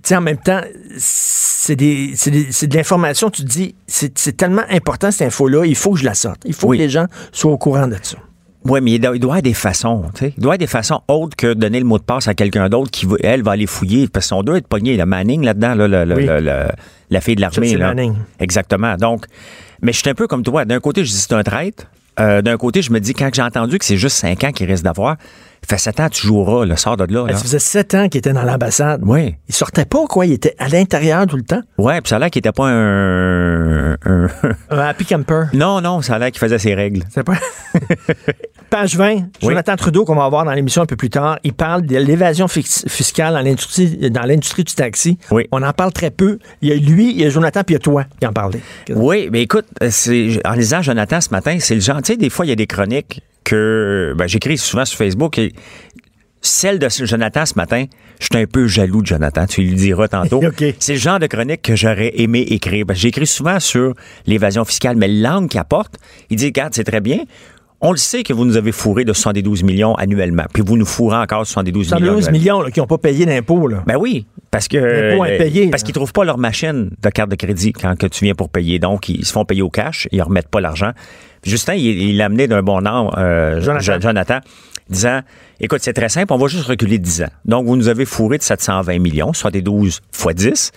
Sais, 0.05 0.17
en 0.17 0.21
même 0.21 0.39
temps, 0.39 0.61
c'est 0.99 1.77
des, 1.77 2.13
c'est 2.17 2.31
des- 2.31 2.49
c'est 2.51 2.67
de 2.67 2.77
l'information, 2.77 3.31
tu 3.31 3.43
te 3.43 3.49
dis, 3.49 3.75
c'est 3.87 4.37
tellement 4.37 4.63
important 4.71 5.11
cette 5.11 5.29
info-là, 5.29 5.65
il 5.65 5.77
faut 5.77 5.93
que 5.93 6.01
je 6.01 6.05
la 6.05 6.15
sorte. 6.15 6.43
Il 6.45 6.55
faut 6.55 6.69
Oui. 6.69 6.79
que 6.79 6.83
les 6.83 6.89
gens 6.89 7.07
soient 7.31 7.53
au 7.53 7.59
courant 7.59 7.87
de 7.87 7.97
ça. 8.03 8.17
Oui, 8.65 8.81
mais 8.81 8.93
il 8.93 8.99
doit, 9.01 9.15
il 9.17 9.19
doit 9.21 9.29
y 9.29 9.33
avoir 9.39 9.43
des 9.43 9.55
façons. 9.55 10.05
tu 10.15 10.21
sais. 10.27 10.35
Il 10.37 10.41
doit 10.43 10.51
y 10.53 10.55
avoir 10.55 10.59
des 10.59 10.67
façons 10.69 11.01
autres 11.09 11.37
que 11.37 11.53
donner 11.53 11.79
le 11.81 11.85
mot 11.85 11.99
de 11.99 12.05
passe 12.05 12.29
à 12.29 12.35
quelqu'un 12.35 12.69
d'autre 12.69 12.91
qui, 12.93 13.07
elle, 13.23 13.43
va 13.43 13.53
aller 13.53 13.67
fouiller. 13.67 14.07
Parce 14.09 14.29
qu'on 14.29 14.43
doit 14.45 14.59
être 14.59 14.69
pogné. 14.69 14.97
Le 14.97 15.05
Manning 15.05 15.45
là-dedans, 15.45 15.75
là, 15.75 16.05
le- 16.05 16.15
Oui. 16.15 16.27
la 17.11 17.21
fille 17.21 17.35
de 17.37 17.41
l'armée. 17.41 17.77
Là. 17.77 17.89
Manning. 17.95 18.15
Exactement. 18.39 18.97
Donc, 18.97 19.27
mais 19.83 19.93
je 19.93 19.99
suis 19.99 20.09
un 20.11 20.15
peu 20.15 20.29
comme 20.29 20.45
toi. 20.45 20.65
D'un 20.65 20.79
côté, 20.79 21.05
je 21.05 21.11
dis 21.11 21.17
c'est 21.17 21.33
un 21.33 21.43
traître. 21.43 21.87
Euh, 22.21 22.41
D'un 22.43 22.57
côté, 22.57 22.83
je 22.83 22.93
me 22.93 23.01
dis, 23.01 23.15
quand 23.15 23.31
j'ai 23.35 23.43
entendu 23.43 23.79
que 23.79 23.85
c'est 23.85 23.97
juste 23.97 24.17
5 24.17 24.45
ans 24.45 24.53
qu'il 24.53 24.67
risque 24.71 24.85
d'avoir, 24.85 25.17
fait 25.69 25.79
7 25.79 26.01
ans, 26.01 26.09
tu 26.09 26.27
joueras, 26.27 26.65
le 26.65 26.77
sort 26.77 26.97
de 26.97 27.05
là. 27.13 27.27
là. 27.27 27.37
Ça 27.37 27.43
faisait 27.43 27.59
sept 27.59 27.95
ans 27.95 28.09
qu'il 28.09 28.19
était 28.19 28.33
dans 28.33 28.43
l'ambassade. 28.43 29.01
Oui. 29.05 29.37
Il 29.49 29.55
sortait 29.55 29.85
pas, 29.85 30.07
quoi. 30.09 30.27
Il 30.27 30.33
était 30.33 30.55
à 30.59 30.69
l'intérieur 30.69 31.27
tout 31.27 31.37
le 31.37 31.43
temps. 31.45 31.61
Ouais, 31.79 32.01
puis 32.01 32.09
ça 32.11 32.17
a 32.17 32.19
l'air 32.19 32.31
qu'il 32.31 32.41
était 32.41 32.53
pas 32.53 32.69
un. 32.69 33.93
un- 33.93 34.29
Un 34.71 34.79
happy 34.79 35.05
camper. 35.05 35.45
non, 35.55 35.81
non, 35.81 36.03
ça 36.03 36.15
a 36.17 36.19
l'air 36.19 36.31
qu'il 36.31 36.41
faisait 36.41 36.59
ses 36.59 36.75
règles. 36.75 37.05
C'est 37.11 37.23
pas. 37.25 37.35
Page 38.71 38.97
20, 38.97 39.25
Jonathan 39.43 39.77
Trudeau, 39.77 40.05
qu'on 40.07 40.15
va 40.15 40.27
voir 40.31 40.47
dans 40.47 40.53
l'émission 40.53 40.81
un 40.83 40.87
peu 40.87 40.97
plus 40.97 41.11
tard, 41.11 41.39
il 41.45 41.53
parle 41.53 41.83
de 41.83 41.97
l'évasion 41.99 42.49
fiscale 42.49 43.35
dans 43.35 43.41
l'industrie, 43.43 44.11
dans 44.11 44.23
l'industrie 44.23 44.65
du 44.65 44.75
taxi. 44.75 45.19
Oui. 45.31 45.47
On 45.53 45.63
en 45.63 45.73
parle 45.75 45.93
très 45.93 46.11
peu. 46.11 46.39
Il 46.63 46.71
y 46.71 46.73
a 46.73 46.77
lui, 46.77 47.11
il 47.11 47.21
y 47.21 47.25
a 47.27 47.29
Jonathan, 47.29 47.65
puis 47.65 47.75
il 47.75 47.77
y 47.77 47.77
a 47.77 47.81
toi 47.81 48.05
qui 48.19 48.27
en 48.27 48.33
parlait. 48.33 48.61
Oui, 48.95 49.29
mais 49.31 49.43
écoute, 49.43 49.67
euh, 49.83 49.91
en 50.47 50.53
lisant 50.53 50.81
Jonathan 50.81 51.21
ce 51.21 51.29
matin, 51.31 51.59
c'est 51.61 51.75
le 51.75 51.83
genre, 51.83 51.99
tu 51.99 52.13
sais, 52.13 52.17
des 52.17 52.31
fois, 52.31 52.47
il 52.47 52.49
y 52.49 52.53
a 52.53 52.57
des 52.57 52.67
chroniques 52.67 53.21
que 53.45 54.15
ben, 54.17 54.27
j'écris 54.27 54.59
souvent 54.59 54.85
sur 54.85 54.99
Facebook. 54.99 55.39
Et 55.39 55.53
celle 56.41 56.79
de 56.79 56.89
Jonathan 56.89 57.47
ce 57.47 57.55
matin, 57.57 57.85
je 58.21 58.27
suis 58.27 58.37
un 58.43 58.47
peu 58.47 58.67
jaloux 58.67 59.01
de 59.03 59.07
Jonathan, 59.07 59.47
tu 59.47 59.63
lui 59.63 59.75
diras 59.75 60.09
tantôt. 60.09 60.41
C'est 60.79 60.95
le 60.95 60.99
genre 60.99 61.19
de 61.19 61.27
chronique 61.27 61.63
que 61.63 61.77
j'aurais 61.77 62.13
aimé 62.17 62.41
écrire. 62.41 62.85
Ben, 62.87 62.95
J'écris 62.95 63.27
souvent 63.27 63.61
sur 63.61 63.95
l'évasion 64.27 64.65
fiscale, 64.65 64.97
mais 64.97 65.09
l'angle 65.09 65.49
qu'il 65.49 65.61
apporte, 65.61 65.95
il 66.31 66.37
dit, 66.37 66.47
regarde, 66.47 66.75
c'est 66.75 66.85
très 66.85 67.01
bien. 67.01 67.19
On 67.85 67.91
le 67.91 67.97
sait 67.97 68.23
que 68.23 68.33
vous 68.33 68.45
nous 68.45 68.57
avez 68.57 68.71
fourré 68.71 69.05
de 69.05 69.13
72 69.13 69.65
millions 69.65 69.97
annuellement, 69.97 70.45
puis 70.55 70.63
vous 70.65 70.77
nous 70.77 70.87
fourrez 70.87 71.17
encore 71.17 71.45
72 71.45 71.87
millions. 71.87 71.99
112 71.99 72.09
annuellement. 72.29 72.31
millions 72.39 72.61
là, 72.63 72.71
qui 72.71 72.79
n'ont 72.79 72.87
pas 72.87 72.99
payé 72.99 73.27
d'impôts. 73.27 73.67
là. 73.67 73.83
Ben 73.89 73.97
oui, 73.97 74.27
parce 74.53 74.69
que 74.69 74.77
L'impôt 74.77 75.25
euh, 75.25 75.35
impayé, 75.35 75.69
parce 75.69 75.83
qu'ils 75.83 75.93
trouvent 75.95 76.13
pas 76.13 76.25
leur 76.25 76.39
machine 76.39 76.91
de 77.03 77.09
carte 77.09 77.31
de 77.31 77.35
crédit 77.35 77.73
quand 77.73 77.99
que 77.99 78.07
tu 78.07 78.25
viens 78.25 78.35
pour 78.35 78.51
payer. 78.51 78.79
Donc 78.79 79.09
ils 79.09 79.25
se 79.27 79.33
font 79.33 79.45
payer 79.45 79.63
au 79.63 79.71
cash, 79.71 80.07
ils 80.13 80.23
remettent 80.23 80.49
pas 80.49 80.61
l'argent. 80.61 80.93
Justin, 81.45 81.75
il, 81.75 82.17
l'a 82.17 82.27
amené 82.27 82.47
d'un 82.47 82.63
bon 82.63 82.81
nom, 82.81 83.11
euh, 83.17 83.61
Jonathan. 83.61 83.81
Jo- 83.95 84.01
Jonathan, 84.01 84.39
disant 84.89 85.21
écoute, 85.61 85.81
c'est 85.83 85.93
très 85.93 86.09
simple, 86.09 86.33
on 86.33 86.39
va 86.39 86.47
juste 86.47 86.67
reculer 86.67 86.99
10 86.99 87.23
ans. 87.23 87.29
Donc 87.45 87.67
vous 87.67 87.77
nous 87.77 87.89
avez 87.89 88.05
fourré 88.05 88.39
de 88.39 88.43
720 88.43 88.99
millions, 88.99 89.33
soit 89.33 89.51
des 89.51 89.63
12 89.63 90.01
fois 90.13 90.33
10. 90.35 90.71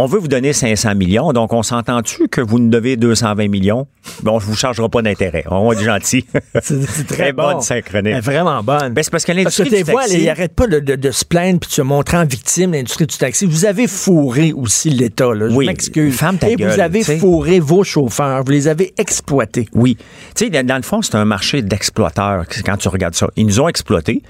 On 0.00 0.06
veut 0.06 0.20
vous 0.20 0.28
donner 0.28 0.52
500 0.52 0.94
millions, 0.94 1.32
donc 1.32 1.52
on 1.52 1.64
s'entend-tu 1.64 2.28
que 2.28 2.40
vous 2.40 2.60
nous 2.60 2.70
devez 2.70 2.96
220 2.96 3.48
millions? 3.48 3.88
Bon, 4.22 4.34
on 4.34 4.36
ne 4.36 4.40
vous 4.40 4.54
chargera 4.54 4.88
pas 4.88 5.02
d'intérêt. 5.02 5.42
On 5.50 5.66
va 5.68 5.74
être 5.74 5.82
gentil. 5.82 6.24
C'est 6.62 7.04
très 7.08 7.32
bon. 7.32 7.42
bonne 7.54 7.60
synchronie. 7.62 8.10
Elle 8.10 8.18
est 8.18 8.20
vraiment 8.20 8.62
bonne. 8.62 8.92
Ben, 8.94 9.02
c'est 9.02 9.10
parce 9.10 9.24
que 9.24 9.32
l'industrie 9.32 9.68
du 9.68 9.82
taxi- 9.82 10.20
il 10.20 10.28
arrête 10.28 10.54
pas 10.54 10.68
de, 10.68 10.78
de- 10.78 10.94
de 10.94 11.10
se 11.10 11.24
plaindre 11.24 11.58
puis 11.58 11.68
de 11.70 11.74
se 11.74 11.82
montrer 11.82 12.16
en 12.16 12.24
victime, 12.24 12.74
l'industrie 12.74 13.06
du 13.08 13.16
taxi. 13.16 13.44
Vous 13.44 13.64
avez 13.64 13.88
fourré 13.88 14.52
aussi 14.52 14.90
l'État, 14.90 15.34
là. 15.34 15.48
Je 15.48 15.54
Oui, 15.56 15.66
m'excuse. 15.66 16.14
ferme 16.16 16.38
ta 16.38 16.48
Et 16.48 16.54
gueule, 16.54 16.70
vous 16.72 16.80
avez 16.80 17.02
fourré 17.02 17.58
vos 17.58 17.82
chauffeurs. 17.82 18.44
Vous 18.44 18.52
les 18.52 18.68
avez 18.68 18.94
exploités. 18.98 19.68
Oui. 19.74 19.96
Tu 20.36 20.44
sais, 20.44 20.50
dans- 20.50 20.64
dans 20.64 20.76
le 20.76 20.82
fond, 20.82 21.02
c'est 21.02 21.16
un 21.16 21.24
marché 21.24 21.60
d'exploiteurs 21.62 22.44
quand 22.64 22.76
tu 22.76 22.86
regardes 22.88 23.14
ça. 23.16 23.26
Ils 23.34 23.46
nous 23.46 23.60
ont 23.60 23.68
exploités. 23.68 24.22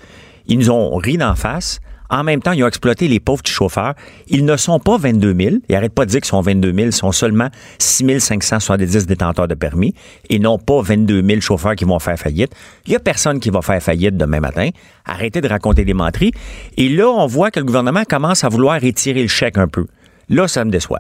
Ils 0.47 0.59
nous 0.59 0.71
ont 0.71 0.97
ri 0.97 1.19
d'en 1.19 1.35
face. 1.35 1.81
En 2.11 2.25
même 2.25 2.41
temps, 2.41 2.53
ils 2.53 2.65
ont 2.65 2.69
exploité 2.69 3.07
les 3.09 3.21
pauvres 3.21 3.43
petits 3.43 3.53
chauffeurs. 3.53 3.95
Ils 4.29 4.45
ne 4.45 4.57
sont 4.57 4.79
pas 4.79 4.97
22 4.97 5.35
000. 5.35 5.57
Ils 5.69 5.73
n'arrêtent 5.73 5.95
pas 5.95 6.07
de 6.07 6.11
dire 6.11 6.21
qu'ils 6.21 6.29
sont 6.29 6.41
22 6.41 6.73
000. 6.73 6.87
Ils 6.87 6.93
sont 6.93 7.13
seulement 7.13 7.49
6 7.79 8.21
570 8.21 9.07
détenteurs 9.07 9.49
de 9.49 9.55
permis 9.55 9.95
et 10.31 10.39
non 10.39 10.59
pas 10.59 10.81
22 10.81 11.23
000 11.23 11.41
chauffeurs 11.41 11.75
qui 11.75 11.85
vont 11.85 11.99
faire 11.99 12.19
faillite. 12.19 12.53
Il 12.87 12.91
n'y 12.91 12.97
a 12.97 13.01
personne 13.01 13.41
qui 13.41 13.51
va 13.51 13.63
faire 13.63 13.83
faillite 13.83 14.17
demain 14.17 14.41
matin. 14.41 14.71
Arrêtez 15.05 15.41
de 15.41 15.49
raconter 15.49 15.85
des 15.85 15.95
menteries. 15.95 16.33
Et 16.77 16.89
là, 16.89 17.09
on 17.09 17.27
voit 17.27 17.51
que 17.51 17.61
le 17.61 17.67
gouvernement 17.67 18.05
commence 18.09 18.45
à 18.45 18.49
vouloir 18.49 18.83
étirer 18.83 19.23
le 19.23 19.29
chèque 19.29 19.59
un 19.59 19.69
peu. 19.69 19.87
Là, 20.29 20.49
ça 20.49 20.65
me 20.65 20.71
déçoit. 20.71 20.99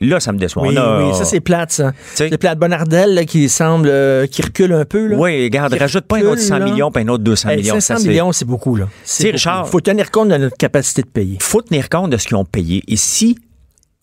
Là, 0.00 0.20
ça 0.20 0.32
me 0.32 0.38
déçoit. 0.38 0.66
Oui, 0.66 0.76
a- 0.76 0.98
oui, 1.06 1.14
ça 1.14 1.24
c'est 1.24 1.40
plate, 1.40 1.72
ça. 1.72 1.92
C'est 2.14 2.36
plate. 2.38 2.58
Bonardel 2.58 3.14
là, 3.14 3.24
qui 3.24 3.48
semble, 3.48 3.88
euh, 3.88 4.26
qui 4.26 4.42
recule 4.42 4.72
un 4.72 4.84
peu. 4.84 5.06
Là. 5.08 5.16
Oui, 5.16 5.44
regarde, 5.44 5.72
Qui 5.72 5.78
rajoute 5.78 6.04
pas 6.06 6.18
un 6.18 6.22
autre 6.22 6.40
100 6.40 6.54
recule, 6.54 6.66
là. 6.66 6.72
millions, 6.72 6.90
puis 6.90 7.02
un 7.04 7.08
autre 7.08 7.24
200 7.24 7.48
Hey, 7.50 7.56
millions. 7.58 7.74
500 7.74 7.94
ça, 7.96 8.00
c'est- 8.00 8.08
millions, 8.08 8.32
c'est 8.32 8.44
beaucoup. 8.44 8.76
là. 8.76 8.88
C'est. 9.04 9.30
Richard. 9.30 9.68
faut 9.68 9.80
tenir 9.80 10.10
compte 10.10 10.28
de 10.28 10.36
notre 10.36 10.56
capacité 10.56 11.02
de 11.02 11.08
payer. 11.08 11.38
faut 11.40 11.62
tenir 11.62 11.88
compte 11.88 12.10
de 12.10 12.16
ce 12.16 12.26
qu'ils 12.26 12.36
ont 12.36 12.44
payé. 12.44 12.82
Et 12.88 12.96
si 12.96 13.36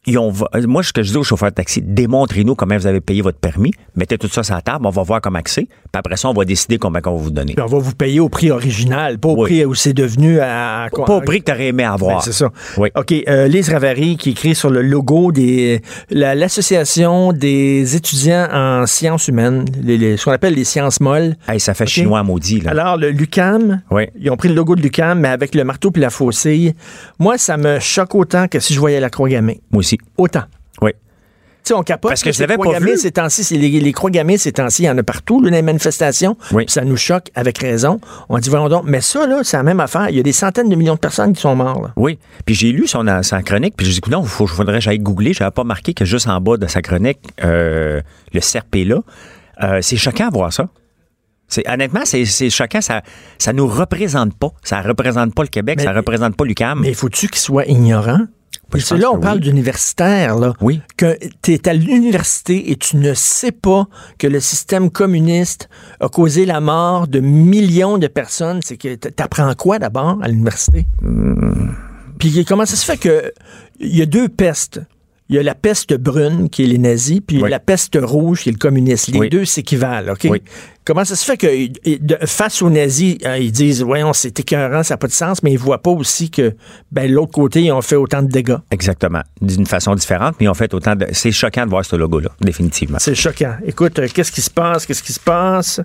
ils 0.10 0.17
ont, 0.17 0.34
moi, 0.67 0.84
ce 0.84 0.93
que 0.93 1.04
je 1.04 1.12
dis 1.12 1.17
aux 1.17 1.24
chauffeurs 1.24 1.50
de 1.50 1.56
taxi, 1.56 1.82
démontrez-nous 1.84 2.56
comment 2.56 2.76
vous 2.78 2.88
avez 2.88 3.02
payé 3.02 3.22
votre 3.22 3.39
permis, 3.39 3.72
mettez 3.95 4.17
tout 4.17 4.28
ça 4.28 4.43
sur 4.43 4.56
la 4.56 4.62
table, 4.62 4.86
on 4.86 4.89
va 4.89 5.04
voir 5.04 5.22
comment 5.22 5.39
c'est, 5.45 5.63
puis 5.65 5.69
après 5.93 6.17
ça, 6.17 6.30
on 6.30 6.34
va 6.34 6.45
décider 6.45 6.78
combien 6.78 7.02
on 7.06 7.15
va 7.15 7.22
vous 7.24 7.32
donner. 7.32 7.54
Puis 7.54 7.63
on 7.63 7.67
va 7.67 7.78
vous 7.80 7.93
payer 7.95 8.19
au 8.19 8.30
prix 8.30 8.52
original, 8.52 9.17
pas 9.19 9.30
au 9.30 9.36
Oui. 9.43 9.50
prix 9.50 9.65
où 9.65 9.74
c'est 9.76 9.93
devenu 9.93 10.39
à. 10.39 10.84
à- 10.84 10.89
Pas 10.89 11.15
au 11.15 11.22
prix 11.22 11.39
que 11.39 11.45
tu 11.45 11.52
aurais 11.52 11.67
aimé 11.67 11.84
avoir. 11.84 12.17
Ben, 12.17 12.22
c'est 12.24 12.34
ça. 12.34 12.50
Oui. 12.78 12.89
OK. 12.95 13.13
euh, 13.28 13.48
Lise 13.48 13.69
Ravary 13.69 14.17
qui 14.17 14.32
écrit 14.32 14.56
sur 14.56 14.69
le 14.69 14.82
logo 14.82 15.32
des 15.32 15.82
la- 16.10 16.36
l'Association 16.36 17.32
des 17.34 17.95
étudiants 17.95 18.48
en 18.52 18.86
sciences 18.88 19.28
humaines, 19.28 19.65
les- 19.82 19.98
les- 19.98 20.17
ce 20.17 20.26
qu'on 20.26 20.32
appelle 20.32 20.54
les 20.56 20.63
sciences 20.63 21.00
molles. 21.00 21.36
Hey, 21.48 21.60
ça 21.60 21.74
fait 21.74 21.84
OK? 21.86 21.89
chinois 21.89 22.24
maudit, 22.24 22.62
là. 22.62 22.72
Alors, 22.72 22.98
le 22.98 23.10
Lucam, 23.12 23.82
Oui. 23.91 24.08
ils 24.19 24.30
ont 24.32 24.38
pris 24.38 24.50
le 24.50 24.56
logo 24.56 24.76
de 24.76 24.82
Lucam, 24.82 25.19
mais 25.19 25.28
avec 25.30 25.54
le 25.56 25.63
marteau 25.63 25.91
puis 25.91 26.02
la 26.02 26.10
faucille. 26.10 26.74
Moi, 27.19 27.38
ça 27.38 27.58
me 27.58 27.80
choque 27.80 28.15
autant 28.15 28.48
que 28.48 28.60
si 28.60 28.74
je 28.74 28.80
voyais 28.80 29.00
la 29.00 29.10
croix 29.10 29.30
gammée. 29.30 29.62
Moi 29.72 29.80
aussi. 29.80 29.98
Autant. 30.18 30.44
Oui. 30.82 30.92
Tu 31.62 31.70
sais, 31.70 31.74
on 31.74 31.84
capote. 31.84 32.10
Parce 32.12 32.22
que 32.22 32.30
là, 32.30 32.32
je 32.34 32.40
l'avais 32.42 32.58
pas 32.58 32.80
vu. 32.80 32.98
Ces 32.98 33.12
temps-ci, 33.12 33.44
c'est 33.44 33.58
les, 33.58 33.70
les 33.70 33.92
croix 33.92 34.10
gammées, 34.10 34.38
ces 34.38 34.54
temps-ci, 34.54 34.84
il 34.84 34.86
y 34.86 34.90
en 34.90 34.98
a 34.98 35.04
partout, 35.04 35.42
là, 35.42 35.50
dans 35.50 35.56
les 35.58 35.62
manifestations. 35.62 36.38
Oui. 36.54 36.64
Ça 36.68 36.84
nous 36.86 36.96
choque 36.96 37.30
avec 37.36 37.58
raison. 37.58 38.00
On 38.30 38.40
dit, 38.40 38.50
voyons 38.50 38.70
donc. 38.70 38.84
Mais 38.86 39.02
ça, 39.02 39.28
là, 39.28 39.42
c'est 39.44 39.58
la 39.58 39.64
même 39.64 39.80
affaire. 39.82 40.10
Il 40.10 40.16
y 40.16 40.20
a 40.20 40.24
des 40.24 40.32
centaines 40.32 40.70
de 40.70 40.76
millions 40.76 40.96
de 40.96 41.00
personnes 41.00 41.34
qui 41.34 41.42
sont 41.42 41.56
mortes. 41.56 41.82
là. 41.84 41.94
Oui. 41.98 42.18
Puis 42.46 42.56
j'ai 42.56 42.72
lu 42.72 42.88
son, 42.88 43.06
sa 43.24 43.42
chronique, 43.44 43.76
puis 43.78 43.86
j'ai 43.86 44.00
dit, 44.00 44.10
non, 44.10 44.24
il 44.24 44.30
faudrait 44.48 44.76
que 44.76 44.80
j'aille 44.82 45.00
googler. 45.00 45.34
J'avais 45.34 45.52
pas 45.52 45.66
marqué 45.66 45.94
que 45.94 46.06
juste 46.06 46.28
en 46.30 46.40
bas 46.40 46.56
de 46.58 46.66
sa 46.68 46.82
chronique, 46.82 47.20
euh, 47.44 48.02
le 48.34 48.40
CRP 48.40 48.88
là, 48.88 49.02
euh, 49.62 49.80
c'est 49.82 49.98
choquant 49.98 50.28
à 50.28 50.32
voir 50.32 50.54
ça. 50.54 50.70
C'est, 51.50 51.68
honnêtement, 51.68 52.02
c'est, 52.06 52.26
c'est 52.26 52.50
choquant. 52.52 52.80
Ça, 52.80 53.02
ça 53.38 53.54
nous 53.54 53.68
représente 53.68 54.34
pas. 54.38 54.50
Ça 54.64 54.82
représente 54.82 55.34
pas 55.36 55.42
le 55.42 55.48
Québec, 55.50 55.76
Mais- 55.80 55.84
ça 55.84 55.94
représente 55.94 56.38
pas 56.38 56.46
l'UQAM. 56.46 56.80
Mais 56.80 56.94
faut-tu 56.94 57.28
qu'ils 57.28 57.42
soient 57.42 57.66
ignorants? 57.66 58.22
Puis 58.71 58.82
je 58.82 58.86
c'est 58.86 58.95
pense 58.95 59.01
là, 59.01 59.12
on 59.12 59.15
que 59.17 59.21
parle 59.21 59.38
oui. 59.38 59.43
d'universitaires, 59.43 60.38
là. 60.38 60.53
Oui. 60.62 60.82
Que 60.97 61.17
tu 61.41 61.53
es 61.53 61.67
à 61.67 61.73
l'université 61.73 62.71
et 62.71 62.75
tu 62.75 62.97
ne 62.97 63.13
sais 63.13 63.51
pas 63.51 63.88
que 64.17 64.27
le 64.27 64.39
système 64.39 64.89
communiste 64.91 65.69
a 65.99 66.08
causé 66.10 66.45
la 66.45 66.60
mort 66.62 67.08
de 67.08 67.19
millions 67.19 67.97
de 67.97 68.08
personnes. 68.08 68.60
C'est 68.63 68.77
que 68.77 68.95
t'apprends 68.95 69.53
quoi 69.55 69.79
d'abord 69.79 70.17
à 70.21 70.27
l'université? 70.27 70.86
Hmm. 71.01 71.71
Puis 72.19 72.43
comment 72.45 72.65
ça 72.65 72.75
se 72.75 72.86
fait 72.86 72.97
que 72.97 73.32
il 73.79 73.95
y 73.95 74.01
a 74.01 74.05
deux 74.05 74.27
pestes? 74.29 74.82
Il 75.32 75.36
y 75.36 75.39
a 75.39 75.43
la 75.43 75.53
peste 75.53 75.93
brune, 75.93 76.49
qui 76.49 76.63
est 76.63 76.65
les 76.65 76.79
nazis, 76.79 77.19
puis 77.25 77.36
il 77.36 77.39
y 77.39 77.41
a 77.43 77.45
Oui. 77.45 77.51
la 77.51 77.60
peste 77.60 77.95
rouge, 78.01 78.41
qui 78.41 78.49
est 78.49 78.51
le 78.51 78.58
communisme. 78.58 79.12
Les 79.13 79.19
Oui. 79.19 79.29
deux 79.29 79.45
s'équivalent, 79.45 80.13
OK? 80.13 80.25
Oui. 80.27 80.41
Comment 80.89 81.06
ça 81.06 81.15
se 81.15 81.23
fait 81.23 81.38
que 81.38 82.25
face 82.25 82.63
aux 82.63 82.69
nazis, 82.71 83.17
hein, 83.23 83.36
ils 83.36 83.52
disent, 83.52 83.84
voyons, 83.84 84.12
c'est 84.12 84.39
écœurant, 84.39 84.82
ça 84.82 84.95
n'a 84.95 84.97
pas 84.97 85.06
de 85.06 85.12
sens, 85.12 85.43
mais 85.43 85.52
ils 85.52 85.60
voient 85.60 85.84
pas 85.84 85.91
aussi 85.91 86.32
que 86.32 86.56
ben, 86.91 87.12
l'autre 87.12 87.32
côté, 87.32 87.62
ils 87.62 87.71
ont 87.71 87.84
fait 87.84 87.95
autant 87.95 88.23
de 88.23 88.28
dégâts. 88.28 88.58
Exactement. 88.71 89.21
D'une 89.39 89.67
façon 89.67 89.93
différente, 89.93 90.38
mais 90.39 90.47
on 90.47 90.56
fait 90.56 90.73
autant 90.73 90.95
de. 90.95 91.06
C'est 91.12 91.32
choquant 91.32 91.65
de 91.65 91.69
voir 91.69 91.86
ce 91.86 91.95
logo-là, 91.95 92.30
définitivement. 92.41 92.97
C'est 92.99 93.13
choquant. 93.13 93.54
Écoute, 93.63 93.99
euh, 93.99 94.08
qu'est-ce 94.12 94.32
qui 94.32 94.41
se 94.41 94.49
passe? 94.49 94.88
Qu'est-ce 94.88 95.04
qui 95.04 95.13
se 95.13 95.19
passe? 95.19 95.80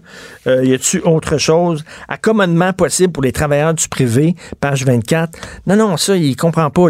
Euh, 0.46 0.64
y 0.64 0.72
a-tu 0.72 1.00
autre 1.00 1.36
chose? 1.36 1.84
Accommodement 2.08 2.72
possible 2.72 3.12
pour 3.12 3.24
les 3.24 3.32
travailleurs 3.32 3.74
du 3.74 3.86
privé, 3.90 4.34
page 4.58 4.86
24. 4.86 5.38
Non, 5.66 5.76
non, 5.76 5.98
ça, 5.98 6.16
il 6.16 6.34
comprend 6.34 6.70
pas. 6.70 6.86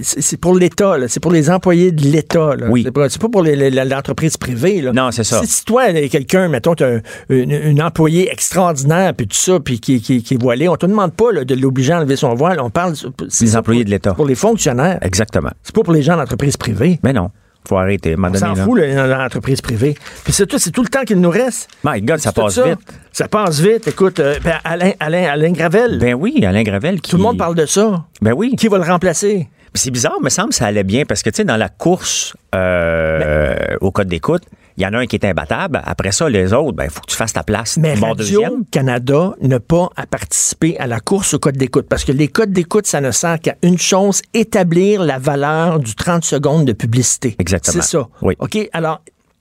c'est 0.00 0.40
pour 0.40 0.54
l'État, 0.54 0.96
c'est 1.08 1.20
pour 1.20 1.32
les 1.32 1.50
employés 1.50 1.92
de 1.92 2.04
l'État. 2.04 2.56
Oui. 2.70 2.84
C'est 3.10 3.20
pas, 3.20 3.28
pour 3.28 3.42
l'entreprise 3.42 4.38
privée. 4.38 4.80
Là. 4.80 4.92
Non, 4.94 5.10
c'est 5.10 5.24
ça. 5.24 5.42
Si, 5.44 5.66
toi, 5.66 5.92
quelqu'un, 6.08 6.48
mettons, 6.48 6.74
t'as 6.74 7.00
une, 7.28 7.50
une 7.52 7.82
employée 7.82 8.30
extraordinaire, 8.30 9.14
puis 9.14 9.26
tout 9.26 9.36
ça, 9.36 9.60
puis 9.60 9.80
qui, 9.80 10.00
qui, 10.00 10.22
qui 10.22 10.34
est 10.34 10.40
voilée, 10.42 10.68
on 10.68 10.76
te 10.76 10.86
demande 10.86 11.12
pas 11.12 11.32
là, 11.32 11.44
de 11.44 11.54
l'obliger 11.54 11.92
à 11.92 11.98
enlever 11.98 12.16
son 12.16 12.34
voile. 12.34 12.60
On 12.60 12.70
parle... 12.70 12.94
Les 13.40 13.56
employés 13.56 13.80
pour- 13.82 13.86
de 13.86 13.90
l'État. 13.90 14.14
Pour 14.14 14.26
les 14.26 14.34
fonctionnaires. 14.34 14.98
Exactement. 15.02 15.50
C'est 15.62 15.74
pas 15.74 15.82
pour 15.82 15.92
les 15.92 16.02
gens 16.02 16.16
d'entreprise 16.16 16.56
privée. 16.56 16.98
Mais 17.02 17.12
non. 17.12 17.30
Faut 17.68 17.76
arrêter, 17.76 18.14
On 18.16 18.32
s'en 18.34 18.54
fout, 18.54 18.78
là, 18.78 19.06
dans 19.08 19.18
l'entreprise 19.18 19.60
privée. 19.60 19.94
Puis 20.24 20.32
c'est 20.32 20.46
tout, 20.46 20.58
c'est 20.58 20.70
tout 20.70 20.82
le 20.82 20.88
temps 20.88 21.02
qu'il 21.04 21.20
nous 21.20 21.28
reste. 21.28 21.68
My 21.84 22.00
God, 22.00 22.18
ça 22.18 22.32
passe 22.32 22.58
vite. 22.58 22.78
Ça 23.12 23.28
passe 23.28 23.60
vite. 23.60 23.86
Écoute, 23.88 24.20
euh, 24.20 24.36
ben, 24.42 24.54
Alain, 24.64 24.92
Alain, 25.00 25.24
Alain 25.24 25.52
Gravel, 25.52 25.98
Ben 25.98 26.14
oui, 26.14 26.42
Alain 26.46 26.62
Gravel 26.62 27.00
qui... 27.02 27.10
tout 27.10 27.18
le 27.18 27.22
monde 27.24 27.36
parle 27.36 27.56
de 27.56 27.66
ça. 27.66 28.04
Ben 28.22 28.32
oui. 28.32 28.54
Qui 28.56 28.68
va 28.68 28.78
le 28.78 28.84
remplacer? 28.84 29.48
C'est 29.74 29.90
bizarre, 29.90 30.20
me 30.20 30.30
semble 30.30 30.50
que 30.50 30.54
ça 30.54 30.66
allait 30.66 30.84
bien 30.84 31.04
parce 31.04 31.22
que, 31.22 31.30
tu 31.30 31.36
sais, 31.36 31.44
dans 31.44 31.56
la 31.56 31.68
course 31.68 32.36
euh, 32.54 33.76
au 33.80 33.90
code 33.90 34.08
d'écoute, 34.08 34.42
il 34.78 34.82
y 34.82 34.86
en 34.86 34.94
a 34.94 34.98
un 34.98 35.06
qui 35.06 35.16
est 35.16 35.24
imbattable. 35.24 35.82
Après 35.84 36.12
ça, 36.12 36.28
les 36.28 36.52
autres, 36.52 36.76
ben, 36.76 36.84
il 36.84 36.90
faut 36.90 37.00
que 37.00 37.10
tu 37.10 37.16
fasses 37.16 37.32
ta 37.32 37.42
place. 37.42 37.76
Mais 37.78 37.96
Bon 37.96 38.08
Radio-Canada 38.08 39.34
n'a 39.40 39.58
pas 39.58 39.90
à 39.96 40.06
participer 40.06 40.78
à 40.78 40.86
la 40.86 41.00
course 41.00 41.34
au 41.34 41.40
code 41.40 41.56
d'écoute 41.56 41.86
parce 41.88 42.04
que 42.04 42.12
les 42.12 42.28
codes 42.28 42.52
d'écoute, 42.52 42.86
ça 42.86 43.00
ne 43.00 43.10
sert 43.10 43.40
qu'à 43.40 43.56
une 43.62 43.78
chose, 43.78 44.22
établir 44.34 45.02
la 45.02 45.18
valeur 45.18 45.80
du 45.80 45.96
30 45.96 46.24
secondes 46.24 46.64
de 46.64 46.72
publicité. 46.72 47.34
Exactement. 47.40 47.82
C'est 47.82 47.88
ça. 47.88 48.08
Oui. 48.22 48.36
OK, 48.38 48.56
alors, 48.72 49.00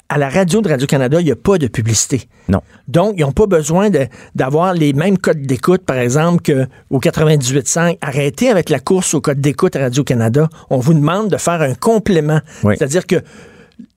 à 0.10 0.17
la 0.17 0.30
radio 0.30 0.62
de 0.62 0.70
Radio-Canada, 0.70 1.20
il 1.20 1.26
n'y 1.26 1.32
a 1.32 1.36
pas 1.36 1.58
de 1.58 1.67
publicité. 1.67 2.28
Non. 2.48 2.62
Donc, 2.88 3.15
ils 3.17 3.22
n'ont 3.22 3.32
pas 3.34 3.46
besoin 3.46 3.89
d'avoir 4.36 4.74
les 4.74 4.93
mêmes 4.93 5.17
codes 5.17 5.41
d'écoute, 5.41 5.82
par 5.86 5.98
exemple, 5.98 6.41
qu'au 6.89 7.00
98.5. 7.00 7.98
Arrêtez 8.02 8.50
avec 8.50 8.70
la 8.70 8.80
course 8.80 9.13
au 9.13 9.22
code 9.22 9.41
d'écoute 9.41 9.76
à 9.76 9.80
Radio-Canada. 9.80 10.48
On 10.70 10.78
vous 10.80 10.93
demande 10.93 11.30
de 11.30 11.38
faire 11.38 11.62
un 11.62 11.74
complément. 11.74 12.39
Oui. 12.63 12.76
C'est-à-dire 12.78 13.06
que 13.06 13.17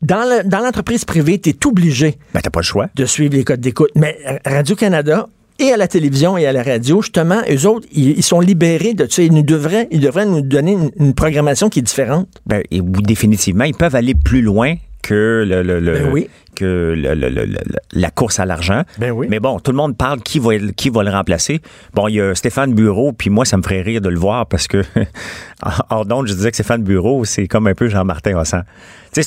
dans 0.02 0.24
le- 0.28 0.48
dans 0.48 0.58
l'entreprise 0.58 1.04
privée, 1.04 1.38
tu 1.38 1.50
es 1.50 1.66
obligé 1.66 2.18
Ben, 2.34 2.40
pas 2.40 2.60
le 2.60 2.64
choix. 2.64 2.88
de 2.94 3.04
suivre 3.06 3.34
les 3.34 3.44
codes 3.44 3.60
d'écoute. 3.60 3.90
Mais 3.94 4.18
Radio-Canada 4.44 5.28
et 5.58 5.72
à 5.72 5.76
la 5.76 5.88
télévision 5.88 6.36
et 6.38 6.46
à 6.46 6.52
la 6.52 6.62
radio, 6.62 7.02
justement, 7.02 7.40
eux 7.50 7.66
autres, 7.66 7.86
ils, 7.92 8.10
ils 8.18 8.22
sont 8.22 8.40
libérés 8.40 8.94
de 8.94 9.06
ça. 9.08 9.22
Ils, 9.22 9.32
nous 9.32 9.42
devraient, 9.42 9.88
ils 9.90 10.00
devraient 10.00 10.26
nous 10.26 10.40
donner 10.40 10.72
une, 10.72 10.90
une 10.98 11.14
programmation 11.14 11.68
qui 11.68 11.78
est 11.78 11.82
différente. 11.82 12.28
Ben, 12.46 12.62
et 12.70 12.80
oui, 12.80 13.02
définitivement, 13.02 13.64
ils 13.64 13.74
peuvent 13.74 13.94
aller 13.94 14.14
plus 14.14 14.42
loin 14.42 14.74
que 15.02 15.44
le, 15.46 15.62
le- 15.62 15.80
le- 15.80 15.92
Ben 15.92 16.12
oui. 16.12 16.28
que 16.54 16.94
le- 16.96 17.14
le- 17.14 17.28
le- 17.30 17.44
le- 17.46 17.58
la 17.92 18.10
course 18.10 18.38
à 18.38 18.44
l'argent. 18.44 18.82
Ben 18.98 19.10
oui. 19.12 19.26
Mais 19.30 19.40
bon, 19.40 19.58
tout 19.60 19.70
le 19.70 19.76
monde 19.76 19.96
parle 19.96 20.20
qui 20.20 20.38
va, 20.38 20.50
qui 20.76 20.90
va 20.90 21.02
le 21.02 21.10
remplacer. 21.10 21.60
Bon, 21.94 22.06
il 22.08 22.14
y 22.16 22.20
a 22.20 22.34
Stéphane 22.34 22.74
Bureau, 22.74 23.12
puis 23.12 23.30
moi, 23.30 23.44
ça 23.44 23.56
me 23.56 23.62
ferait 23.62 23.80
rire 23.82 24.00
de 24.00 24.08
le 24.08 24.18
voir 24.18 24.46
parce 24.46 24.66
que, 24.68 24.82
hors 25.90 26.06
d'onde, 26.06 26.26
je 26.26 26.34
disais 26.34 26.50
que 26.50 26.56
Stéphane 26.56 26.82
Bureau, 26.82 27.24
c'est 27.24 27.46
comme 27.48 27.66
un 27.66 27.74
peu 27.74 27.88
Jean-Martin 27.88 28.34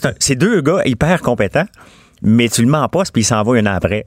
un- 0.06 0.14
c'est 0.20 0.36
deux 0.36 0.62
gars 0.62 0.82
hyper 0.86 1.22
compétents, 1.22 1.66
mais 2.24 2.50
tu 2.50 2.62
le 2.62 2.68
mens 2.68 2.88
pas, 2.88 3.04
puis 3.12 3.22
il 3.22 3.26
s'en 3.26 3.44
va 3.44 3.54
un 3.54 3.66
an 3.66 3.76
après. 3.76 4.06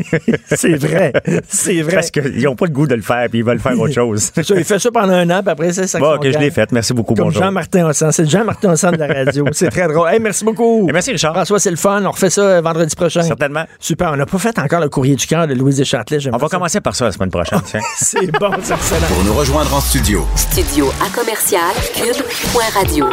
C'est 0.46 0.74
vrai. 0.74 1.12
C'est 1.48 1.80
vrai. 1.82 1.94
parce 1.94 2.10
qu'ils 2.10 2.42
n'ont 2.42 2.56
pas 2.56 2.66
le 2.66 2.72
goût 2.72 2.86
de 2.86 2.94
le 2.94 3.02
faire, 3.02 3.28
puis 3.30 3.38
ils 3.38 3.44
veulent 3.44 3.60
faire 3.60 3.78
autre 3.78 3.94
chose. 3.94 4.30
Ça, 4.34 4.42
il 4.56 4.64
fait 4.64 4.78
ça 4.78 4.90
pendant 4.90 5.12
un 5.12 5.30
an, 5.30 5.42
puis 5.42 5.50
après, 5.50 5.72
c'est 5.72 5.86
ça. 5.86 5.98
Bon, 5.98 6.18
que 6.18 6.30
je 6.30 6.38
l'ai 6.38 6.50
fait. 6.50 6.70
Merci 6.72 6.92
beaucoup. 6.92 7.14
Comme 7.14 7.26
bonjour. 7.26 7.42
Jean-Martin 7.42 7.86
Hossan. 7.86 8.10
C'est 8.12 8.28
Jean-Martin 8.28 8.72
Hossan 8.72 8.92
de 8.92 8.96
la 8.96 9.06
radio. 9.06 9.44
C'est 9.52 9.70
très 9.70 9.86
drôle. 9.88 10.08
Hey, 10.08 10.20
merci 10.20 10.44
beaucoup. 10.44 10.86
Et 10.88 10.92
merci, 10.92 11.12
Richard. 11.12 11.34
François, 11.34 11.58
c'est 11.60 11.70
le 11.70 11.76
fun. 11.76 12.02
On 12.04 12.10
refait 12.10 12.30
ça 12.30 12.42
euh, 12.42 12.60
vendredi 12.60 12.94
prochain. 12.96 13.22
Certainement. 13.22 13.64
Super. 13.78 14.12
On 14.12 14.16
n'a 14.16 14.26
pas 14.26 14.38
fait 14.38 14.58
encore 14.58 14.80
le 14.80 14.88
courrier 14.88 15.14
du 15.14 15.26
cœur 15.26 15.46
de 15.46 15.54
Louise 15.54 15.76
Deschâtelet. 15.76 16.18
On 16.32 16.36
va 16.36 16.48
ça. 16.48 16.56
commencer 16.56 16.80
par 16.80 16.94
ça 16.94 17.04
la 17.06 17.12
semaine 17.12 17.30
prochaine. 17.30 17.60
tiens. 17.64 17.80
C'est 17.96 18.30
bon, 18.38 18.50
c'est 18.62 18.74
excellent. 18.74 19.06
Pour 19.06 19.24
nous 19.24 19.34
rejoindre 19.34 19.74
en 19.74 19.80
studio, 19.80 20.26
Studio 20.36 20.90
à 21.00 21.08
commercial 21.16 21.62
cube.radio. 21.94 23.06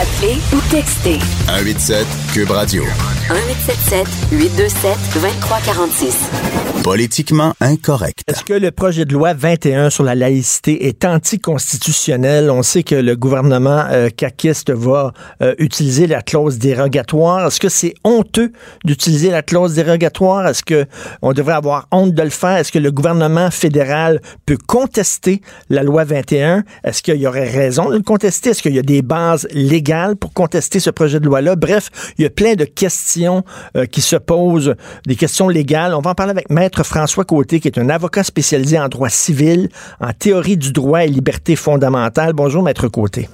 Appelez 0.00 0.36
ou 0.52 0.60
textez 0.70 1.18
187 1.46 2.06
Cube 2.32 2.50
Radio. 2.50 2.73
1877 2.74 4.06
827 4.32 4.98
2346. 5.14 6.54
Politiquement 6.82 7.54
incorrect. 7.60 8.24
Est-ce 8.26 8.44
que 8.44 8.52
le 8.52 8.70
projet 8.70 9.06
de 9.06 9.14
loi 9.14 9.32
21 9.32 9.88
sur 9.88 10.04
la 10.04 10.14
laïcité 10.14 10.86
est 10.86 11.06
anticonstitutionnel? 11.06 12.50
On 12.50 12.62
sait 12.62 12.82
que 12.82 12.94
le 12.94 13.16
gouvernement 13.16 13.84
euh, 13.90 14.10
caquiste 14.10 14.70
va 14.70 15.12
euh, 15.40 15.54
utiliser 15.58 16.06
la 16.06 16.20
clause 16.20 16.58
dérogatoire. 16.58 17.46
Est-ce 17.46 17.58
que 17.58 17.70
c'est 17.70 17.94
honteux 18.04 18.52
d'utiliser 18.84 19.30
la 19.30 19.40
clause 19.40 19.72
dérogatoire? 19.74 20.46
Est-ce 20.46 20.62
que 20.62 20.84
on 21.22 21.32
devrait 21.32 21.54
avoir 21.54 21.88
honte 21.90 22.12
de 22.12 22.22
le 22.22 22.28
faire? 22.28 22.58
Est-ce 22.58 22.72
que 22.72 22.78
le 22.78 22.90
gouvernement 22.90 23.50
fédéral 23.50 24.20
peut 24.44 24.58
contester 24.66 25.40
la 25.70 25.82
loi 25.84 26.04
21? 26.04 26.64
Est-ce 26.84 27.02
qu'il 27.02 27.16
y 27.16 27.26
aurait 27.26 27.48
raison 27.48 27.88
de 27.88 27.96
le 27.96 28.02
contester? 28.02 28.50
Est-ce 28.50 28.60
qu'il 28.60 28.74
y 28.74 28.78
a 28.78 28.82
des 28.82 29.00
bases 29.00 29.48
légales 29.52 30.16
pour 30.16 30.34
contester 30.34 30.80
ce 30.80 30.90
projet 30.90 31.18
de 31.18 31.24
loi-là? 31.24 31.56
Bref, 31.56 31.88
il 32.18 32.24
y 32.24 32.26
a 32.26 32.30
plein 32.30 32.53
de 32.56 32.64
questions 32.64 33.42
euh, 33.76 33.86
qui 33.86 34.00
se 34.00 34.16
posent, 34.16 34.74
des 35.06 35.16
questions 35.16 35.48
légales. 35.48 35.94
On 35.94 36.00
va 36.00 36.10
en 36.10 36.14
parler 36.14 36.32
avec 36.32 36.50
Maître 36.50 36.84
François 36.84 37.24
Côté, 37.24 37.60
qui 37.60 37.68
est 37.68 37.78
un 37.78 37.88
avocat 37.88 38.22
spécialisé 38.22 38.78
en 38.78 38.88
droit 38.88 39.08
civil, 39.08 39.68
en 40.00 40.12
théorie 40.12 40.56
du 40.56 40.72
droit 40.72 41.04
et 41.04 41.08
liberté 41.08 41.56
fondamentale. 41.56 42.32
Bonjour, 42.32 42.62
Maître 42.62 42.88
Côté. 42.88 43.28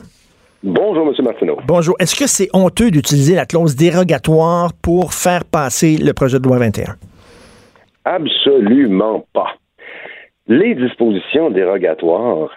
Bonjour, 0.62 1.06
M. 1.08 1.24
Martineau. 1.24 1.56
Bonjour. 1.66 1.96
Est-ce 1.98 2.14
que 2.14 2.26
c'est 2.26 2.48
honteux 2.52 2.90
d'utiliser 2.90 3.34
la 3.34 3.46
clause 3.46 3.76
dérogatoire 3.76 4.72
pour 4.82 5.14
faire 5.14 5.44
passer 5.50 5.96
le 5.96 6.12
projet 6.12 6.38
de 6.38 6.44
loi 6.44 6.58
21? 6.58 6.96
Absolument 8.04 9.24
pas. 9.32 9.54
Les 10.46 10.74
dispositions 10.74 11.50
dérogatoires 11.50 12.50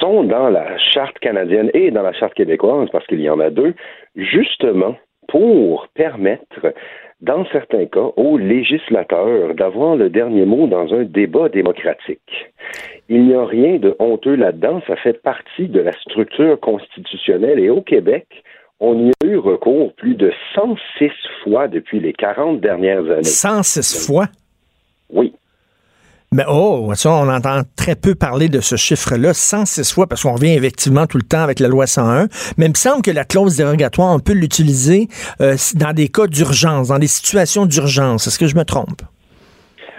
sont 0.00 0.24
dans 0.24 0.48
la 0.48 0.76
charte 0.92 1.18
canadienne 1.20 1.70
et 1.74 1.90
dans 1.90 2.02
la 2.02 2.12
charte 2.12 2.34
québécoise, 2.34 2.88
parce 2.92 3.06
qu'il 3.06 3.20
y 3.20 3.30
en 3.30 3.40
a 3.40 3.50
deux, 3.50 3.74
justement 4.16 4.96
pour 5.30 5.88
permettre, 5.94 6.74
dans 7.20 7.44
certains 7.46 7.86
cas, 7.86 8.10
aux 8.16 8.36
législateurs 8.36 9.54
d'avoir 9.54 9.96
le 9.96 10.10
dernier 10.10 10.44
mot 10.44 10.66
dans 10.66 10.92
un 10.92 11.04
débat 11.04 11.48
démocratique. 11.48 12.52
Il 13.08 13.26
n'y 13.26 13.34
a 13.34 13.44
rien 13.44 13.78
de 13.78 13.94
honteux 13.98 14.34
là-dedans, 14.34 14.82
ça 14.86 14.96
fait 14.96 15.22
partie 15.22 15.68
de 15.68 15.80
la 15.80 15.92
structure 16.00 16.58
constitutionnelle 16.60 17.58
et 17.58 17.70
au 17.70 17.80
Québec, 17.80 18.26
on 18.80 19.06
y 19.06 19.10
a 19.10 19.26
eu 19.26 19.36
recours 19.36 19.92
plus 19.94 20.14
de 20.14 20.32
106 20.54 21.10
fois 21.44 21.68
depuis 21.68 22.00
les 22.00 22.12
40 22.12 22.60
dernières 22.60 23.04
années. 23.10 23.24
106 23.24 24.06
fois? 24.06 24.26
Oui. 25.10 25.34
Mais 26.32 26.44
oh, 26.48 26.92
ça, 26.94 27.10
on 27.10 27.28
entend 27.28 27.62
très 27.76 27.96
peu 27.96 28.14
parler 28.14 28.48
de 28.48 28.60
ce 28.60 28.76
chiffre-là, 28.76 29.34
106 29.34 29.92
fois, 29.92 30.06
parce 30.06 30.22
qu'on 30.22 30.34
revient 30.34 30.54
effectivement 30.54 31.06
tout 31.06 31.18
le 31.18 31.24
temps 31.24 31.42
avec 31.42 31.58
la 31.58 31.66
loi 31.66 31.88
101. 31.88 32.28
Mais 32.56 32.66
il 32.66 32.68
me 32.68 32.74
semble 32.74 33.02
que 33.02 33.10
la 33.10 33.24
clause 33.24 33.56
dérogatoire, 33.56 34.14
on 34.14 34.20
peut 34.20 34.34
l'utiliser 34.34 35.08
euh, 35.40 35.56
dans 35.74 35.92
des 35.92 36.06
cas 36.06 36.28
d'urgence, 36.28 36.86
dans 36.86 37.00
des 37.00 37.08
situations 37.08 37.66
d'urgence. 37.66 38.28
Est-ce 38.28 38.38
que 38.38 38.46
je 38.46 38.54
me 38.54 38.64
trompe? 38.64 39.02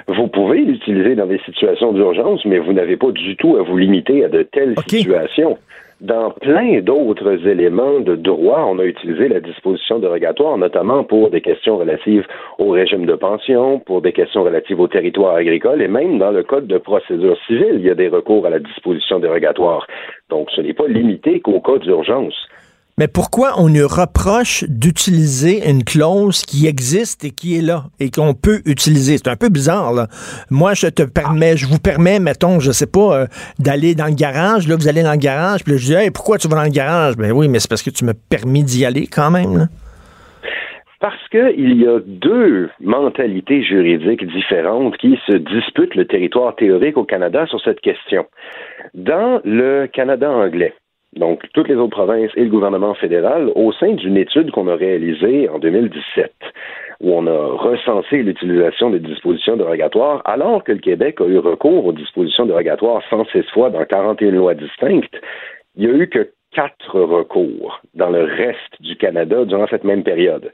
Vous 0.08 0.28
pouvez 0.28 0.60
l'utiliser 0.60 1.16
dans 1.16 1.28
des 1.28 1.42
situations 1.46 1.92
d'urgence, 1.92 2.46
mais 2.46 2.60
vous 2.60 2.72
n'avez 2.72 2.96
pas 2.96 3.12
du 3.12 3.36
tout 3.36 3.58
à 3.58 3.64
vous 3.64 3.76
limiter 3.76 4.24
à 4.24 4.30
de 4.30 4.44
telles 4.44 4.76
situations. 4.88 5.58
Dans 6.02 6.32
plein 6.32 6.82
d'autres 6.82 7.48
éléments 7.48 8.00
de 8.00 8.16
droit, 8.16 8.66
on 8.68 8.80
a 8.80 8.86
utilisé 8.86 9.28
la 9.28 9.40
disposition 9.40 10.00
dérogatoire, 10.00 10.58
notamment 10.58 11.04
pour 11.04 11.30
des 11.30 11.42
questions 11.42 11.78
relatives 11.78 12.26
au 12.58 12.72
régime 12.72 13.06
de 13.06 13.14
pension, 13.14 13.78
pour 13.78 14.02
des 14.02 14.12
questions 14.12 14.42
relatives 14.42 14.80
au 14.80 14.88
territoire 14.88 15.36
agricole, 15.36 15.80
et 15.80 15.88
même 15.88 16.18
dans 16.18 16.32
le 16.32 16.42
code 16.42 16.66
de 16.66 16.80
procédure 16.80 17.38
civile, 17.46 17.76
il 17.76 17.86
y 17.86 17.92
a 17.92 17.94
des 17.94 18.08
recours 18.08 18.48
à 18.48 18.50
la 18.50 18.58
disposition 18.58 19.20
dérogatoire. 19.20 19.86
Donc, 20.32 20.50
ce 20.50 20.62
n'est 20.62 20.74
pas 20.74 20.88
limité 20.88 21.40
qu'au 21.40 21.60
cas 21.60 21.78
d'urgence. 21.78 22.48
Mais 22.98 23.08
pourquoi 23.08 23.54
on 23.58 23.70
nous 23.70 23.88
reproche 23.88 24.64
d'utiliser 24.68 25.68
une 25.70 25.84
clause 25.84 26.42
qui 26.44 26.68
existe 26.68 27.24
et 27.24 27.32
qui 27.32 27.58
est 27.58 27.62
là 27.62 27.86
et 28.00 28.10
qu'on 28.12 28.34
peut 28.34 28.62
utiliser? 28.66 29.18
C'est 29.18 29.30
un 29.30 29.36
peu 29.36 29.50
bizarre, 29.50 29.94
là. 29.94 30.08
Moi, 30.50 30.74
je 30.74 30.88
te 30.88 31.04
permets, 31.04 31.58
je 31.58 31.66
vous 31.66 31.80
permets, 31.80 32.20
mettons, 32.20 32.60
je 32.60 32.72
sais 32.72 32.88
pas, 32.88 33.22
euh, 33.22 33.26
d'aller 33.60 33.96
dans 33.96 34.06
le 34.06 34.14
garage. 34.14 34.68
Là, 34.68 34.76
vous 34.76 34.88
allez 34.88 35.04
dans 35.04 35.12
le 35.12 35.18
garage, 35.18 35.64
puis 35.64 35.74
là, 35.74 35.78
je 35.80 35.86
dis, 35.86 35.94
hey, 35.94 36.12
pourquoi 36.12 36.38
tu 36.38 36.48
vas 36.48 36.58
dans 36.58 36.64
le 36.64 36.70
garage? 36.70 37.16
Ben 37.16 37.32
oui, 37.32 37.48
mais 37.48 37.60
c'est 37.60 37.70
parce 37.70 37.84
que 37.84 37.90
tu 37.90 38.06
m'as 38.06 38.14
permis 38.30 38.64
d'y 38.64 38.86
aller 38.86 39.08
quand 39.08 39.32
même, 39.32 39.58
là. 39.58 39.66
Parce 41.00 41.28
qu'il 41.30 41.82
y 41.82 41.88
a 41.88 42.00
deux 42.06 42.70
mentalités 42.80 43.64
juridiques 43.64 44.24
différentes 44.32 44.98
qui 44.98 45.18
se 45.26 45.34
disputent 45.34 45.96
le 45.96 46.06
territoire 46.06 46.56
théorique 46.56 46.96
au 46.96 47.06
Canada 47.06 47.48
sur 47.48 47.60
cette 47.62 47.82
question. 47.82 48.28
Dans 48.94 49.42
le 49.44 49.88
Canada 49.88 50.30
anglais, 50.30 50.76
donc 51.16 51.44
toutes 51.54 51.68
les 51.68 51.76
autres 51.76 51.96
provinces 51.96 52.32
et 52.36 52.44
le 52.44 52.50
gouvernement 52.50 52.94
fédéral, 52.94 53.52
au 53.56 53.72
sein 53.74 53.94
d'une 53.94 54.18
étude 54.18 54.52
qu'on 54.52 54.68
a 54.68 54.76
réalisée 54.76 55.50
en 55.50 55.60
2017, 55.60 56.32
où 57.02 57.14
on 57.14 57.28
a 57.28 57.48
recensé 57.58 58.24
l'utilisation 58.24 58.90
des 58.92 59.00
dispositions 59.00 59.58
dérogatoires, 59.58 60.22
alors 60.26 60.64
que 60.64 60.72
le 60.72 60.80
Québec 60.80 61.20
a 61.20 61.26
eu 61.26 61.38
recours 61.38 61.86
aux 61.86 61.94
dispositions 61.94 62.46
dérogatoires 62.46 63.02
106 63.10 63.44
fois 63.54 63.70
dans 63.70 63.84
41 63.84 64.32
lois 64.32 64.54
distinctes, 64.54 65.16
il 65.76 65.88
n'y 65.88 65.92
a 65.92 65.96
eu 65.96 66.08
que 66.08 66.30
quatre 66.54 67.00
recours 67.00 67.82
dans 67.96 68.10
le 68.10 68.24
reste 68.24 68.82
du 68.82 68.96
Canada 68.96 69.46
durant 69.46 69.68
cette 69.68 69.84
même 69.84 70.04
période. 70.04 70.52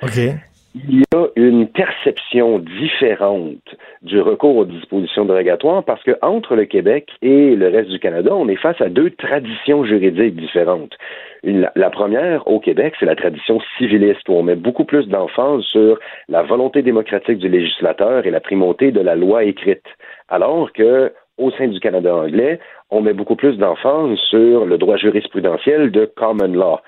Il 0.90 1.00
y 1.00 1.16
a 1.16 1.28
une 1.36 1.68
perception 1.68 2.60
différente 2.60 3.76
du 4.04 4.20
recours 4.22 4.58
aux 4.58 4.66
dispositions 4.66 5.26
dérogatoires 5.26 5.84
parce 5.84 6.04
que 6.04 6.18
entre 6.22 6.56
le 6.56 6.66
Québec 6.66 7.10
et 7.22 7.56
le 7.56 7.70
reste 7.70 7.90
du 7.90 8.00
Canada, 8.00 8.32
on 8.36 8.48
est 8.48 8.58
face 8.58 8.80
à 8.82 8.90
deux 8.90 9.10
traditions 9.12 9.86
juridiques 9.86 10.36
différentes. 10.36 10.96
La 11.44 11.90
première, 11.90 12.48
au 12.48 12.60
Québec, 12.60 12.94
c'est 13.00 13.06
la 13.06 13.16
tradition 13.16 13.60
civiliste, 13.78 14.28
où 14.30 14.34
on 14.34 14.44
met 14.44 14.56
beaucoup 14.56 14.86
plus 14.86 15.08
d'emphase 15.08 15.62
sur 15.63 16.00
la 16.28 16.44
volonté 16.44 16.82
démocratique 16.82 17.38
du 17.38 17.50
législateur 17.50 18.25
et 18.25 18.32
la 18.32 18.42
primauté 18.42 18.92
de 18.92 19.02
la 19.02 19.15
loi 19.15 19.46
écrite. 19.46 19.86
Alors 20.30 20.73
que, 20.73 21.13
au 21.38 21.52
sein 21.52 21.67
du 21.67 21.80
Canada 21.80 22.15
anglais, 22.15 22.60
on 22.92 23.02
met 23.02 23.13
beaucoup 23.13 23.36
plus 23.36 23.58
d'emphase 23.58 24.17
sur 24.30 24.65
le 24.65 24.78
droit 24.78 24.98
jurisprudentiel 24.98 25.92
de 25.92 26.06
common 26.06 26.54
law. 26.54 26.80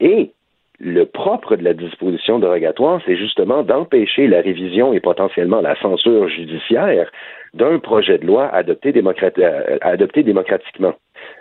Et 0.00 0.32
le 0.82 1.06
propre 1.06 1.54
de 1.54 1.62
la 1.62 1.74
disposition 1.74 2.40
dérogatoire, 2.40 3.00
c'est 3.06 3.16
justement 3.16 3.62
d'empêcher 3.62 4.26
la 4.26 4.40
révision 4.40 4.92
et 4.92 4.98
potentiellement 4.98 5.60
la 5.60 5.80
censure 5.80 6.28
judiciaire 6.28 7.10
d'un 7.54 7.78
projet 7.78 8.18
de 8.18 8.26
loi 8.26 8.48
adopté, 8.48 8.92
euh, 8.96 9.78
adopté 9.80 10.24
démocratiquement. 10.24 10.94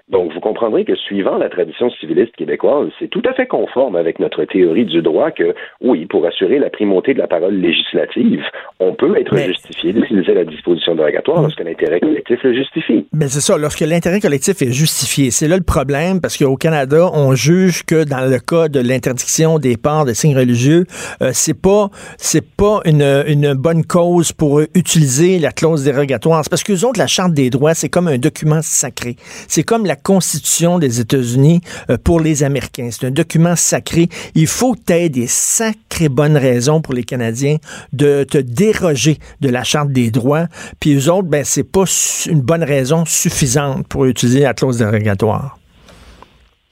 Donc, 0.09 0.34
vous 0.34 0.41
comprendrez 0.41 0.84
que 0.84 0.95
suivant 0.95 1.38
la 1.38 1.47
tradition 1.47 1.89
civiliste 1.89 2.36
québécoise, 2.36 2.89
c'est 2.99 3.07
tout 3.07 3.21
à 3.25 3.34
fait 3.34 3.47
conforme 3.47 3.95
avec 3.95 4.19
notre 4.19 4.43
théorie 4.43 4.84
du 4.84 5.01
droit 5.01 5.32
que, 5.32 5.55
oui, 5.79 6.05
pour 6.05 6.25
assurer 6.25 6.59
la 6.59 6.69
primauté 6.69 7.13
de 7.13 7.19
la 7.19 7.27
parole 7.27 7.55
législative, 7.55 8.43
on 8.82 8.93
peut 8.93 9.17
être 9.17 9.38
justifié 9.38 9.93
d'utiliser 9.93 10.34
la 10.34 10.43
disposition 10.43 10.95
dérogatoire 10.95 11.41
lorsque 11.41 11.63
l'intérêt 11.63 12.01
collectif 12.01 12.43
le 12.43 12.53
justifie. 12.53 13.07
Mais 13.13 13.29
c'est 13.29 13.39
ça, 13.39 13.57
lorsque 13.57 13.79
l'intérêt 13.79 14.19
collectif 14.19 14.61
est 14.61 14.73
justifié. 14.73 15.32
C'est 15.32 15.47
là 15.47 15.55
le 15.55 15.63
problème, 15.63 16.19
parce 16.19 16.38
qu'au 16.38 16.57
Canada, 16.57 17.09
on 17.13 17.34
juge 17.34 17.84
que 17.84 18.03
dans 18.03 18.29
le 18.29 18.39
cas 18.39 18.67
de 18.67 18.82
l'interdiction 18.82 19.59
des 19.59 19.77
ports 19.77 20.03
de 20.03 20.11
signes 20.11 20.38
religieux, 20.38 20.84
euh, 21.21 21.29
c'est 21.32 21.59
pas 21.59 21.89
c'est 22.17 22.45
pas 22.55 22.82
une, 22.84 23.23
une 23.27 23.53
bonne 23.53 23.86
cause 23.86 24.34
pour 24.34 24.59
utiliser 24.75 25.39
la 25.39 25.51
clause 25.51 25.86
dérogatoire. 25.86 26.43
C'est 26.43 26.49
parce 26.49 26.63
que 26.63 26.73
autres, 26.86 26.99
la 26.99 27.07
Charte 27.07 27.34
des 27.34 27.49
droits, 27.49 27.73
c'est 27.73 27.89
comme 27.89 28.07
un 28.07 28.17
document 28.17 28.59
sacré. 28.61 29.15
C'est 29.47 29.63
comme 29.63 29.80
la 29.88 29.95
Constitution 29.95 30.79
des 30.79 30.99
États-Unis 30.99 31.61
euh, 31.89 31.97
pour 32.03 32.19
les 32.19 32.43
Américains. 32.43 32.89
C'est 32.91 33.07
un 33.07 33.11
document 33.11 33.55
sacré. 33.55 34.07
Il 34.36 34.47
faut 34.47 34.73
que 34.73 34.79
tu 34.88 34.93
aies 34.93 35.09
des 35.09 35.27
sacrées 35.27 36.09
bonnes 36.09 36.38
raisons 36.38 36.82
pour 36.82 36.93
les 36.93 37.03
Canadiens 37.03 37.57
de 37.93 38.23
te 38.23 38.38
déroger 38.38 39.17
de 39.41 39.49
la 39.49 39.63
Charte 39.63 39.91
des 39.91 40.11
droits. 40.11 40.47
Puis 40.79 40.95
eux 40.95 41.11
autres, 41.11 41.27
ben, 41.27 41.43
c'est 41.43 41.69
pas 41.69 41.86
une 42.29 42.41
bonne 42.41 42.63
raison 42.63 43.05
suffisante 43.05 43.88
pour 43.88 44.05
utiliser 44.05 44.41
la 44.41 44.53
clause 44.53 44.77
dérogatoire. 44.77 45.57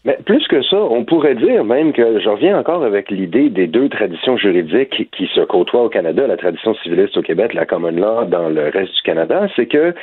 Mais 0.06 0.18
plus 0.26 0.48
que 0.48 0.62
ça, 0.64 0.78
on 0.78 1.04
pourrait 1.04 1.36
dire 1.36 1.66
même 1.66 1.92
que 1.92 2.22
je 2.22 2.30
reviens 2.30 2.58
encore 2.58 2.84
avec 2.84 3.12
l'idée 3.12 3.50
des 3.50 3.68
deux 3.68 3.90
traditions 3.90 4.38
juridiques 4.38 5.10
qui 5.12 5.28
se 5.36 5.42
côtoient 5.42 5.84
au 5.84 5.90
Canada, 5.90 6.26
la 6.26 6.38
tradition 6.38 6.74
civiliste 6.76 7.18
au 7.18 7.22
Québec, 7.22 7.54
la 7.54 7.66
common 7.66 7.92
law 7.92 8.24
dans 8.26 8.48
le 8.48 8.70
reste 8.70 8.96
du 8.96 9.02
Canada, 9.04 9.48
c'est 9.58 9.66
que 9.66 9.94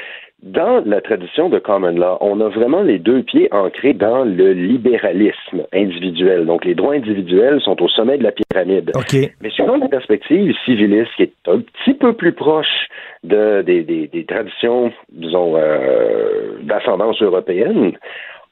dans 0.42 0.82
la 0.84 1.00
tradition 1.00 1.48
de 1.48 1.58
common 1.58 1.92
law, 1.92 2.18
on 2.20 2.40
a 2.40 2.48
vraiment 2.48 2.82
les 2.82 2.98
deux 2.98 3.22
pieds 3.22 3.48
ancrés 3.52 3.94
dans 3.94 4.24
le 4.24 4.52
libéralisme 4.52 5.66
individuel. 5.72 6.44
Donc, 6.44 6.64
les 6.64 6.74
droits 6.74 6.94
individuels 6.94 7.60
sont 7.62 7.80
au 7.82 7.88
sommet 7.88 8.18
de 8.18 8.22
la 8.22 8.32
pyramide. 8.32 8.92
Mais 9.40 9.50
suivant 9.50 9.76
une 9.76 9.88
perspective 9.88 10.54
civiliste 10.64 11.10
qui 11.16 11.22
est 11.24 11.34
un 11.46 11.60
petit 11.60 11.94
peu 11.94 12.12
plus 12.12 12.32
proche 12.32 12.88
de, 13.24 13.62
des, 13.62 14.24
traditions, 14.28 14.92
disons, 15.10 15.54
euh, 15.56 16.58
d'ascendance 16.62 17.20
européenne, 17.22 17.92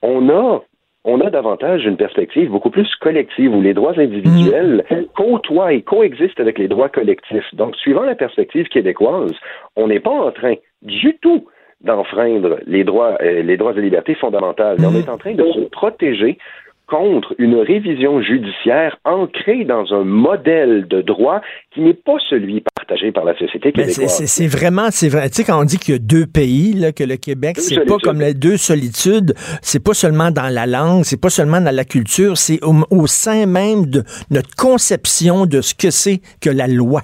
on 0.02 0.28
a 0.30 0.62
on 1.06 1.20
a 1.20 1.28
davantage 1.28 1.84
une 1.84 1.98
perspective 1.98 2.48
beaucoup 2.48 2.70
plus 2.70 2.88
collective 2.96 3.54
où 3.54 3.60
les 3.60 3.74
droits 3.74 3.98
individuels 3.98 4.86
mm. 4.90 5.04
côtoient 5.14 5.74
et 5.74 5.82
coexistent 5.82 6.40
avec 6.40 6.58
les 6.58 6.66
droits 6.66 6.88
collectifs. 6.88 7.54
Donc, 7.54 7.76
suivant 7.76 8.04
la 8.04 8.14
perspective 8.14 8.68
québécoise, 8.68 9.34
on 9.76 9.88
n'est 9.88 10.00
pas 10.00 10.10
en 10.10 10.30
train 10.32 10.54
du 10.80 11.18
tout 11.20 11.44
d'enfreindre 11.80 12.58
les 12.66 12.84
droits, 12.84 13.16
euh, 13.22 13.42
les 13.42 13.56
droits 13.56 13.72
et 13.76 13.80
libertés 13.80 14.14
fondamentales. 14.14 14.76
Mais 14.78 14.86
on 14.86 14.94
est 14.94 15.08
en 15.08 15.18
train 15.18 15.34
de 15.34 15.44
se 15.52 15.60
protéger 15.70 16.38
contre 16.86 17.34
une 17.38 17.56
révision 17.56 18.20
judiciaire 18.20 18.98
ancrée 19.04 19.64
dans 19.64 19.92
un 19.94 20.04
modèle 20.04 20.86
de 20.86 21.00
droit 21.00 21.40
qui 21.72 21.80
n'est 21.80 21.94
pas 21.94 22.16
celui 22.28 22.60
partagé 22.60 23.10
par 23.10 23.24
la 23.24 23.36
société 23.38 23.72
québécoise. 23.72 24.24
C'est 24.26 24.46
vraiment, 24.46 24.88
c'est 24.90 25.08
vrai. 25.08 25.30
Tu 25.30 25.36
sais, 25.36 25.44
quand 25.44 25.58
on 25.58 25.64
dit 25.64 25.78
qu'il 25.78 25.94
y 25.94 25.96
a 25.96 26.00
deux 26.00 26.26
pays, 26.26 26.74
là, 26.74 26.92
que 26.92 27.04
le 27.04 27.16
Québec, 27.16 27.56
c'est 27.58 27.86
pas 27.86 27.96
comme 28.02 28.20
les 28.20 28.34
deux 28.34 28.58
solitudes, 28.58 29.32
c'est 29.62 29.82
pas 29.82 29.94
seulement 29.94 30.30
dans 30.30 30.52
la 30.52 30.66
langue, 30.66 31.04
c'est 31.04 31.20
pas 31.20 31.30
seulement 31.30 31.60
dans 31.60 31.74
la 31.74 31.84
culture, 31.84 32.36
c'est 32.36 32.62
au, 32.62 32.74
au 32.90 33.06
sein 33.06 33.46
même 33.46 33.86
de 33.86 34.02
notre 34.30 34.54
conception 34.54 35.46
de 35.46 35.62
ce 35.62 35.74
que 35.74 35.90
c'est 35.90 36.20
que 36.40 36.50
la 36.50 36.66
loi. 36.66 37.00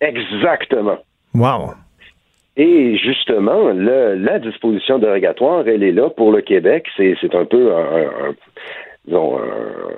Exactement. 0.00 0.98
Wow. 1.34 1.74
Et 2.58 2.96
justement, 2.98 3.70
la 3.72 4.38
disposition 4.40 4.98
dérogatoire, 4.98 5.66
elle 5.66 5.82
est 5.84 5.92
là 5.92 6.10
pour 6.10 6.32
le 6.32 6.40
Québec. 6.40 6.86
C'est 6.96 7.34
un 7.34 7.44
peu 7.44 7.72
un, 7.72 8.34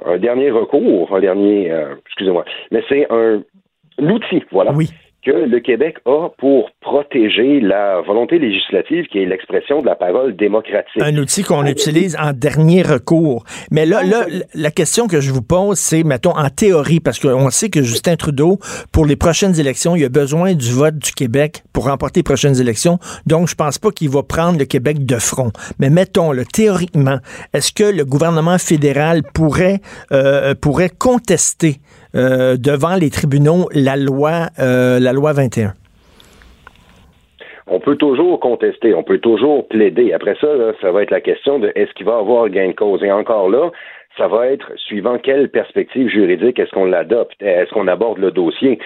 un, 0.06 0.18
dernier 0.18 0.50
recours, 0.50 1.16
un 1.16 1.20
dernier, 1.20 1.72
euh, 1.72 1.94
excusez-moi, 2.06 2.44
mais 2.70 2.82
c'est 2.88 3.06
un 3.10 3.42
outil, 3.98 4.44
voilà. 4.52 4.72
Oui 4.72 4.90
que 5.24 5.30
le 5.30 5.60
Québec 5.60 5.96
a 6.06 6.28
pour 6.38 6.70
protéger 6.80 7.60
la 7.60 8.00
volonté 8.00 8.38
législative 8.38 9.06
qui 9.06 9.18
est 9.18 9.26
l'expression 9.26 9.80
de 9.80 9.86
la 9.86 9.94
parole 9.94 10.34
démocratique. 10.36 11.02
Un 11.02 11.16
outil 11.16 11.42
qu'on 11.42 11.66
utilise 11.66 12.16
en 12.18 12.32
dernier 12.32 12.82
recours. 12.82 13.44
Mais 13.70 13.86
là, 13.86 14.02
là, 14.02 14.24
la 14.54 14.70
question 14.70 15.06
que 15.06 15.20
je 15.20 15.30
vous 15.30 15.42
pose, 15.42 15.78
c'est, 15.78 16.04
mettons, 16.04 16.36
en 16.36 16.48
théorie, 16.48 17.00
parce 17.00 17.18
qu'on 17.18 17.50
sait 17.50 17.68
que 17.68 17.82
Justin 17.82 18.16
Trudeau, 18.16 18.58
pour 18.92 19.04
les 19.06 19.16
prochaines 19.16 19.58
élections, 19.60 19.94
il 19.94 20.04
a 20.04 20.08
besoin 20.08 20.54
du 20.54 20.72
vote 20.72 20.96
du 20.96 21.12
Québec 21.12 21.62
pour 21.72 21.84
remporter 21.84 22.20
les 22.20 22.24
prochaines 22.24 22.60
élections. 22.60 22.98
Donc, 23.26 23.48
je 23.48 23.54
pense 23.54 23.78
pas 23.78 23.90
qu'il 23.90 24.08
va 24.08 24.22
prendre 24.22 24.58
le 24.58 24.64
Québec 24.64 25.04
de 25.04 25.16
front. 25.16 25.50
Mais 25.78 25.90
mettons, 25.90 26.32
le 26.32 26.44
théoriquement, 26.44 27.18
est-ce 27.52 27.72
que 27.72 27.84
le 27.84 28.04
gouvernement 28.04 28.58
fédéral 28.58 29.22
pourrait, 29.34 29.80
euh, 30.12 30.54
pourrait 30.54 30.90
contester 30.90 31.76
euh, 32.14 32.56
devant 32.56 32.96
les 32.96 33.10
tribunaux 33.10 33.68
la 33.72 33.96
loi, 33.96 34.48
euh, 34.58 34.98
la 34.98 35.12
loi 35.12 35.32
21? 35.32 35.74
On 37.66 37.78
peut 37.78 37.96
toujours 37.96 38.40
contester, 38.40 38.94
on 38.94 39.04
peut 39.04 39.18
toujours 39.18 39.68
plaider. 39.68 40.12
Après 40.12 40.34
ça, 40.40 40.48
ça 40.80 40.90
va 40.90 41.02
être 41.02 41.12
la 41.12 41.20
question 41.20 41.60
de 41.60 41.70
est-ce 41.76 41.92
qu'il 41.94 42.06
va 42.06 42.16
avoir 42.16 42.48
gain 42.48 42.68
de 42.68 42.72
cause. 42.72 43.02
Et 43.04 43.12
encore 43.12 43.48
là, 43.48 43.70
ça 44.18 44.26
va 44.26 44.48
être 44.48 44.72
suivant 44.76 45.18
quelle 45.18 45.48
perspective 45.48 46.08
juridique 46.08 46.58
est-ce 46.58 46.70
qu'on 46.70 46.84
l'adopte, 46.84 47.40
est-ce 47.40 47.70
qu'on 47.70 47.86
aborde 47.86 48.18
le 48.18 48.32
dossier. 48.32 48.78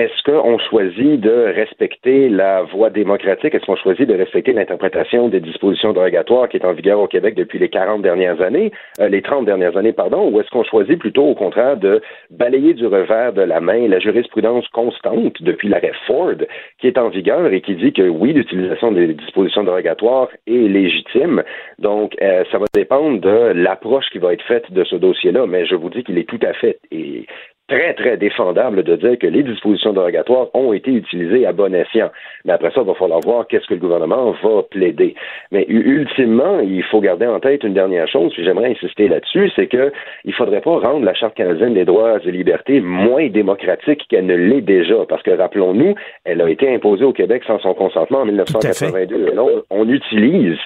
Est-ce 0.00 0.22
qu'on 0.22 0.56
choisit 0.56 1.20
de 1.20 1.52
respecter 1.54 2.30
la 2.30 2.62
voie 2.62 2.88
démocratique? 2.88 3.54
Est-ce 3.54 3.66
qu'on 3.66 3.76
choisit 3.76 4.08
de 4.08 4.14
respecter 4.14 4.54
l'interprétation 4.54 5.28
des 5.28 5.40
dispositions 5.40 5.92
dérogatoires 5.92 6.48
qui 6.48 6.56
est 6.56 6.64
en 6.64 6.72
vigueur 6.72 7.00
au 7.00 7.06
Québec 7.06 7.34
depuis 7.34 7.58
les 7.58 7.68
40 7.68 8.00
dernières 8.00 8.40
années, 8.40 8.72
euh, 8.98 9.10
les 9.10 9.20
30 9.20 9.44
dernières 9.44 9.76
années, 9.76 9.92
pardon, 9.92 10.30
ou 10.30 10.40
est-ce 10.40 10.48
qu'on 10.48 10.64
choisit 10.64 10.98
plutôt, 10.98 11.24
au 11.24 11.34
contraire, 11.34 11.76
de 11.76 12.00
balayer 12.30 12.72
du 12.72 12.86
revers 12.86 13.34
de 13.34 13.42
la 13.42 13.60
main 13.60 13.88
la 13.88 13.98
jurisprudence 13.98 14.66
constante 14.68 15.42
depuis 15.42 15.68
l'arrêt 15.68 15.92
Ford 16.06 16.32
qui 16.78 16.86
est 16.86 16.96
en 16.96 17.10
vigueur 17.10 17.52
et 17.52 17.60
qui 17.60 17.74
dit 17.74 17.92
que 17.92 18.08
oui, 18.08 18.32
l'utilisation 18.32 18.92
des 18.92 19.08
dispositions 19.08 19.64
dérogatoires 19.64 20.28
est 20.46 20.66
légitime. 20.66 21.42
Donc, 21.78 22.16
euh, 22.22 22.44
ça 22.50 22.56
va 22.56 22.64
dépendre 22.72 23.20
de 23.20 23.52
l'approche 23.52 24.08
qui 24.12 24.18
va 24.18 24.32
être 24.32 24.44
faite 24.44 24.72
de 24.72 24.82
ce 24.82 24.96
dossier-là, 24.96 25.44
mais 25.46 25.66
je 25.66 25.74
vous 25.74 25.90
dis 25.90 26.04
qu'il 26.04 26.16
est 26.16 26.26
tout 26.26 26.40
à 26.40 26.54
fait 26.54 26.78
et 26.90 27.26
très, 27.70 27.94
très 27.94 28.16
défendable 28.16 28.82
de 28.82 28.96
dire 28.96 29.16
que 29.18 29.28
les 29.28 29.44
dispositions 29.44 29.92
dérogatoires 29.92 30.48
ont 30.54 30.72
été 30.72 30.90
utilisées 30.90 31.46
à 31.46 31.52
bon 31.52 31.72
escient. 31.72 32.10
Mais 32.44 32.52
après 32.52 32.70
ça, 32.72 32.80
il 32.80 32.86
va 32.86 32.94
falloir 32.94 33.20
voir 33.20 33.46
qu'est-ce 33.46 33.66
que 33.66 33.74
le 33.74 33.80
gouvernement 33.80 34.34
va 34.42 34.62
plaider. 34.68 35.14
Mais 35.52 35.64
ultimement, 35.68 36.58
il 36.60 36.82
faut 36.82 37.00
garder 37.00 37.26
en 37.26 37.38
tête 37.38 37.62
une 37.62 37.74
dernière 37.74 38.08
chose, 38.08 38.32
puis 38.32 38.44
j'aimerais 38.44 38.72
insister 38.72 39.06
là-dessus, 39.06 39.50
c'est 39.54 39.68
que 39.68 39.92
il 40.24 40.34
faudrait 40.34 40.60
pas 40.60 40.78
rendre 40.78 41.04
la 41.04 41.14
Charte 41.14 41.36
canadienne 41.36 41.74
des 41.74 41.84
droits 41.84 42.18
et 42.24 42.30
libertés 42.30 42.80
moins 42.80 43.28
démocratique 43.28 44.04
qu'elle 44.08 44.26
ne 44.26 44.34
l'est 44.34 44.62
déjà, 44.62 45.06
parce 45.08 45.22
que 45.22 45.30
rappelons-nous, 45.30 45.94
elle 46.24 46.40
a 46.40 46.50
été 46.50 46.74
imposée 46.74 47.04
au 47.04 47.12
Québec 47.12 47.44
sans 47.46 47.60
son 47.60 47.74
consentement 47.74 48.22
en 48.22 48.24
1982. 48.26 49.28
Et 49.28 49.38
on 49.70 49.88
utilise 49.88 50.58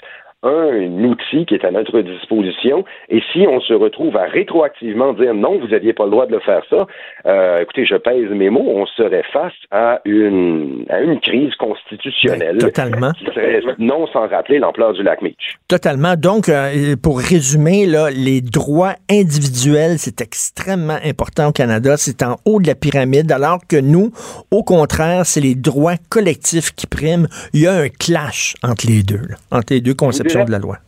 un 0.45 1.05
outil 1.05 1.47
qui 1.47 1.55
est 1.55 1.65
à 1.65 1.71
notre 1.71 2.01
disposition. 2.01 2.85
Et 3.09 3.23
si 3.33 3.47
on 3.49 3.61
se 3.61 3.73
retrouve 3.73 4.17
à 4.17 4.25
rétroactivement 4.25 5.15
dire 5.15 5.35
non, 5.35 5.59
vous 5.59 5.69
n'aviez 5.69 5.93
pas 5.93 6.05
le 6.05 6.11
droit 6.11 6.27
de 6.27 6.33
le 6.33 6.41
faire 6.41 6.63
ça, 6.69 6.87
euh, 7.27 7.63
écoutez, 7.63 7.87
je 7.87 7.97
pèse 7.97 8.29
mes 8.31 8.51
mots, 8.51 8.65
on 8.67 8.87
serait 8.87 9.25
face 9.33 9.53
à 9.71 10.01
une, 10.05 10.85
à 10.91 11.01
une 11.01 11.21
crise 11.21 11.55
constitutionnelle. 11.57 12.59
Ben, 12.59 12.67
totalement. 12.67 13.13
Qui 13.13 13.25
serait 13.27 13.61
non 13.79 14.07
sans 14.09 14.29
rappeler 14.29 14.59
l'ampleur 14.59 14.93
du 14.93 15.03
lac 15.03 15.23
Meach. 15.23 15.59
Totalement. 15.69 16.15
Donc, 16.17 16.49
euh, 16.49 16.97
pour 17.03 17.19
résumer, 17.19 17.87
là, 17.87 18.11
les 18.11 18.41
droits 18.41 18.95
individuels, 19.11 19.99
c'est 19.99 20.21
extrêmement 20.21 20.99
important 21.05 21.49
au 21.49 21.53
Canada. 21.53 21.97
C'est 21.97 22.23
en 22.23 22.37
haut 22.45 22.61
de 22.61 22.67
la 22.67 22.75
pyramide, 22.75 23.33
alors 23.33 23.61
que 23.67 23.77
nous, 23.77 24.11
au 24.51 24.63
contraire, 24.63 25.25
c'est 25.25 25.41
les 25.41 25.55
droits 25.55 25.97
collectifs 26.11 26.73
qui 26.73 26.87
priment. 26.87 27.27
Il 27.53 27.63
y 27.63 27.67
a 27.67 27.73
un 27.73 27.89
clash 27.89 28.55
entre 28.63 28.87
les 28.87 29.03
deux, 29.03 29.29
entre 29.51 29.73
les 29.73 29.81
deux 29.81 29.95
conceptions 29.95 30.34
de 30.43 30.51
la 30.51 30.59
loi? 30.59 30.79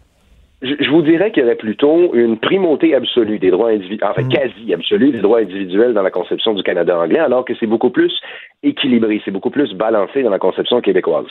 Je 0.62 0.90
vous 0.90 1.02
dirais 1.02 1.30
qu'il 1.32 1.42
y 1.42 1.46
aurait 1.46 1.56
plutôt 1.56 2.14
une 2.14 2.38
primauté 2.38 2.94
absolue 2.94 3.38
des 3.38 3.50
droits 3.50 3.70
individuels, 3.70 4.08
enfin 4.10 4.22
mm. 4.22 4.28
quasi 4.28 4.74
absolue 4.74 5.12
des 5.12 5.20
droits 5.20 5.40
individuels 5.40 5.92
dans 5.92 6.02
la 6.02 6.10
conception 6.10 6.54
du 6.54 6.62
Canada 6.62 6.98
anglais, 6.98 7.18
alors 7.18 7.44
que 7.44 7.52
c'est 7.60 7.66
beaucoup 7.66 7.90
plus 7.90 8.12
équilibré, 8.62 9.20
c'est 9.24 9.30
beaucoup 9.30 9.50
plus 9.50 9.74
balancé 9.74 10.22
dans 10.22 10.30
la 10.30 10.38
conception 10.38 10.80
québécoise. 10.80 11.26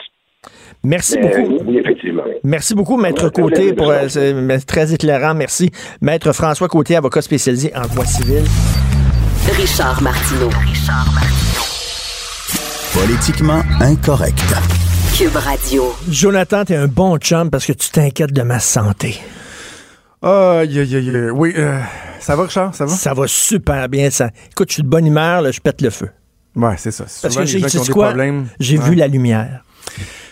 Merci 0.83 1.17
beaucoup. 1.17 1.57
Oui, 1.65 1.79
effectivement. 1.79 2.23
Merci 2.43 2.75
beaucoup, 2.75 2.97
Maître 2.97 3.29
Côté, 3.29 3.73
pour 3.73 3.89
euh, 3.89 4.57
très 4.67 4.93
éclairant. 4.93 5.33
Merci. 5.33 5.71
Maître 6.01 6.31
François 6.31 6.67
Côté, 6.67 6.95
avocat 6.95 7.21
spécialisé 7.21 7.71
en 7.75 7.87
droit 7.87 8.05
civil. 8.05 8.43
Richard 9.57 10.01
Martineau. 10.03 10.49
Richard 10.49 11.11
Martineau. 11.13 11.65
Politiquement 12.93 13.61
incorrect. 13.81 14.94
Cube 15.17 15.37
Radio. 15.37 15.95
Jonathan, 16.09 16.65
t'es 16.65 16.75
un 16.75 16.87
bon 16.87 17.17
chum 17.17 17.49
parce 17.49 17.65
que 17.65 17.71
tu 17.71 17.89
t'inquiètes 17.89 18.33
de 18.33 18.41
ma 18.41 18.59
santé. 18.59 19.17
Aïe, 20.21 20.77
aïe, 20.77 20.95
aïe. 20.97 21.29
Oui, 21.31 21.53
euh, 21.57 21.79
Ça 22.19 22.35
va, 22.35 22.43
Richard? 22.43 22.75
Ça 22.75 22.85
va? 22.85 22.91
Ça 22.93 23.13
va 23.13 23.25
super 23.25 23.87
bien. 23.87 24.09
Ça. 24.09 24.31
Écoute, 24.51 24.69
je 24.69 24.73
suis 24.73 24.83
de 24.83 24.89
bonne 24.89 25.07
humeur, 25.07 25.41
là, 25.41 25.51
je 25.51 25.61
pète 25.61 25.81
le 25.81 25.89
feu. 25.89 26.09
Ouais, 26.57 26.75
c'est 26.77 26.91
ça. 26.91 27.05
Parce 27.21 27.35
que 27.35 27.45
j'ai 27.45 27.61
quoi? 27.93 28.13
Ouais. 28.13 28.43
vu 28.59 28.95
la 28.95 29.07
lumière. 29.07 29.63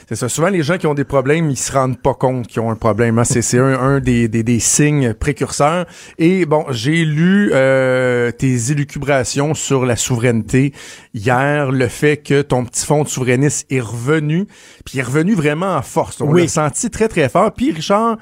C'est 0.10 0.16
ça. 0.16 0.28
Souvent, 0.30 0.49
les 0.49 0.64
gens 0.64 0.78
qui 0.78 0.86
ont 0.88 0.93
des 0.93 1.06
problèmes, 1.06 1.49
ils 1.49 1.58
se 1.58 1.72
rendent 1.72 1.97
pas 1.99 2.14
compte 2.14 2.47
qu'ils 2.47 2.60
ont 2.62 2.70
un 2.70 2.76
problème. 2.76 3.20
hein. 3.20 3.24
C'est 3.24 3.58
un, 3.58 3.80
un 3.80 3.99
des, 3.99 4.28
des, 4.28 4.43
des 4.43 4.60
signes 4.60 5.14
précurseurs. 5.14 5.86
Et 6.18 6.45
bon, 6.45 6.66
j'ai 6.72 7.06
lu 7.06 7.51
euh, 7.54 8.32
tes 8.32 8.72
élucubrations 8.72 9.54
sur 9.54 9.86
la 9.86 9.95
souveraineté 9.95 10.74
hier, 11.14 11.72
le 11.72 11.88
fait 11.88 12.18
que 12.18 12.41
ton 12.41 12.66
petit 12.66 12.86
fond 12.86 13.04
de 13.04 13.08
souverainiste 13.08 13.66
est 13.72 13.80
revenu, 13.80 14.45
puis 14.86 14.95
il 14.95 14.99
est 14.99 15.04
revenu 15.04 15.36
vraiment 15.36 15.76
en 15.76 15.82
force. 15.82 16.20
On 16.22 16.28
Oui. 16.32 16.41
l'a 16.43 16.47
senti 16.47 16.89
très, 16.89 17.08
très 17.08 17.30
fort. 17.30 17.54
Puis, 17.54 17.72
Richard, 17.72 18.18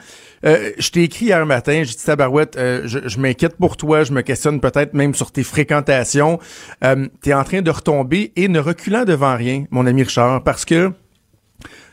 euh, 0.45 0.71
je 0.77 0.89
t'ai 0.91 1.03
écrit 1.03 1.25
hier 1.25 1.45
matin, 1.45 1.81
j'ai 1.83 1.95
dit 1.95 2.03
Tabarouette, 2.05 2.57
euh, 2.57 2.81
je, 2.85 2.99
je 3.05 3.19
m'inquiète 3.19 3.57
pour 3.57 3.75
toi, 3.77 4.03
je 4.03 4.11
me 4.13 4.21
questionne 4.21 4.59
peut-être 4.59 4.93
même 4.93 5.13
sur 5.15 5.31
tes 5.31 5.43
fréquentations. 5.43 6.39
Euh, 6.83 7.07
T'es 7.21 7.33
en 7.33 7.43
train 7.43 7.61
de 7.61 7.71
retomber 7.71 8.31
et 8.35 8.47
ne 8.47 8.59
reculant 8.59 9.03
devant 9.03 9.35
rien, 9.35 9.65
mon 9.71 9.85
ami 9.87 10.03
Richard, 10.03 10.43
parce 10.43 10.65
que 10.65 10.91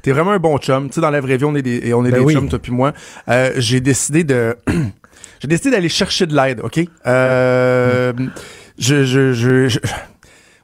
T'es 0.09 0.15
vraiment 0.15 0.33
un 0.33 0.39
bon 0.39 0.57
chum. 0.59 0.89
Tu 0.89 0.95
sais, 0.95 1.01
dans 1.01 1.11
la 1.11 1.21
vraie 1.21 1.37
vie, 1.37 1.45
on 1.45 1.55
est 1.55 1.63
des, 1.63 1.93
on 1.93 2.05
est 2.05 2.11
Ben 2.11 2.19
des 2.21 2.25
oui. 2.25 2.35
chums, 2.35 2.49
toi 2.49 2.59
puis 2.59 2.73
moi. 2.73 2.93
Euh, 3.29 3.53
j'ai 3.57 3.81
décidé 3.81 4.25
de... 4.25 4.57
j'ai 5.41 5.49
décidé 5.49 5.71
d'aller 5.71 5.89
chercher 5.89 6.27
de 6.27 6.35
l'aide, 6.35 6.61
OK? 6.63 6.81
Euh, 7.07 8.13
je, 8.79 9.05
je, 9.05 9.33
je, 9.33 9.69
je- 9.69 9.79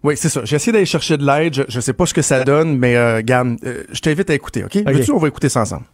Oui, 0.02 0.16
c'est 0.16 0.28
ça. 0.28 0.40
J'ai 0.44 0.56
essayé 0.56 0.72
d'aller 0.72 0.86
chercher 0.86 1.16
de 1.16 1.26
l'aide. 1.26 1.54
Je, 1.54 1.62
je 1.68 1.80
sais 1.80 1.92
pas 1.92 2.06
ce 2.06 2.14
que 2.14 2.22
ça 2.22 2.42
donne, 2.44 2.78
mais 2.78 2.96
euh, 2.96 3.20
Gam, 3.24 3.56
euh, 3.64 3.82
je 3.92 4.00
t'invite 4.00 4.30
à 4.30 4.34
écouter, 4.34 4.64
OK? 4.64 4.76
Veux-tu, 4.86 5.10
on 5.12 5.18
va 5.18 5.28
écouter 5.28 5.48
ça 5.48 5.60
ensemble? 5.60 5.84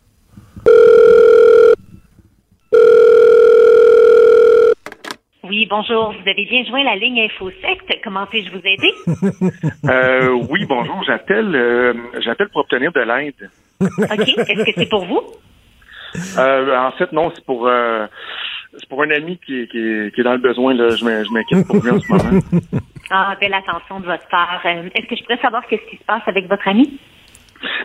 Oui, 5.51 5.67
bonjour. 5.69 6.13
Vous 6.13 6.29
avez 6.29 6.45
bien 6.47 6.65
joint 6.65 6.85
la 6.85 6.95
ligne 6.95 7.23
InfoSect. 7.23 7.99
Comment 8.05 8.25
puis-je 8.27 8.51
vous 8.53 8.63
aider? 8.65 8.95
Euh, 9.91 10.31
oui, 10.49 10.65
bonjour. 10.67 11.03
J'appelle, 11.05 11.55
euh, 11.57 11.93
j'appelle 12.21 12.49
pour 12.51 12.61
obtenir 12.61 12.93
de 12.93 13.01
l'aide. 13.01 13.51
OK. 13.81 14.29
Est-ce 14.29 14.65
que 14.65 14.71
c'est 14.77 14.89
pour 14.89 15.05
vous? 15.07 15.21
Euh, 16.39 16.77
en 16.79 16.93
fait, 16.93 17.11
non, 17.13 17.33
c'est 17.35 17.45
pour, 17.45 17.67
euh, 17.67 18.07
c'est 18.79 18.89
pour 18.89 19.03
un 19.03 19.11
ami 19.11 19.39
qui 19.45 19.63
est, 19.63 19.67
qui 19.69 19.79
est, 19.79 20.15
qui 20.15 20.21
est 20.21 20.25
dans 20.25 20.33
le 20.35 20.39
besoin. 20.39 20.75
Là, 20.75 20.95
je 20.95 21.05
m'in- 21.05 21.25
je 21.25 21.31
m'inquiète 21.33 21.67
pour 21.67 21.83
lui 21.83 21.91
en 21.91 21.99
ce 21.99 22.13
moment. 22.13 22.41
Ah, 23.11 23.35
belle 23.41 23.55
attention 23.55 23.99
de 24.01 24.07
votre 24.07 24.29
part. 24.29 24.61
Est-ce 24.65 25.07
que 25.07 25.17
je 25.17 25.23
pourrais 25.25 25.39
savoir 25.43 25.67
qu'est-ce 25.67 25.89
qui 25.91 25.97
se 25.97 26.05
passe 26.05 26.23
avec 26.27 26.47
votre 26.47 26.69
ami? 26.69 27.01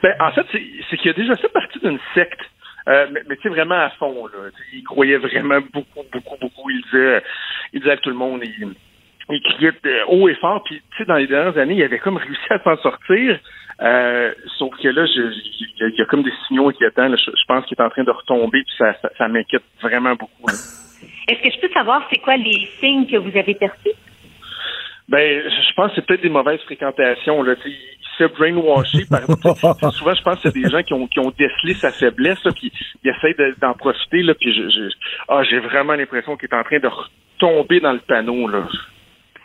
Ben, 0.03 0.13
en 0.19 0.31
fait, 0.31 0.45
c'est, 0.51 0.63
c'est 0.89 0.97
qu'il 0.97 1.09
a 1.09 1.13
déjà 1.13 1.35
fait 1.37 1.49
partie 1.49 1.79
d'une 1.79 1.99
secte. 2.13 2.41
Euh, 2.87 3.07
mais 3.11 3.21
mais 3.27 3.35
tu 3.37 3.43
sais, 3.43 3.49
vraiment 3.49 3.75
à 3.75 3.89
fond. 3.91 4.27
Là. 4.27 4.49
Il 4.73 4.83
croyait 4.83 5.17
vraiment 5.17 5.59
beaucoup, 5.73 6.03
beaucoup, 6.11 6.37
beaucoup. 6.39 6.69
Il 6.69 6.81
disait, 6.83 7.23
il 7.73 7.79
disait 7.79 7.93
à 7.93 7.97
tout 7.97 8.09
le 8.09 8.15
monde, 8.15 8.41
il, 8.43 8.75
il 9.29 9.41
criait 9.41 9.73
euh, 9.85 10.05
haut 10.07 10.29
et 10.29 10.35
fort. 10.35 10.63
Puis, 10.63 10.81
tu 10.91 10.97
sais, 10.97 11.05
dans 11.05 11.15
les 11.15 11.27
dernières 11.27 11.57
années, 11.57 11.75
il 11.75 11.83
avait 11.83 11.99
comme 11.99 12.17
réussi 12.17 12.45
à 12.49 12.59
s'en 12.59 12.77
sortir. 12.77 13.39
Euh, 13.81 14.33
sauf 14.57 14.73
que 14.77 14.87
là, 14.87 15.05
il 15.05 15.95
y, 15.97 16.01
a- 16.01 16.05
comme 16.05 16.23
des 16.23 16.31
signaux 16.47 16.69
inquiétants. 16.69 17.07
là. 17.07 17.17
Je, 17.17 17.45
pense 17.47 17.65
qu'il 17.65 17.77
est 17.77 17.83
en 17.83 17.89
train 17.89 18.03
de 18.03 18.11
retomber. 18.11 18.63
Puis 18.63 18.75
ça, 18.77 18.95
ça, 19.17 19.27
m'inquiète 19.27 19.63
vraiment 19.81 20.15
beaucoup. 20.15 20.45
Est-ce 21.27 21.41
que 21.41 21.51
je 21.51 21.59
peux 21.59 21.73
savoir 21.73 22.07
c'est 22.09 22.21
quoi 22.21 22.37
les 22.37 22.69
signes 22.79 23.07
que 23.07 23.17
vous 23.17 23.35
avez 23.37 23.55
perçus? 23.55 23.91
Ben, 25.07 25.43
je 25.43 25.73
pense 25.75 25.89
que 25.89 25.95
c'est 25.95 26.05
peut-être 26.05 26.23
des 26.23 26.29
mauvaises 26.29 26.59
fréquentations. 26.61 27.43
Là. 27.43 27.55
Tu 27.57 27.61
sais, 27.63 27.69
Il 27.69 28.05
se 28.17 28.27
fait 28.27 28.33
brainwasher 28.33 29.05
par. 29.09 29.21
souvent, 29.93 30.13
je 30.15 30.21
pense 30.23 30.41
que 30.41 30.49
c'est 30.49 30.59
des 30.61 30.69
gens 30.69 30.81
qui 30.81 30.93
ont, 30.93 31.05
qui 31.07 31.19
ont 31.19 31.31
décelé 31.37 31.73
sa 31.75 31.91
faiblesse, 31.91 32.43
là, 32.43 32.51
puis 32.53 32.71
ils 33.03 33.09
essayent 33.11 33.35
de- 33.35 33.55
d'en 33.61 33.73
profiter. 33.73 34.23
Là, 34.23 34.33
puis 34.33 34.53
je, 34.53 34.69
je- 34.69 34.95
ah, 35.27 35.43
j'ai 35.43 35.59
vraiment 35.59 35.93
l'impression 35.93 36.35
qu'il 36.37 36.49
est 36.51 36.55
en 36.55 36.63
train 36.63 36.79
de 36.79 36.87
retomber 36.87 37.79
dans 37.81 37.93
le 37.93 37.99
panneau. 37.99 38.47
Là. 38.47 38.67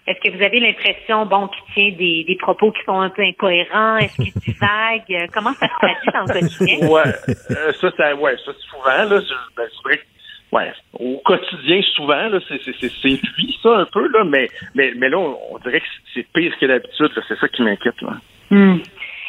Est-ce 0.07 0.19
que 0.31 0.35
vous 0.37 0.43
avez 0.43 0.61
l'impression, 0.61 1.27
bon, 1.27 1.49
qu'il 1.49 1.75
tient 1.75 1.99
des, 1.99 2.25
des 2.27 2.37
propos 2.37 2.73
qui 2.73 2.83
sont 2.85 2.99
un 2.99 3.11
peu 3.11 3.23
incohérents? 3.23 3.99
Est-ce 3.99 4.17
qu'il 4.17 4.33
divague? 4.33 5.05
Euh, 5.11 5.27
Comment 5.33 5.53
ça 5.53 5.69
se 5.69 5.75
traduit 5.75 6.11
dans 6.15 6.23
le 6.23 6.41
quotidien? 6.41 6.89
Ouais, 6.89 7.03
euh, 7.51 7.73
ça, 7.75 7.91
ça, 7.97 8.15
ouais, 8.17 8.35
ça 8.45 8.53
souvent 8.71 9.05
là, 9.15 9.21
je- 9.21 9.55
ben, 9.57 9.69
c'est 9.71 9.83
vrai 9.85 9.99
que, 9.99 10.05
ouais, 10.53 10.73
au 10.95 11.21
quotidien 11.25 11.81
souvent 11.95 12.29
là, 12.29 12.39
c'est 12.49 12.61
c'est 12.65 12.75
c'est 12.81 12.91
c'est 13.03 13.09
lui 13.37 13.59
ça 13.63 13.77
un 13.79 13.87
peu 13.87 14.09
là, 14.09 14.25
mais 14.25 14.49
mais 14.75 14.93
mais 14.97 15.09
là, 15.09 15.19
on, 15.19 15.39
on 15.53 15.59
dirait 15.59 15.81
que 15.81 15.87
c'est 16.15 16.27
pire 16.33 16.53
que 16.59 16.67
d'habitude. 16.67 17.11
là. 17.15 17.23
C'est 17.29 17.39
ça 17.39 17.49
qui 17.49 17.63
m'inquiète 17.63 18.01
là. 18.03 18.15
Hmm. 18.51 18.79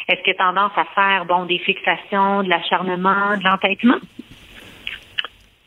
Est-ce 0.08 0.20
qu'il 0.24 0.32
a 0.32 0.36
tendance 0.36 0.72
à 0.76 0.84
faire, 0.96 1.24
bon, 1.26 1.44
des 1.46 1.58
fixations, 1.58 2.42
de 2.42 2.48
l'acharnement, 2.48 3.36
de 3.36 3.44
l'entêtement? 3.44 3.98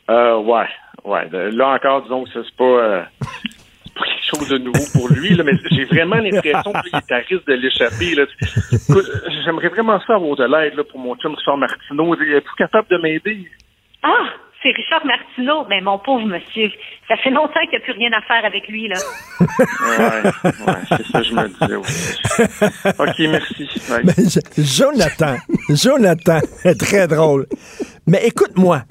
Euh, 0.10 0.38
ouais, 0.40 0.68
ouais. 1.06 1.30
Là 1.52 1.70
encore, 1.70 2.04
disons 2.04 2.26
que 2.26 2.32
ça, 2.32 2.42
c'est 2.44 2.56
pas, 2.58 2.64
euh, 2.64 3.04
c'est 3.22 3.94
pas 3.94 4.04
quelque 4.06 4.26
chose 4.38 4.50
de 4.50 4.58
nouveau 4.58 4.84
pour 4.94 5.10
lui, 5.10 5.30
là, 5.36 5.44
mais 5.44 5.54
j'ai 5.72 5.86
vraiment 5.86 6.18
l'impression 6.18 6.74
qu'il 6.74 6.96
est 6.96 7.12
à 7.12 7.18
risque 7.18 7.48
de 7.48 7.54
l'échapper. 7.54 8.14
J'aimerais 9.46 9.70
vraiment 9.70 10.00
ça 10.06 10.16
avoir 10.16 10.36
de 10.36 10.44
l'aide 10.44 10.84
pour 10.84 11.00
mon 11.00 11.16
chum 11.16 11.34
Richard 11.34 11.58
Martineau. 11.58 12.16
Il 12.22 12.34
est 12.34 12.42
plus 12.42 12.56
capable 12.56 12.90
de 12.90 12.98
m'aider. 12.98 13.50
Ah, 14.04 14.28
c'est 14.64 14.72
Richard 14.72 15.06
Martineau. 15.06 15.66
Mais 15.70 15.82
mon 15.82 16.00
pauvre 16.00 16.26
monsieur, 16.26 16.72
ça 17.08 17.18
fait 17.18 17.30
longtemps 17.32 17.60
qu'il 17.70 17.72
n'y 17.72 17.78
a 17.78 17.80
plus 17.82 17.94
rien 17.94 18.12
à 18.14 18.22
faire 18.22 18.44
avec 18.46 18.68
lui, 18.68 18.88
là. 18.88 18.96
Ouais, 19.40 19.98
ouais, 20.68 20.74
c'est 20.90 21.06
ça 21.08 21.20
que 21.20 21.26
je 21.26 21.34
me 21.34 21.48
disais 21.48 21.76
aussi. 21.76 22.20
OK, 23.00 23.30
merci. 23.30 23.70
Ouais. 23.92 24.04
Ben, 24.04 24.14
je- 24.18 24.62
Jonathan, 24.64 25.36
Jonathan, 25.70 26.40
très 26.80 27.08
drôle. 27.08 27.46
Mais 28.08 28.26
écoute-moi, 28.26 28.84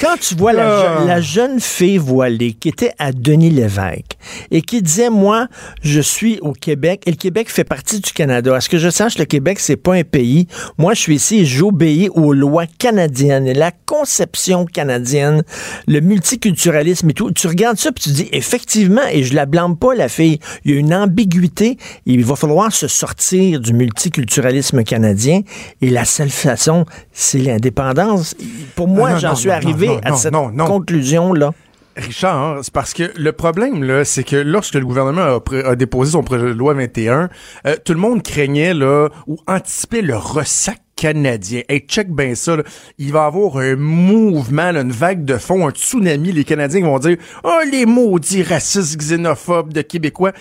quand 0.00 0.16
tu 0.18 0.34
vois 0.34 0.52
la, 0.54 1.00
Ah. 1.00 1.04
la 1.04 1.20
jeune 1.20 1.60
fille 1.60 1.98
voilée 1.98 2.54
qui 2.54 2.68
était 2.70 2.92
à 2.98 3.12
Denis 3.12 3.50
Lévesque 3.50 4.16
et 4.50 4.62
qui 4.62 4.80
disait, 4.80 5.10
moi, 5.10 5.46
je 5.82 6.00
suis 6.00 6.38
au 6.40 6.52
Québec 6.52 7.02
et 7.06 7.10
le 7.10 7.16
Québec 7.16 7.50
fait 7.50 7.64
partie 7.64 8.00
du 8.00 8.10
Canada. 8.12 8.54
À 8.56 8.60
ce 8.62 8.68
que 8.70 8.78
je 8.78 8.88
sache, 8.88 9.18
le 9.18 9.26
Québec, 9.26 9.60
c'est 9.60 9.76
pas 9.76 9.94
un 9.94 10.02
pays. 10.04 10.46
Moi, 10.78 10.94
je 10.94 11.00
suis 11.00 11.16
ici 11.16 11.40
et 11.40 11.44
j'obéis 11.44 12.08
aux 12.14 12.32
lois 12.32 12.64
canadiennes 12.78 13.46
et 13.46 13.52
la 13.54 13.72
conception 13.72 14.64
canadienne, 14.64 15.42
le 15.86 16.00
multiculturalisme 16.00 17.10
et 17.10 17.12
tout. 17.14 17.30
Tu 17.32 17.46
regardes 17.46 17.76
ça 17.78 17.92
puis 17.92 18.04
tu 18.04 18.10
dis, 18.10 18.28
effectivement, 18.32 19.02
et 19.12 19.22
je 19.22 19.34
la 19.34 19.44
blâme 19.44 19.76
pas, 19.76 19.94
la 19.94 20.08
fille, 20.08 20.38
il 20.64 20.70
y 20.72 20.74
a 20.76 20.78
une 20.78 20.94
ambiguïté. 20.94 21.76
Il 22.06 22.24
va 22.24 22.36
falloir 22.36 22.72
se 22.72 22.88
sortir 22.88 23.60
du 23.60 23.72
multiculturalisme 23.74 24.82
canadien 24.84 25.42
et 25.82 25.90
la 25.90 26.04
seule 26.06 26.30
façon, 26.30 26.86
c'est 27.12 27.38
l'indépendance. 27.38 28.34
Pour 28.76 28.88
moi, 28.88 29.10
Ah, 29.14 29.18
j'en 29.18 29.34
suis 29.34 29.50
arrivé 29.50 29.89
non, 29.94 30.00
à 30.04 30.10
non, 30.10 30.16
cette 30.16 30.32
non, 30.32 30.66
conclusion-là? 30.66 31.52
Richard, 31.96 32.36
hein, 32.36 32.60
c'est 32.62 32.72
parce 32.72 32.94
que 32.94 33.12
le 33.16 33.32
problème, 33.32 33.82
là, 33.82 34.04
c'est 34.04 34.24
que 34.24 34.36
lorsque 34.36 34.74
le 34.74 34.86
gouvernement 34.86 35.40
a, 35.64 35.76
déposé 35.76 36.12
son 36.12 36.22
projet 36.22 36.46
de 36.46 36.52
loi 36.52 36.74
21, 36.74 37.28
euh, 37.66 37.76
tout 37.84 37.92
le 37.92 37.98
monde 37.98 38.22
craignait, 38.22 38.74
là, 38.74 39.08
ou 39.26 39.38
anticipait 39.46 40.02
le 40.02 40.16
ressac 40.16 40.80
canadien. 41.00 41.62
Hey, 41.68 41.80
check 41.80 42.10
bien 42.10 42.34
ça, 42.34 42.56
là. 42.56 42.62
Il 42.98 43.12
va 43.12 43.24
y 43.24 43.26
avoir 43.26 43.56
un 43.56 43.76
mouvement, 43.76 44.70
là, 44.70 44.82
une 44.82 44.92
vague 44.92 45.24
de 45.24 45.36
fond, 45.38 45.66
un 45.66 45.70
tsunami. 45.70 46.32
Les 46.32 46.44
Canadiens 46.44 46.84
vont 46.84 46.98
dire, 46.98 47.16
oh, 47.42 47.58
les 47.70 47.86
maudits 47.86 48.42
racistes 48.42 48.98
xénophobes 48.98 49.72
de 49.72 49.80
Québécois. 49.82 50.32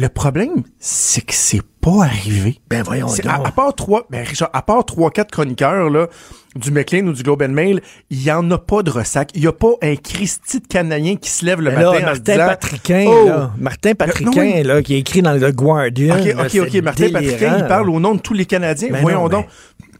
Le 0.00 0.08
problème, 0.08 0.62
c'est 0.78 1.22
que 1.22 1.34
c'est 1.34 1.60
pas 1.80 2.04
arrivé. 2.04 2.60
Ben 2.70 2.84
voyons 2.84 3.06
donc. 3.08 3.26
à, 3.26 3.34
à 3.44 3.50
part 3.50 3.74
trois, 3.74 4.06
ben 4.10 4.24
Richard, 4.24 4.48
à 4.52 4.62
part 4.62 4.84
trois, 4.84 5.10
quatre 5.10 5.32
chroniqueurs 5.32 5.90
là, 5.90 6.06
du 6.54 6.70
McLean 6.70 7.08
ou 7.08 7.12
du 7.12 7.24
Globe 7.24 7.42
and 7.42 7.48
Mail, 7.48 7.80
il 8.10 8.22
y 8.22 8.30
en 8.30 8.48
a 8.52 8.58
pas 8.58 8.84
de 8.84 8.90
ressac. 8.90 9.30
Il 9.34 9.42
y 9.42 9.48
a 9.48 9.52
pas 9.52 9.72
un 9.82 9.96
Christy 9.96 10.60
de 10.60 10.66
Canadien 10.68 11.16
qui 11.16 11.28
se 11.30 11.44
lève 11.44 11.60
le 11.60 11.70
Mais 11.70 11.76
matin 11.78 11.92
là, 11.94 11.98
en 11.98 12.02
Martin 12.02 12.32
disant, 12.32 12.46
Patriquin, 12.46 13.04
Oh! 13.08 13.26
là, 13.26 13.52
Martin 13.58 13.94
Patriquin, 13.94 14.30
Non, 14.44 14.52
oui. 14.56 14.62
là, 14.62 14.82
qui 14.82 14.94
est 14.94 14.98
écrit 15.00 15.20
dans 15.20 15.32
le 15.32 15.50
Guardian. 15.50 16.16
Ok, 16.16 16.26
ok, 16.38 16.60
ok. 16.68 16.74
Martin 16.82 17.08
Patriquin, 17.10 17.36
délirant, 17.36 17.56
il 17.58 17.66
parle 17.66 17.90
au 17.90 17.98
nom 17.98 18.14
de 18.14 18.20
tous 18.20 18.34
les 18.34 18.46
Canadiens. 18.46 18.90
Ben 18.92 19.02
Voyons 19.02 19.22
non, 19.22 19.28
donc. 19.28 19.46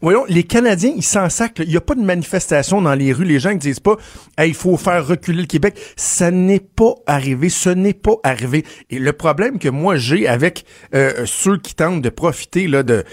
Voyons, 0.01 0.23
les 0.29 0.43
Canadiens, 0.43 0.93
ils 0.95 1.03
s'en 1.03 1.29
sacrent. 1.29 1.61
Il 1.61 1.69
n'y 1.69 1.77
a 1.77 1.81
pas 1.81 1.95
de 1.95 2.01
manifestation 2.01 2.81
dans 2.81 2.95
les 2.95 3.11
rues. 3.11 3.25
Les 3.25 3.39
gens 3.39 3.51
ne 3.51 3.57
disent 3.57 3.81
pas, 3.81 3.97
il 4.39 4.53
faut 4.53 4.77
faire 4.77 5.05
reculer 5.05 5.41
le 5.41 5.47
Québec. 5.47 5.77
Ça 5.97 6.31
n'est 6.31 6.61
pas 6.61 6.95
arrivé. 7.05 7.49
Ce 7.49 7.69
n'est 7.69 7.93
pas 7.93 8.15
arrivé. 8.23 8.65
Et 8.89 8.99
le 8.99 9.13
problème 9.13 9.59
que 9.59 9.69
moi 9.69 9.97
j'ai 9.97 10.27
avec 10.27 10.65
euh, 10.95 11.25
ceux 11.25 11.57
qui 11.57 11.75
tentent 11.75 12.01
de 12.01 12.09
profiter 12.09 12.67
là, 12.67 12.83
de, 12.83 13.03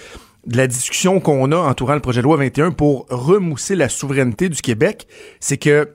de 0.47 0.57
la 0.57 0.67
discussion 0.67 1.21
qu'on 1.21 1.51
a 1.53 1.57
entourant 1.57 1.95
le 1.95 2.01
projet 2.01 2.21
de 2.21 2.25
loi 2.25 2.37
21 2.37 2.71
pour 2.71 3.07
remousser 3.11 3.75
la 3.75 3.89
souveraineté 3.89 4.49
du 4.49 4.63
Québec, 4.63 5.09
c'est 5.41 5.57
que 5.59 5.89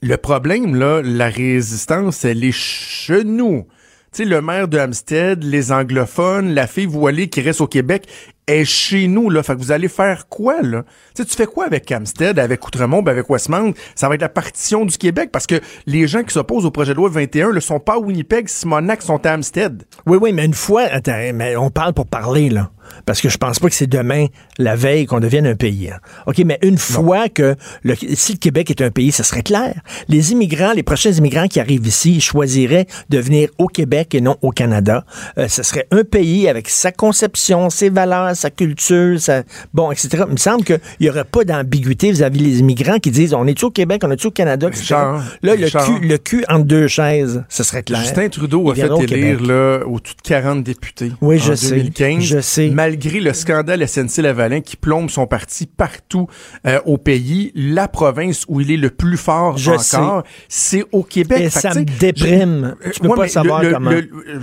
le 0.00 0.16
problème, 0.16 0.76
là, 0.76 1.00
la 1.02 1.28
résistance, 1.28 2.24
elle 2.24 2.44
est 2.44 2.52
chez 2.52 3.24
nous. 3.24 3.66
Tu 4.12 4.22
sais, 4.22 4.24
le 4.24 4.40
maire 4.40 4.68
de 4.68 4.78
Hampstead, 4.78 5.42
les 5.42 5.72
anglophones, 5.72 6.54
la 6.54 6.66
fille 6.66 6.86
voilée 6.86 7.28
qui 7.28 7.40
reste 7.40 7.60
au 7.60 7.66
Québec, 7.66 8.06
est 8.48 8.64
chez 8.64 9.06
nous, 9.06 9.30
là. 9.30 9.42
Fait 9.42 9.54
que 9.54 9.58
vous 9.58 9.72
allez 9.72 9.88
faire 9.88 10.28
quoi, 10.28 10.62
là? 10.62 10.84
Tu 11.14 11.24
tu 11.24 11.36
fais 11.36 11.46
quoi 11.46 11.66
avec 11.66 11.90
Amstead, 11.92 12.38
avec 12.38 12.66
Outremont, 12.66 13.02
ben 13.02 13.12
avec 13.12 13.28
Westmount? 13.30 13.72
Ça 13.94 14.08
va 14.08 14.14
être 14.14 14.22
la 14.22 14.28
partition 14.28 14.84
du 14.84 14.96
Québec 14.96 15.30
parce 15.32 15.46
que 15.46 15.60
les 15.86 16.06
gens 16.06 16.22
qui 16.22 16.32
s'opposent 16.32 16.64
au 16.66 16.70
projet 16.70 16.92
de 16.92 16.96
loi 16.96 17.08
21 17.08 17.52
ne 17.52 17.60
sont 17.60 17.80
pas 17.80 17.94
à 17.94 17.98
Winnipeg, 17.98 18.48
Simonac 18.48 19.02
sont 19.02 19.24
à 19.26 19.34
Amstead. 19.34 19.84
Oui, 20.06 20.18
oui, 20.20 20.32
mais 20.32 20.44
une 20.44 20.54
fois, 20.54 20.82
attends, 20.82 21.18
mais 21.34 21.56
on 21.56 21.70
parle 21.70 21.92
pour 21.94 22.06
parler, 22.06 22.48
là. 22.50 22.70
Parce 23.04 23.20
que 23.20 23.28
je 23.28 23.36
pense 23.36 23.58
pas 23.58 23.68
que 23.68 23.74
c'est 23.74 23.86
demain, 23.86 24.26
la 24.56 24.74
veille, 24.74 25.04
qu'on 25.04 25.20
devienne 25.20 25.46
un 25.46 25.54
pays. 25.56 25.90
hein. 25.90 25.98
OK, 26.26 26.38
mais 26.46 26.58
une 26.62 26.78
fois 26.78 27.28
que 27.28 27.54
le, 27.82 27.94
si 28.14 28.32
le 28.32 28.38
Québec 28.38 28.70
est 28.70 28.80
un 28.80 28.90
pays, 28.90 29.12
ça 29.12 29.24
serait 29.24 29.42
clair. 29.42 29.74
Les 30.08 30.32
immigrants, 30.32 30.72
les 30.72 30.82
prochains 30.82 31.12
immigrants 31.12 31.48
qui 31.48 31.60
arrivent 31.60 31.86
ici, 31.86 32.22
choisiraient 32.22 32.86
de 33.10 33.18
venir 33.18 33.50
au 33.58 33.66
Québec 33.66 34.14
et 34.14 34.22
non 34.22 34.36
au 34.40 34.52
Canada. 34.52 35.04
Euh, 35.36 35.48
ce 35.48 35.62
serait 35.62 35.86
un 35.90 36.02
pays 36.02 36.48
avec 36.48 36.70
sa 36.70 36.90
conception, 36.90 37.68
ses 37.68 37.90
valeurs, 37.90 38.34
sa 38.38 38.50
culture, 38.50 39.20
sa, 39.20 39.42
bon, 39.74 39.90
etc. 39.92 40.08
Il 40.26 40.32
me 40.32 40.36
semble 40.36 40.64
qu'il 40.64 40.80
n'y 41.00 41.08
aurait 41.10 41.24
pas 41.24 41.44
d'ambiguïté 41.44 42.10
vis-à-vis 42.10 42.40
des 42.42 42.58
immigrants 42.60 42.98
qui 42.98 43.10
disent 43.10 43.34
on 43.34 43.46
est-tu 43.46 43.64
au 43.66 43.70
Québec, 43.70 44.02
on 44.04 44.10
est-tu 44.10 44.28
au 44.28 44.30
Canada, 44.30 44.68
etc. 44.68 44.82
Richard, 44.84 45.24
Là, 45.42 45.56
le 45.56 45.68
cul, 45.68 46.06
le 46.06 46.18
cul 46.18 46.44
entre 46.48 46.64
deux 46.64 46.88
chaises, 46.88 47.44
ce 47.48 47.62
serait 47.62 47.82
clair. 47.82 48.00
Justin 48.00 48.28
Trudeau 48.28 48.70
a 48.70 48.74
fait 48.74 48.88
élire 49.02 49.42
là, 49.42 49.80
au-dessus 49.86 50.14
de 50.16 50.22
40 50.22 50.62
députés 50.64 51.12
Oui, 51.20 51.36
en 51.36 51.42
je 51.42 51.54
sais, 51.54 51.70
2015, 51.76 52.22
je 52.22 52.40
sais. 52.40 52.70
malgré 52.70 53.20
le 53.20 53.32
scandale 53.32 53.82
SNC-Lavalin 53.86 54.60
qui 54.60 54.76
plombe 54.76 55.10
son 55.10 55.26
parti 55.26 55.66
partout 55.66 56.26
euh, 56.66 56.80
au 56.86 56.98
pays. 56.98 57.52
La 57.54 57.88
province 57.88 58.44
où 58.48 58.60
il 58.60 58.70
est 58.70 58.76
le 58.76 58.90
plus 58.90 59.16
fort 59.16 59.56
Je 59.58 59.72
encore, 59.72 60.22
c'est 60.48 60.84
au 60.92 61.02
Québec. 61.02 61.40
Et 61.40 61.50
ça 61.50 61.74
me 61.74 61.84
déprime. 61.84 62.74
je- 62.84 62.90
Tu 62.90 63.00
peux 63.00 63.08
ouais, 63.08 63.16
pas 63.16 63.28
savoir 63.28 63.62
le- 63.62 63.72
comment. 63.72 63.90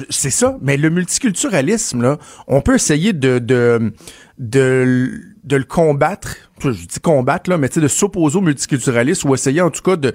c'est 0.09 0.29
ça, 0.29 0.57
mais 0.61 0.77
le 0.77 0.89
multiculturalisme, 0.89 2.01
là, 2.01 2.17
on 2.47 2.61
peut 2.61 2.75
essayer 2.75 3.13
de, 3.13 3.39
de, 3.39 3.84
de, 4.39 5.09
de 5.43 5.55
le 5.55 5.63
combattre. 5.63 6.35
Je 6.61 6.69
dis 6.69 6.99
combattre, 7.01 7.49
là, 7.49 7.57
mais 7.57 7.67
tu 7.67 7.75
sais, 7.75 7.81
de 7.81 7.87
s'opposer 7.89 8.37
au 8.37 8.41
multiculturalisme 8.41 9.29
ou 9.29 9.35
essayer 9.35 9.59
en 9.61 9.69
tout 9.69 9.81
cas 9.81 9.97
de, 9.97 10.13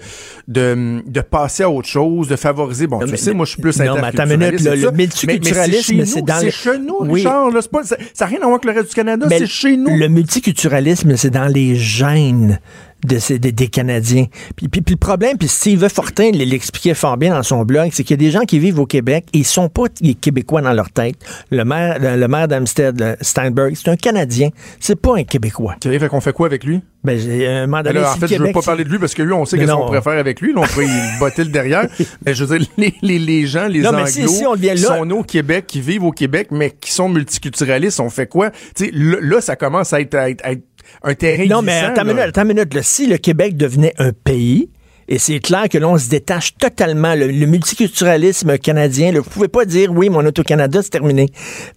de, 0.49 1.03
de 1.07 1.21
passer 1.21 1.63
à 1.65 1.71
autre 1.71 1.87
chose, 1.89 2.29
de 2.29 2.37
favoriser. 2.37 2.87
Bon, 2.87 2.99
Non, 2.99 3.05
tu 3.05 3.13
mais- 3.13 3.17
sais, 3.19 3.35
moi, 3.35 3.45
je 3.45 3.53
suis 3.53 3.63
plus 3.63 3.79
non, 3.79 3.85
mais 3.95 4.01
minute, 4.01 4.05
interculturaliste 4.21 4.65
là, 4.65 4.73
et 4.73 4.77
le. 4.77 4.83
Mais- 4.87 4.93
mais 4.93 4.97
multiculturalisme, 5.03 6.05
c'est 6.07 6.23
dans 6.23 6.39
C'est 6.39 6.45
le- 6.47 6.51
chez 6.51 6.79
nous, 6.79 6.97
Oui. 7.01 7.21
Richard, 7.21 7.51
là, 7.51 7.61
pas, 7.71 7.85
ça 7.85 7.97
n'a 8.21 8.27
rien 8.27 8.39
à 8.39 8.47
voir 8.47 8.53
avec 8.55 8.65
le 8.65 8.73
reste 8.73 8.89
du 8.89 8.95
Canada, 8.95 9.27
Mais 9.29 9.39
c'est 9.41 9.47
chez 9.47 9.77
nous. 9.77 9.95
Le 9.97 10.09
multiculturalisme, 10.09 11.17
c'est 11.17 11.31
dans 11.31 11.47
les 11.53 11.77
gènes 11.77 12.59
de 13.05 13.19
ces- 13.19 13.39
des, 13.39 13.53
des 13.53 13.69
Canadiens. 13.69 14.27
Puis, 14.57 14.69
puis, 14.69 14.81
puis 14.81 14.95
le 14.95 14.99
problème, 14.99 15.37
puis 15.39 15.49
Steve 15.49 15.89
Fortin 15.89 16.31
l'expliquait 16.33 16.95
fort 16.95 17.17
bien 17.17 17.35
dans 17.35 17.43
son 17.43 17.65
blog, 17.65 17.91
c'est 17.93 18.03
qu'il 18.05 18.15
y 18.21 18.21
a 18.23 18.25
des 18.25 18.31
gens 18.31 18.41
qui 18.45 18.59
vivent 18.59 18.79
au 18.81 18.87
Québec 18.87 19.27
et 19.33 19.39
ils 19.39 19.45
sont 19.45 19.69
pas 19.69 19.85
Québécois 20.21 20.63
dans 20.63 20.73
leur 20.73 20.91
tête. 20.91 21.17
Le 21.51 21.65
maire, 21.65 21.99
le, 22.01 22.17
le 22.17 22.29
maire 22.29 22.49
d'Amstead, 22.49 23.17
Steinberg, 23.21 23.75
c'est 23.75 23.91
un 23.91 23.97
Canadien. 23.97 24.51
C'est 24.79 24.97
pas 25.01 25.17
un 25.17 25.25
Québécois. 25.25 25.77
OK, 25.85 25.99
fait 25.99 26.09
qu'on 26.09 26.21
fait 26.21 26.33
quoi 26.33 26.47
avec 26.47 26.65
lui? 26.65 26.81
Ben, 27.03 27.19
j'ai 27.19 27.47
un 27.47 27.67
moment 27.67 27.83
Ben 27.83 27.97
en 27.97 28.13
fait, 28.15 28.21
le 28.21 28.27
je 28.27 28.33
veux 28.35 28.39
Québec, 28.41 28.55
pas 28.55 28.61
parler 28.61 28.85
de 28.85 28.91
lui 28.91 28.99
parce 28.99 29.15
que 29.15 29.23
lui, 29.23 29.33
on 29.33 29.47
sait 29.47 29.57
qu'est-ce 29.57 29.73
qu'on 29.73 30.03
faire 30.03 30.19
avec 30.19 30.43
lui. 30.43 30.53
Là, 30.53 30.61
on 30.61 30.67
pourrait 30.67 30.85
y 30.85 30.91
botter 31.19 31.45
le 31.45 31.51
derrière. 31.51 31.89
Mais 32.27 32.35
je 32.35 32.45
veux 32.45 32.59
dire, 32.59 32.69
les, 32.77 32.93
les, 33.01 33.19
les 33.19 33.47
gens, 33.47 33.69
les 33.69 33.81
Non, 33.81 33.93
mais 33.93 34.03
Anglos, 34.03 34.11
si- 34.11 34.29
si 34.29 34.47
on 34.47 34.53
vient 34.55 34.75
qui 34.75 34.83
sont 34.83 35.07
nés 35.07 35.15
au 35.15 35.23
Québec, 35.23 35.65
qui 35.67 35.81
vivent 35.81 36.05
au 36.05 36.13
Québec, 36.13 36.49
mais 36.51 36.71
qui 36.79 36.93
sont 36.93 37.09
multiculturalistes, 37.09 38.01
on 38.01 38.11
fait 38.11 38.27
quoi? 38.27 38.51
Tu 38.77 38.85
sais, 38.85 38.91
là, 38.93 39.17
là, 39.23 39.41
ça 39.41 39.57
commence 39.57 39.95
à 39.95 40.01
être, 40.03 40.15
à 40.15 40.29
être- 40.29 40.45
à 40.45 40.53
être 40.53 40.63
un 41.03 41.15
terrain 41.15 41.47
Non, 41.47 41.63
mais 41.63 41.79
attends 41.79 42.03
une 42.03 42.09
minute, 42.09 42.23
attends 42.23 42.43
une 42.43 42.49
minute. 42.49 42.75
là. 42.75 42.83
Si 42.83 43.07
le 43.07 43.17
Québec 43.19 43.57
devenait 43.57 43.95
un 43.99 44.13
pays, 44.13 44.71
et 45.09 45.19
c'est 45.19 45.41
clair 45.41 45.69
que 45.69 45.77
l'on 45.79 45.99
se 45.99 46.09
détache 46.09 46.57
totalement, 46.57 47.15
le, 47.17 47.27
le 47.29 47.47
multiculturalisme 47.47 48.59
canadien, 48.59 49.11
là, 49.13 49.21
vous 49.21 49.29
pouvez 49.31 49.49
pas 49.49 49.65
dire, 49.65 49.91
oui, 49.93 50.09
mon 50.09 50.25
Auto-Canada, 50.25 50.81
c'est 50.83 50.91
terminé. 50.91 51.27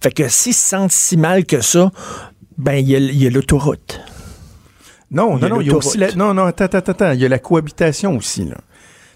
Fait 0.02 0.12
que 0.12 0.28
s'ils 0.28 0.54
se 0.54 0.68
sentent 0.68 0.92
si 0.92 1.16
mal 1.16 1.44
que 1.44 1.60
ça, 1.60 1.90
ben, 2.58 2.74
il 2.76 2.88
y 2.88 3.26
a- 3.26 3.30
l'autoroute. 3.30 4.00
Non, 5.10 5.36
Il 5.36 5.42
y 5.42 5.44
a 5.44 5.48
non, 5.48 5.54
non, 5.56 5.60
il 5.60 5.66
y 5.66 5.70
a 5.70 5.76
aussi 5.76 5.98
la, 5.98 6.12
non, 6.12 6.32
non, 6.34 6.44
attends, 6.44 6.64
attends, 6.64 6.78
attends, 6.92 7.12
il 7.12 7.20
y 7.20 7.24
a 7.24 7.28
la 7.28 7.38
cohabitation 7.38 8.16
aussi, 8.16 8.44
là. 8.44 8.56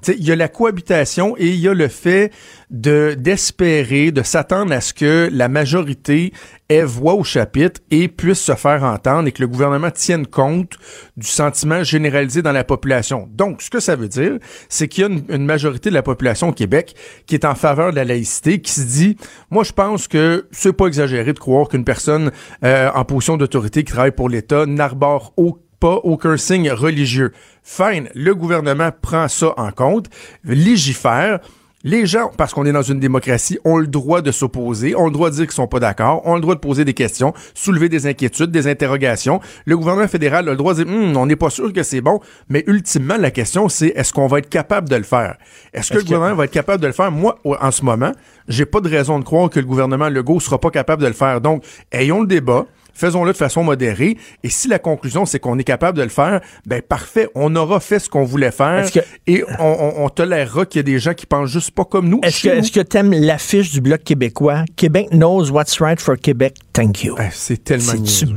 Il 0.06 0.24
y 0.24 0.32
a 0.32 0.36
la 0.36 0.48
cohabitation 0.48 1.34
et 1.38 1.48
il 1.48 1.60
y 1.60 1.68
a 1.68 1.74
le 1.74 1.88
fait 1.88 2.32
de 2.70 3.16
d'espérer, 3.18 4.10
de 4.12 4.22
s'attendre 4.22 4.72
à 4.72 4.80
ce 4.80 4.92
que 4.92 5.28
la 5.32 5.48
majorité 5.48 6.32
ait 6.68 6.82
voix 6.82 7.14
au 7.14 7.24
chapitre 7.24 7.80
et 7.90 8.08
puisse 8.08 8.40
se 8.40 8.54
faire 8.54 8.84
entendre 8.84 9.28
et 9.28 9.32
que 9.32 9.40
le 9.40 9.48
gouvernement 9.48 9.90
tienne 9.90 10.26
compte 10.26 10.76
du 11.16 11.26
sentiment 11.26 11.82
généralisé 11.82 12.42
dans 12.42 12.52
la 12.52 12.64
population. 12.64 13.28
Donc, 13.32 13.62
ce 13.62 13.70
que 13.70 13.80
ça 13.80 13.96
veut 13.96 14.08
dire, 14.08 14.38
c'est 14.68 14.86
qu'il 14.86 15.02
y 15.02 15.06
a 15.06 15.10
une, 15.10 15.24
une 15.30 15.46
majorité 15.46 15.88
de 15.88 15.94
la 15.94 16.02
population 16.02 16.48
au 16.48 16.52
Québec 16.52 16.94
qui 17.26 17.34
est 17.34 17.46
en 17.46 17.54
faveur 17.54 17.90
de 17.90 17.96
la 17.96 18.04
laïcité, 18.04 18.60
qui 18.60 18.72
se 18.72 18.82
dit, 18.82 19.16
moi, 19.50 19.64
je 19.64 19.72
pense 19.72 20.08
que 20.08 20.46
c'est 20.50 20.74
pas 20.74 20.86
exagéré 20.86 21.32
de 21.32 21.38
croire 21.38 21.68
qu'une 21.68 21.84
personne 21.84 22.30
euh, 22.64 22.90
en 22.94 23.04
position 23.04 23.36
d'autorité 23.36 23.82
qui 23.84 23.92
travaille 23.92 24.12
pour 24.12 24.28
l'État 24.28 24.66
n'arbore 24.66 25.32
aucun 25.36 25.67
pas 25.80 25.96
aucun 26.04 26.36
signe 26.36 26.70
religieux. 26.70 27.32
Fine, 27.62 28.08
le 28.14 28.34
gouvernement 28.34 28.90
prend 29.02 29.28
ça 29.28 29.52
en 29.56 29.70
compte, 29.70 30.06
légifère. 30.44 31.38
Les 31.84 32.06
gens, 32.06 32.32
parce 32.36 32.52
qu'on 32.52 32.66
est 32.66 32.72
dans 32.72 32.82
une 32.82 32.98
démocratie, 32.98 33.56
ont 33.64 33.76
le 33.78 33.86
droit 33.86 34.20
de 34.20 34.32
s'opposer, 34.32 34.96
ont 34.96 35.04
le 35.06 35.12
droit 35.12 35.30
de 35.30 35.36
dire 35.36 35.44
qu'ils 35.44 35.54
sont 35.54 35.68
pas 35.68 35.78
d'accord, 35.78 36.26
ont 36.26 36.34
le 36.34 36.40
droit 36.40 36.56
de 36.56 36.60
poser 36.60 36.84
des 36.84 36.92
questions, 36.92 37.32
soulever 37.54 37.88
des 37.88 38.08
inquiétudes, 38.08 38.50
des 38.50 38.66
interrogations. 38.66 39.38
Le 39.64 39.76
gouvernement 39.78 40.08
fédéral 40.08 40.48
a 40.48 40.50
le 40.50 40.56
droit 40.56 40.74
de 40.74 40.82
dire, 40.82 40.92
Hum, 40.92 41.16
on 41.16 41.26
n'est 41.26 41.36
pas 41.36 41.50
sûr 41.50 41.72
que 41.72 41.84
c'est 41.84 42.00
bon, 42.00 42.18
mais 42.48 42.64
ultimement, 42.66 43.16
la 43.16 43.30
question, 43.30 43.68
c'est 43.68 43.92
est-ce 43.94 44.12
qu'on 44.12 44.26
va 44.26 44.38
être 44.40 44.48
capable 44.48 44.88
de 44.88 44.96
le 44.96 45.04
faire? 45.04 45.36
Est-ce 45.72 45.90
que 45.90 45.94
le 45.94 46.00
que- 46.00 46.06
gouvernement 46.06 46.34
va 46.34 46.46
être 46.46 46.50
capable 46.50 46.82
de 46.82 46.88
le 46.88 46.92
faire? 46.92 47.12
Moi, 47.12 47.38
en 47.44 47.70
ce 47.70 47.84
moment, 47.84 48.10
j'ai 48.48 48.66
pas 48.66 48.80
de 48.80 48.88
raison 48.88 49.20
de 49.20 49.24
croire 49.24 49.48
que 49.48 49.60
le 49.60 49.66
gouvernement 49.66 50.08
Legault 50.08 50.40
sera 50.40 50.58
pas 50.58 50.70
capable 50.70 51.02
de 51.02 51.06
le 51.08 51.14
faire. 51.14 51.40
Donc, 51.40 51.62
ayons 51.92 52.22
le 52.22 52.26
débat. 52.26 52.66
Faisons-le 52.98 53.30
de 53.32 53.36
façon 53.36 53.62
modérée. 53.62 54.16
Et 54.42 54.48
si 54.48 54.66
la 54.66 54.78
conclusion, 54.80 55.24
c'est 55.24 55.38
qu'on 55.38 55.56
est 55.58 55.64
capable 55.64 55.96
de 55.98 56.02
le 56.02 56.08
faire, 56.08 56.40
ben 56.66 56.82
parfait, 56.82 57.28
on 57.36 57.54
aura 57.54 57.78
fait 57.78 58.00
ce 58.00 58.08
qu'on 58.10 58.24
voulait 58.24 58.50
faire 58.50 58.90
que- 58.90 58.98
et 59.26 59.44
on, 59.60 59.64
on, 59.64 60.04
on 60.04 60.08
tolérera 60.08 60.66
qu'il 60.66 60.78
y 60.78 60.80
a 60.80 60.82
des 60.82 60.98
gens 60.98 61.14
qui 61.14 61.24
pensent 61.26 61.50
juste 61.50 61.70
pas 61.70 61.84
comme 61.84 62.08
nous. 62.08 62.20
Est-ce 62.24 62.42
que, 62.42 62.48
est-ce 62.48 62.72
que 62.72 62.80
t'aimes 62.80 63.12
l'affiche 63.12 63.70
du 63.70 63.80
Bloc 63.80 64.02
québécois? 64.02 64.64
Québec 64.76 65.08
knows 65.12 65.50
what's 65.50 65.80
right 65.80 66.00
for 66.00 66.16
Québec. 66.16 66.56
Thank 66.72 67.04
you. 67.04 67.14
Ah, 67.18 67.28
c'est 67.32 67.62
tellement 67.62 67.92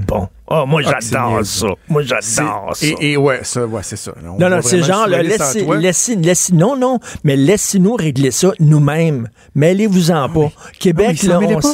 bon? 0.07 0.27
Oh, 0.53 0.65
moi, 0.67 0.81
Ah, 0.85 0.97
j'adore 0.99 1.45
ça. 1.45 1.67
Moi, 1.87 2.01
j'adore 2.03 2.75
ça. 2.75 2.85
Et, 2.85 3.13
et 3.13 3.17
ouais, 3.17 3.39
ça, 3.43 3.65
ouais, 3.65 3.81
c'est 3.83 3.95
ça. 3.95 4.13
On 4.27 4.37
Non, 4.37 4.49
non, 4.49 4.61
c'est 4.61 4.83
genre, 4.83 5.07
là, 5.07 5.23
laissez, 5.23 5.65
laissez, 5.65 6.15
laissez- 6.17 6.53
non, 6.53 6.75
non, 6.75 6.99
mais 7.23 7.35
laissez-nous 7.37 7.95
régler 7.95 8.31
ça 8.31 8.51
nous-mêmes. 8.59 9.29
Mêlez-vous-en 9.55 10.27
pas. 10.29 10.39
Non, 10.39 10.51
mais 10.65 10.77
Québec, 10.77 11.19
il 11.23 11.29
là, 11.29 11.35
s'en 11.39 11.43
on 11.45 11.59
pas. 11.59 11.73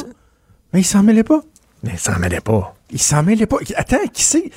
Mais 0.72 0.80
il 0.80 0.84
s'en 0.84 1.02
mêlait 1.02 1.24
pas. 1.24 1.40
Mais 1.82 1.96
ça 1.96 2.14
en 2.14 2.18
mêlait 2.20 2.40
pas. 2.40 2.74
Il 2.90 2.98
s'en 2.98 3.22
mêlait 3.22 3.46
pas. 3.46 3.58
Attends, 3.76 3.98
qui 4.12 4.22
c'est? 4.22 4.50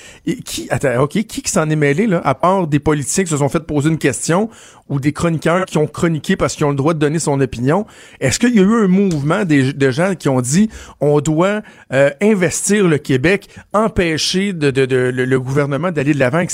Qui, 0.46 0.68
attends, 0.70 1.02
OK, 1.02 1.12
qui 1.12 1.26
qui 1.26 1.52
s'en 1.52 1.70
est 1.70 1.76
mêlé, 1.76 2.08
là? 2.08 2.22
À 2.24 2.34
part 2.34 2.66
des 2.68 2.80
politiciens 2.80 3.26
qui 3.26 3.30
se 3.30 3.38
sont 3.38 3.50
fait 3.50 3.60
poser 3.60 3.90
une 3.90 3.98
question 3.98 4.50
ou 4.88 5.02
des 5.02 5.12
chroniqueurs 5.12 5.66
qui 5.66 5.78
ont 5.78 5.88
chroniqué 5.88 6.38
parce 6.38 6.56
qu'ils 6.56 6.66
ont 6.66 6.70
le 6.70 6.76
droit 6.78 6.94
de 6.94 7.00
donner 7.00 7.20
son 7.20 7.40
opinion? 7.42 7.86
Est-ce 8.22 8.40
qu'il 8.40 8.56
y 8.56 8.60
a 8.60 8.64
eu 8.64 8.84
un 8.86 8.88
mouvement 8.88 9.44
de 9.46 9.92
gens 9.92 10.16
qui 10.16 10.30
ont 10.30 10.40
dit 10.40 10.70
on 11.02 11.20
doit 11.20 11.62
euh, 11.92 12.10
investir 12.22 12.88
le 12.88 12.98
Québec, 13.00 13.50
empêcher 13.74 14.54
de, 14.54 14.72
de, 14.72 14.86
de- 14.86 15.12
le, 15.14 15.26
le 15.26 15.40
gouvernement 15.40 15.92
d'aller 15.92 16.14
de 16.14 16.20
l'avant? 16.20 16.46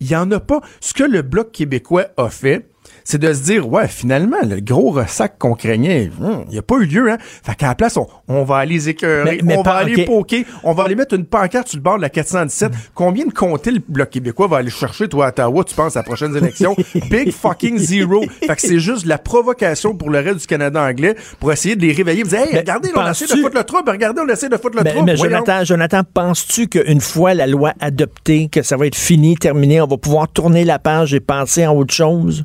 Il 0.00 0.06
y 0.10 0.14
en 0.16 0.30
a 0.32 0.40
pas. 0.40 0.60
Ce 0.80 0.92
que 0.92 1.04
le 1.04 1.22
Bloc 1.22 1.50
québécois 1.52 2.06
a 2.18 2.28
fait, 2.28 2.66
c'est 3.04 3.18
de 3.18 3.32
se 3.32 3.42
dire, 3.42 3.68
ouais, 3.68 3.88
finalement, 3.88 4.36
le 4.46 4.60
gros 4.60 4.90
ressac 4.90 5.38
qu'on 5.38 5.54
craignait, 5.54 6.10
hum, 6.20 6.44
il 6.48 6.52
n'y 6.52 6.58
a 6.58 6.62
pas 6.62 6.76
eu 6.76 6.86
lieu, 6.86 7.10
hein. 7.10 7.18
Fait 7.20 7.54
qu'à 7.54 7.68
la 7.68 7.74
place, 7.74 7.96
on, 7.96 8.06
on 8.28 8.44
va 8.44 8.56
aller 8.58 8.74
les 8.74 8.88
écœurer, 8.90 9.36
Mais- 9.36 9.40
mais 9.42 9.56
on 9.58 9.62
va 9.62 9.74
aller 9.74 9.96
ok. 10.02 10.06
poker, 10.06 10.44
on 10.64 10.72
va 10.72 10.84
aller 10.84 10.94
mettre 10.94 11.14
une 11.14 11.24
pancarte 11.24 11.68
sur 11.68 11.78
le 11.78 11.82
bord 11.82 11.96
de 11.96 12.02
la 12.02 12.08
417. 12.10 12.72
Combien 12.94 13.26
de 13.26 13.32
comtés 13.32 13.70
le 13.70 13.80
Bloc 13.88 14.10
québécois 14.10 14.46
va 14.46 14.58
aller 14.58 14.70
chercher, 14.70 15.08
toi, 15.08 15.26
à 15.26 15.28
Ottawa, 15.30 15.64
tu 15.64 15.74
penses, 15.74 15.96
à 15.96 16.00
la 16.00 16.04
prochaine 16.04 16.34
élection? 16.36 16.76
Big 17.10 17.32
fucking 17.32 17.78
zero. 17.78 18.22
Fait 18.46 18.54
que 18.54 18.60
c'est 18.62 18.78
juste 18.78 19.04
de 19.04 19.08
la 19.08 19.18
provocation 19.18 19.94
pour 19.94 20.10
le 20.10 20.18
reste 20.20 20.40
du 20.40 20.46
Canada 20.46 20.82
anglais 20.82 21.14
pour 21.40 21.52
essayer 21.52 21.76
de 21.76 21.82
les 21.82 21.92
réveiller. 21.92 22.22
Vous 22.22 22.30
dites, 22.30 22.38
hey, 22.38 22.48
Mais 22.52 22.58
regardez, 22.60 22.90
on 22.94 23.10
essaie 23.10 23.26
de 23.26 23.30
foutre 23.40 23.56
le 23.56 23.64
trouble, 23.64 23.90
regardez, 23.90 24.22
on 24.24 24.28
essaie 24.28 24.48
de 24.48 24.56
foutre 24.56 24.76
le 24.78 24.84
Mais, 24.84 24.90
trouble. 24.90 25.06
mais 25.06 25.14
Voyons. 25.16 25.32
Jonathan, 25.38 25.64
Jonathan, 25.64 26.00
penses-tu 26.14 26.68
qu'une 26.68 27.00
fois 27.00 27.34
la 27.34 27.46
loi 27.46 27.72
adoptée, 27.80 28.48
que 28.48 28.62
ça 28.62 28.76
va 28.76 28.86
être 28.86 28.94
fini, 28.96 29.34
terminé, 29.36 29.80
on 29.80 29.86
va 29.86 29.96
pouvoir 29.96 30.28
tourner 30.28 30.64
la 30.64 30.78
page 30.78 31.14
et 31.14 31.20
penser 31.20 31.66
en 31.66 31.74
autre 31.76 31.92
chose? 31.94 32.44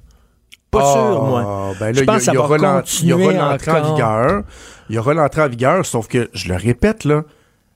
Pas 0.79 0.83
Ah, 0.85 0.93
sûr, 0.93 1.23
moi. 1.23 1.73
Ben 1.79 1.85
là, 1.87 1.93
Je 1.93 1.97
il 1.99 1.99
y 1.99 2.01
a- 2.01 2.05
pense 2.05 2.17
que 2.17 2.23
ça 2.23 2.31
va 2.33 2.39
aura 2.39 2.57
l'ent- 2.57 2.81
il 3.01 3.07
y 3.07 3.13
aura 3.13 3.23
continuer 3.23 3.33
l'entrée 3.39 3.71
en 3.71 3.93
vigueur. 3.93 4.41
Il 4.89 4.95
y 4.95 4.99
aura 4.99 5.13
l'entrée 5.13 5.41
en 5.41 5.49
vigueur, 5.49 5.85
sauf 5.85 6.07
que, 6.07 6.29
je 6.33 6.47
le 6.49 6.55
répète, 6.55 7.03
là, 7.05 7.23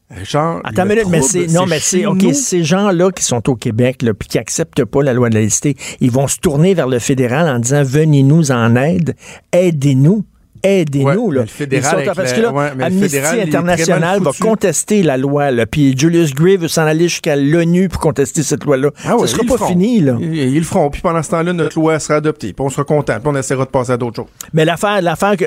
Richard. 0.09 0.59
Attends 0.65 0.85
minute, 0.85 1.05
mais 1.09 1.21
c'est 1.21 1.47
non, 1.47 1.65
mais 1.65 1.79
c'est 1.79 2.05
ok. 2.05 2.21
nous. 2.21 2.33
Ces 2.33 2.63
gens-là 2.63 3.11
qui 3.11 3.23
sont 3.23 3.49
au 3.49 3.55
Québec, 3.55 4.01
là, 4.01 4.13
puis 4.13 4.27
qui 4.27 4.37
acceptent 4.37 4.83
pas 4.85 5.03
la 5.03 5.13
loi 5.13 5.29
de 5.29 5.35
la 5.35 5.39
laïcité, 5.41 5.75
ils 6.01 6.11
vont 6.11 6.27
se 6.27 6.37
tourner 6.37 6.73
vers 6.73 6.87
le 6.87 6.99
fédéral 6.99 7.47
en 7.47 7.59
disant 7.59 7.81
venez-nous 7.83 8.51
en 8.51 8.75
aide, 8.75 9.15
aidez-nous, 9.53 10.25
aidez-nous. 10.63 11.05
Ouais, 11.05 11.15
là. 11.15 11.21
mais 11.27 11.39
le 11.41 11.45
fédéral 11.47 11.83
Ils 11.83 11.89
sont- 11.89 11.95
avec 11.97 12.13
parce 12.15 12.33
que 12.33 12.41
là, 12.41 12.51
ouais, 12.53 12.69
Amnesty 12.83 12.99
fédéral, 13.17 13.39
International 13.41 14.21
va 14.21 14.31
contester 14.39 15.03
la 15.03 15.17
loi. 15.17 15.51
Là, 15.51 15.65
puis 15.65 15.97
Julius 15.97 16.33
Gray 16.33 16.57
veut 16.57 16.67
s'en 16.67 16.83
aller 16.83 17.07
jusqu'à 17.07 17.35
l'ONU 17.35 17.89
pour 17.89 17.99
contester 18.01 18.43
cette 18.43 18.63
loi-là. 18.65 18.91
Ah 19.05 19.15
ouais, 19.15 19.27
ça 19.27 19.33
sera 19.35 19.43
pas 19.47 19.57
feront. 19.57 19.67
fini. 19.69 19.99
Là. 20.01 20.17
Ils, 20.19 20.35
ils 20.35 20.57
le 20.57 20.63
feront. 20.63 20.89
Puis 20.89 21.01
pendant 21.01 21.23
ce 21.23 21.29
temps-là, 21.31 21.53
notre 21.53 21.77
loi 21.79 21.99
sera 21.99 22.15
adoptée. 22.15 22.53
Puis 22.53 22.65
on 22.65 22.69
sera 22.69 22.83
content. 22.83 23.13
Puis 23.19 23.27
on 23.27 23.35
essaiera 23.35 23.65
de 23.65 23.69
passer 23.69 23.91
à 23.91 23.97
d'autres 23.97 24.17
choses. 24.17 24.31
Mais 24.53 24.65
l'affaire, 24.65 25.01
l'affaire 25.01 25.35
que 25.37 25.45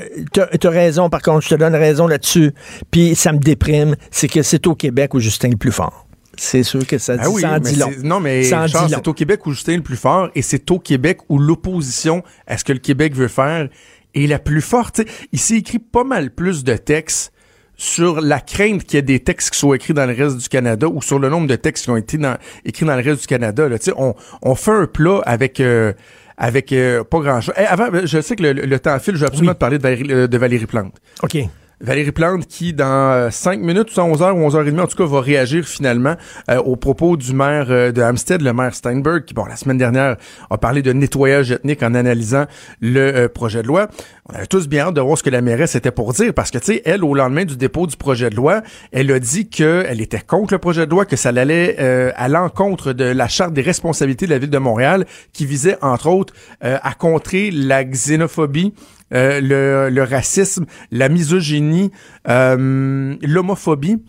tu 0.58 0.66
as 0.66 0.70
raison, 0.70 1.08
par 1.10 1.22
contre, 1.22 1.42
je 1.44 1.50
te 1.50 1.54
donne 1.54 1.74
raison 1.74 2.06
là-dessus. 2.06 2.52
Puis 2.90 3.14
ça 3.14 3.32
me 3.32 3.38
déprime, 3.38 3.96
c'est 4.10 4.28
que 4.28 4.42
c'est 4.42 4.66
au 4.66 4.74
Québec 4.74 5.14
où 5.14 5.20
Justin 5.20 5.48
est 5.48 5.52
le 5.52 5.56
plus 5.56 5.72
fort. 5.72 6.06
C'est 6.36 6.64
sûr 6.64 6.84
que 6.84 6.98
ça 6.98 7.16
dit, 7.16 7.22
Ah 7.24 7.30
oui, 7.30 7.42
mais 7.44 7.60
dit 7.60 7.76
long. 7.76 7.90
Non, 8.02 8.18
mais 8.18 8.42
c'est 8.42 9.06
au 9.08 9.12
Québec 9.14 9.46
où 9.46 9.52
Justin 9.52 9.74
est 9.74 9.76
le 9.76 9.82
plus 9.82 9.96
fort 9.96 10.30
et 10.34 10.42
c'est 10.42 10.68
au 10.72 10.80
Québec 10.80 11.18
où 11.28 11.38
l'opposition 11.38 12.24
à 12.48 12.58
ce 12.58 12.64
que 12.64 12.72
le 12.72 12.80
Québec 12.80 13.14
veut 13.14 13.28
faire 13.28 13.68
est 14.14 14.26
la 14.26 14.38
plus 14.38 14.60
forte. 14.60 15.00
Il 15.32 15.38
s'est 15.38 15.56
écrit 15.56 15.78
pas 15.78 16.04
mal 16.04 16.30
plus 16.30 16.64
de 16.64 16.76
textes 16.76 17.32
sur 17.76 18.20
la 18.20 18.40
crainte 18.40 18.84
qu'il 18.84 18.96
y 18.96 18.98
ait 18.98 19.02
des 19.02 19.20
textes 19.20 19.50
qui 19.50 19.58
soient 19.58 19.74
écrits 19.76 19.94
dans 19.94 20.06
le 20.06 20.14
reste 20.14 20.36
du 20.38 20.48
Canada 20.48 20.86
ou 20.88 21.02
sur 21.02 21.18
le 21.18 21.28
nombre 21.28 21.48
de 21.48 21.56
textes 21.56 21.84
qui 21.84 21.90
ont 21.90 21.96
été 21.96 22.18
dans- 22.18 22.36
écrits 22.64 22.86
dans 22.86 22.96
le 22.96 23.02
reste 23.02 23.22
du 23.22 23.26
Canada. 23.26 23.68
Là. 23.68 23.76
On, 23.96 24.14
on 24.42 24.54
fait 24.54 24.70
un 24.70 24.86
plat 24.86 25.20
avec... 25.26 25.60
euh, 25.60 25.92
avec 26.36 26.72
euh, 26.72 27.04
pas 27.04 27.20
grand 27.20 27.40
chose. 27.40 27.54
avant, 27.56 27.86
je 28.04 28.20
sais 28.20 28.34
que 28.34 28.42
le, 28.42 28.52
le 28.52 28.78
temps 28.80 28.98
file, 28.98 29.14
je 29.14 29.20
veux 29.20 29.26
absolument 29.28 29.54
te 29.54 29.58
parler 29.58 29.78
de 29.78 29.82
Valérie, 29.84 30.06
euh, 30.10 30.26
de 30.26 30.36
Valérie 30.36 30.66
Plante. 30.66 30.96
OK. 31.22 31.36
Valérie 31.80 32.12
Plante 32.12 32.46
qui, 32.46 32.72
dans 32.72 33.30
5 33.30 33.60
minutes, 33.60 33.96
ou 33.96 34.00
11h 34.00 34.32
ou 34.32 34.48
11h30, 34.48 34.80
en 34.80 34.86
tout 34.86 34.96
cas, 34.96 35.04
va 35.04 35.20
réagir 35.20 35.64
finalement 35.64 36.14
euh, 36.50 36.58
aux 36.58 36.76
propos 36.76 37.16
du 37.16 37.34
maire 37.34 37.66
euh, 37.70 37.92
de 37.92 38.02
Hampstead, 38.02 38.42
le 38.42 38.52
maire 38.52 38.74
Steinberg, 38.74 39.24
qui, 39.24 39.34
bon, 39.34 39.44
la 39.44 39.56
semaine 39.56 39.78
dernière, 39.78 40.16
a 40.50 40.58
parlé 40.58 40.82
de 40.82 40.92
nettoyage 40.92 41.50
ethnique 41.50 41.82
en 41.82 41.94
analysant 41.94 42.46
le 42.80 43.00
euh, 43.00 43.28
projet 43.28 43.62
de 43.62 43.68
loi. 43.68 43.88
On 44.30 44.34
avait 44.34 44.46
tous 44.46 44.68
bien 44.68 44.86
hâte 44.86 44.94
de 44.94 45.00
voir 45.00 45.18
ce 45.18 45.22
que 45.22 45.30
la 45.30 45.42
mairesse 45.42 45.74
était 45.74 45.90
pour 45.90 46.12
dire, 46.12 46.32
parce 46.32 46.50
que, 46.50 46.58
tu 46.58 46.66
sais, 46.66 46.82
elle, 46.84 47.04
au 47.04 47.14
lendemain 47.14 47.44
du 47.44 47.56
dépôt 47.56 47.86
du 47.86 47.96
projet 47.96 48.30
de 48.30 48.36
loi, 48.36 48.62
elle 48.92 49.10
a 49.10 49.18
dit 49.18 49.48
qu'elle 49.48 50.00
était 50.00 50.20
contre 50.20 50.54
le 50.54 50.58
projet 50.58 50.86
de 50.86 50.90
loi, 50.90 51.04
que 51.04 51.16
ça 51.16 51.28
allait 51.28 51.76
euh, 51.78 52.10
à 52.16 52.28
l'encontre 52.28 52.92
de 52.92 53.04
la 53.04 53.28
charte 53.28 53.52
des 53.52 53.62
responsabilités 53.62 54.26
de 54.26 54.30
la 54.30 54.38
ville 54.38 54.50
de 54.50 54.58
Montréal, 54.58 55.06
qui 55.32 55.44
visait, 55.44 55.76
entre 55.82 56.08
autres, 56.08 56.32
euh, 56.64 56.78
à 56.82 56.94
contrer 56.94 57.50
la 57.50 57.84
xénophobie, 57.84 58.72
euh, 59.12 59.40
le, 59.40 59.90
le 59.94 60.02
racisme, 60.02 60.64
la 60.90 61.08
misogynie, 61.08 61.90
euh, 62.28 63.14
l'homophobie. 63.22 64.02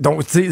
Donc, 0.00 0.24
fait 0.24 0.48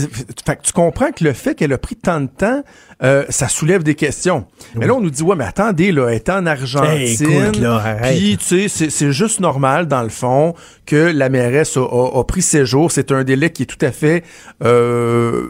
que 0.57 0.63
tu 0.63 0.73
comprends 0.73 1.11
que 1.13 1.25
le 1.25 1.33
fait 1.33 1.55
qu'elle 1.55 1.73
a 1.73 1.79
pris 1.79 1.97
tant 1.97 2.21
de 2.21 2.27
temps, 2.29 2.63
euh, 3.03 3.25
ça 3.29 3.49
soulève 3.49 3.83
des 3.83 3.95
questions. 3.95 4.47
Mais 4.75 4.87
là, 4.87 4.95
on 4.95 5.01
nous 5.01 5.11
dit, 5.11 5.23
ouais, 5.23 5.37
mais 5.37 5.45
attendez, 5.45 5.93
là, 5.93 6.09
elle 6.09 6.17
est 6.17 6.29
en 6.31 6.47
Argentine. 6.47 7.27
Là, 7.63 7.75
arrête. 7.77 8.17
Puis, 8.19 8.37
tu 8.39 8.69
sais, 8.69 8.91
c'est- 8.91 9.13
juste 9.13 9.41
normal, 9.41 9.87
dans 9.89 10.03
le 10.03 10.09
fond, 10.09 10.55
que 10.87 10.97
la 10.97 11.29
mairesse 11.29 11.77
a, 11.77 11.81
a- 11.83 12.19
a 12.21 12.25
pris 12.25 12.43
ses 12.43 12.67
jours. 12.67 12.93
C'est 12.93 13.13
un 13.13 13.25
délai 13.25 13.51
qui 13.51 13.63
est 13.63 13.67
tout 13.67 13.85
à 13.85 13.93
fait 13.93 14.25
euh, 14.65 15.49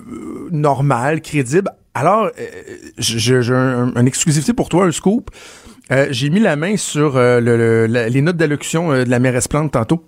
normal, 0.51 1.21
crédible. 1.21 1.71
Alors, 1.95 2.27
euh, 2.27 2.31
j'ai 2.99 3.35
un, 3.55 3.93
une 3.97 4.07
exclusivité 4.07 4.53
pour 4.53 4.69
toi, 4.69 4.85
un 4.87 4.93
scoop. 4.93 5.31
Euh, 5.91 6.09
j'ai 6.11 6.29
mis 6.29 6.41
la 6.41 6.57
main 6.57 6.77
sur 6.77 7.17
euh, 7.17 7.41
les 7.87 8.21
notes 8.21 8.37
d'allocution 8.37 8.93
euh, 8.93 9.05
de 9.05 9.11
la 9.11 9.19
mairesse 9.19 9.49
Plante 9.49 9.73
tantôt. 9.73 10.05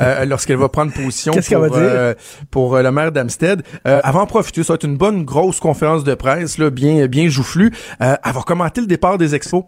Euh, 0.00 0.24
lorsqu'elle 0.24 0.56
va 0.56 0.68
prendre 0.68 0.92
position 0.92 1.32
pour, 1.32 1.76
va 1.76 1.76
euh, 1.78 2.14
pour 2.50 2.76
euh, 2.76 2.82
le 2.82 2.90
maire 2.92 3.12
d'Amstead. 3.12 3.62
Euh, 3.86 4.00
elle 4.04 4.12
va 4.12 4.20
en 4.20 4.26
profiter, 4.26 4.62
ça 4.62 4.72
va 4.72 4.74
être 4.76 4.84
une 4.84 4.96
bonne 4.96 5.24
grosse 5.24 5.60
conférence 5.60 6.04
de 6.04 6.14
presse, 6.14 6.58
là, 6.58 6.70
bien, 6.70 7.06
bien 7.06 7.28
joufflue. 7.28 7.70
Euh, 8.00 8.14
elle 8.24 8.32
va 8.32 8.40
commenter 8.42 8.80
le 8.80 8.86
départ 8.86 9.18
des 9.18 9.34
expos, 9.34 9.64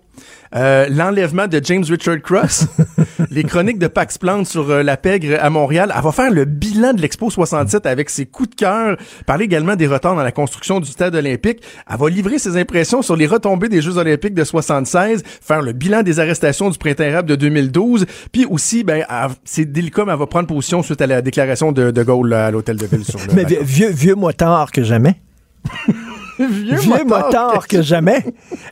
euh, 0.55 0.87
l'enlèvement 0.91 1.47
de 1.49 1.61
James 1.63 1.85
Richard 1.89 2.21
Cross, 2.23 2.67
les 3.31 3.43
chroniques 3.45 3.79
de 3.79 3.87
Pax 3.89 4.19
Plante 4.19 4.47
sur 4.47 4.71
euh, 4.71 4.83
la 4.83 4.97
pègre 4.97 5.37
à 5.41 5.51
Montréal. 5.51 5.93
Elle 5.97 6.03
va 6.03 6.13
faire 6.13 6.31
le 6.31 6.45
bilan 6.45 6.93
de 6.93 7.01
l'Expo 7.01 7.31
67 7.31 7.87
avec 7.87 8.11
ses 8.11 8.27
coups 8.27 8.51
de 8.51 8.55
cœur, 8.55 8.97
parler 9.27 9.45
également 9.45 9.77
des 9.77 9.87
retards 9.87 10.15
dans 10.17 10.23
la 10.23 10.33
construction 10.33 10.81
du 10.81 10.91
stade 10.91 11.15
olympique. 11.15 11.61
Elle 11.91 11.97
va 11.99 12.09
livrer 12.09 12.39
ses 12.39 12.57
impressions 12.57 13.03
sur 13.03 13.17
les 13.17 13.27
retombées 13.27 13.69
des 13.69 13.83
Jeux 13.83 13.97
olympiques 13.99 14.35
de 14.35 14.45
76, 14.45 15.23
faire 15.43 15.63
le 15.63 15.73
bilan 15.73 16.03
des 16.03 16.21
arrestations 16.21 16.71
du 16.71 16.79
printemps 16.79 17.05
arabe 17.05 17.27
de 17.27 17.35
2012, 17.37 18.07
puis 18.33 18.45
aussi, 18.47 18.85
ben, 18.85 19.05
elle- 19.09 19.31
c'est 19.65 19.73
délicat, 19.73 20.05
mais 20.05 20.13
elle 20.13 20.19
va 20.19 20.27
prendre 20.27 20.47
position 20.47 20.83
suite 20.83 21.01
à 21.01 21.07
la 21.07 21.23
déclaration 21.23 21.73
de 21.73 21.91
De 21.91 22.03
Gaulle 22.03 22.33
à 22.35 22.51
l'hôtel 22.51 22.77
de 22.77 22.87
ville 22.87 23.05
sur 23.05 23.19
le 23.19 23.27
Mais 23.35 23.45
balcon. 23.45 23.65
vieux, 23.65 23.91
vieux 23.91 24.15
motard 24.15 24.71
que 24.71 24.83
jamais. 24.83 25.21
Vieux 26.39 26.77
Vieux 26.79 27.05
motard 27.05 27.67
que 27.69 27.83
jamais. 27.83 28.25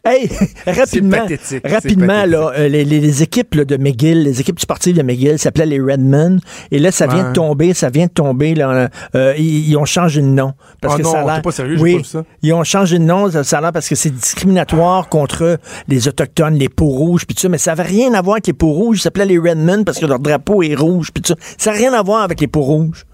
Hey, 0.05 0.29
rapidement, 0.67 1.27
rapidement 1.65 2.27
là, 2.27 2.53
euh, 2.57 2.69
les, 2.69 3.23
équipes 3.23 3.55
là, 3.55 3.65
de 3.65 3.77
McGill, 3.77 4.23
les 4.25 4.41
équipes 4.41 4.59
sportives 4.61 4.97
de 4.97 5.03
McGill 5.03 5.39
s'appelaient 5.39 5.67
les 5.67 5.81
Redmen. 5.81 6.41
Et 6.71 6.79
là, 6.79 6.91
ça 6.91 7.07
vient 7.07 7.23
Ouais. 7.23 7.29
de 7.29 7.33
tomber, 7.35 7.75
ça 7.75 7.89
vient 7.91 8.07
de 8.07 8.11
tomber. 8.11 8.55
Là, 8.55 8.89
euh, 9.15 9.35
ils, 9.39 9.69
ils 9.71 9.77
ont 9.77 9.85
changé 9.85 10.21
de 10.21 10.27
nom. 10.27 10.55
Parce 10.81 10.95
Ah 10.95 10.99
que 10.99 11.03
non, 11.03 11.13
ça 11.13 11.35
a 11.35 11.41
pas 11.41 11.53
sérieux, 11.53 11.79
oui, 11.79 11.99
pas 11.99 12.05
ça. 12.05 12.25
Ils 12.43 12.53
ont 12.53 12.65
changé 12.65 12.99
de 12.99 13.05
nom, 13.05 13.31
ça, 13.31 13.59
a 13.59 13.61
l'air 13.61 13.73
parce 13.73 13.89
que 13.89 13.95
c'est 13.95 14.11
discriminatoire 14.11 15.09
contre 15.09 15.59
les 15.89 16.09
Autochtones, 16.09 16.55
les 16.55 16.69
peaux 16.69 16.87
rouges, 16.87 17.27
puis 17.27 17.35
tout 17.35 17.43
ça. 17.43 17.49
Mais 17.49 17.59
ça 17.59 17.73
n'avait 17.75 17.89
rien 17.89 18.13
à 18.15 18.23
voir 18.23 18.35
avec 18.35 18.47
les 18.49 18.53
peaux 18.53 18.73
rouges. 18.73 18.99
Ils 18.99 19.03
s'appelaient 19.03 19.27
les 19.27 19.39
Redmen 19.39 19.85
parce 19.85 19.99
que 19.99 20.07
leur 20.07 20.19
drapeau 20.19 20.63
est 20.63 20.75
rouge, 20.75 21.11
puis 21.13 21.23
tout 21.23 21.35
ça. 21.35 21.41
Ça 21.59 21.71
n'a 21.71 21.77
rien 21.77 21.93
à 21.93 22.03
voir 22.03 22.23
avec 22.23 22.41
les 22.41 22.49
peaux 22.49 22.63
rouges. 22.63 23.05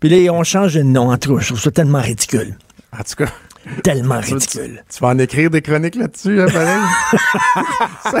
Puis 0.00 0.08
là, 0.08 0.16
ils 0.16 0.30
ont 0.30 0.44
changé 0.44 0.78
de 0.78 0.84
nom. 0.84 1.10
En 1.12 1.16
tout 1.18 1.34
cas, 1.34 1.40
je 1.42 1.48
trouve 1.48 1.60
ça 1.60 1.70
tellement 1.70 2.00
ridicule. 2.00 2.56
En 2.92 3.02
tout 3.02 3.24
cas, 3.24 3.30
Tellement 3.82 4.20
ridicule. 4.20 4.82
tu 4.92 5.00
vas 5.00 5.08
en 5.08 5.18
écrire 5.18 5.50
des 5.50 5.62
chroniques 5.62 5.94
là-dessus, 5.96 6.40
hein, 6.40 6.46
pareil? 6.52 6.80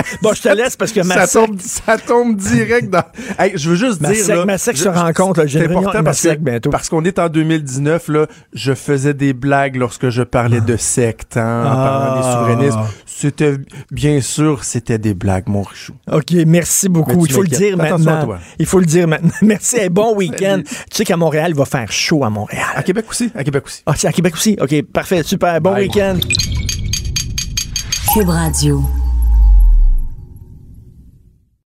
Bon, 0.22 0.32
je 0.34 0.42
te 0.42 0.48
laisse 0.48 0.76
parce 0.76 0.92
que 0.92 1.00
ma 1.00 1.26
ça 1.26 1.40
tombe, 1.40 1.58
ça 1.60 1.96
tombe 1.98 2.36
direct 2.36 2.90
dans. 2.90 3.02
Hey, 3.38 3.52
je 3.56 3.70
veux 3.70 3.76
juste 3.76 4.00
Ma 4.00 4.12
dire 4.12 4.24
sec- 4.24 4.36
là, 4.36 4.44
ma 4.44 4.58
sec 4.58 4.76
je- 4.76 4.82
se 4.82 4.88
rencontre. 4.88 5.46
J'ai 5.46 5.64
important 5.64 6.02
parce 6.02 6.18
sec 6.18 6.42
bientôt. 6.42 6.70
parce 6.70 6.88
qu'on 6.88 7.04
est 7.04 7.18
en 7.18 7.28
2019 7.28 8.08
là, 8.08 8.26
je 8.52 8.74
faisais 8.74 9.14
des 9.14 9.32
blagues 9.32 9.76
lorsque 9.76 10.08
je 10.10 10.22
parlais 10.22 10.60
de 10.60 10.76
secte, 10.76 11.36
hein, 11.36 11.64
en 11.66 11.74
parlant 11.74 12.20
des 12.20 12.26
Ah. 12.26 12.32
souverainistes. 12.40 12.78
C'était 13.06 13.56
bien 13.90 14.20
sûr, 14.20 14.62
c'était 14.64 14.98
des 14.98 15.14
blagues, 15.14 15.48
mon 15.48 15.62
richou. 15.62 15.92
OK, 16.10 16.32
merci 16.46 16.88
beaucoup. 16.88 17.26
Il 17.26 17.32
faut 17.32 17.42
le 17.42 17.48
dire 17.48 17.76
maintenant. 17.76 18.24
toi. 18.24 18.38
Il 18.58 18.66
faut 18.66 18.78
le 18.80 18.86
dire 18.86 19.08
maintenant. 19.08 19.30
Merci 19.42 19.76
et 19.78 19.88
bon 19.88 20.14
week-end. 20.14 20.60
Tu 20.64 20.74
sais 20.92 21.04
qu'à 21.04 21.16
Montréal, 21.16 21.50
il 21.50 21.56
va 21.56 21.64
faire 21.64 21.90
chaud 21.90 22.22
à 22.24 22.30
Montréal. 22.30 22.64
À 22.76 22.82
Québec 22.82 23.06
aussi, 23.08 23.30
à 23.34 23.42
Québec 23.44 23.64
aussi. 23.66 23.82
Ah, 23.86 23.92
à 24.04 24.12
Québec 24.12 24.34
aussi? 24.34 24.56
OK, 24.60 24.82
parfait, 24.92 25.22
super. 25.38 25.60
Bon 25.60 25.74
week-end. 25.74 26.20
Cube 28.12 28.28
Radio. 28.28 29.07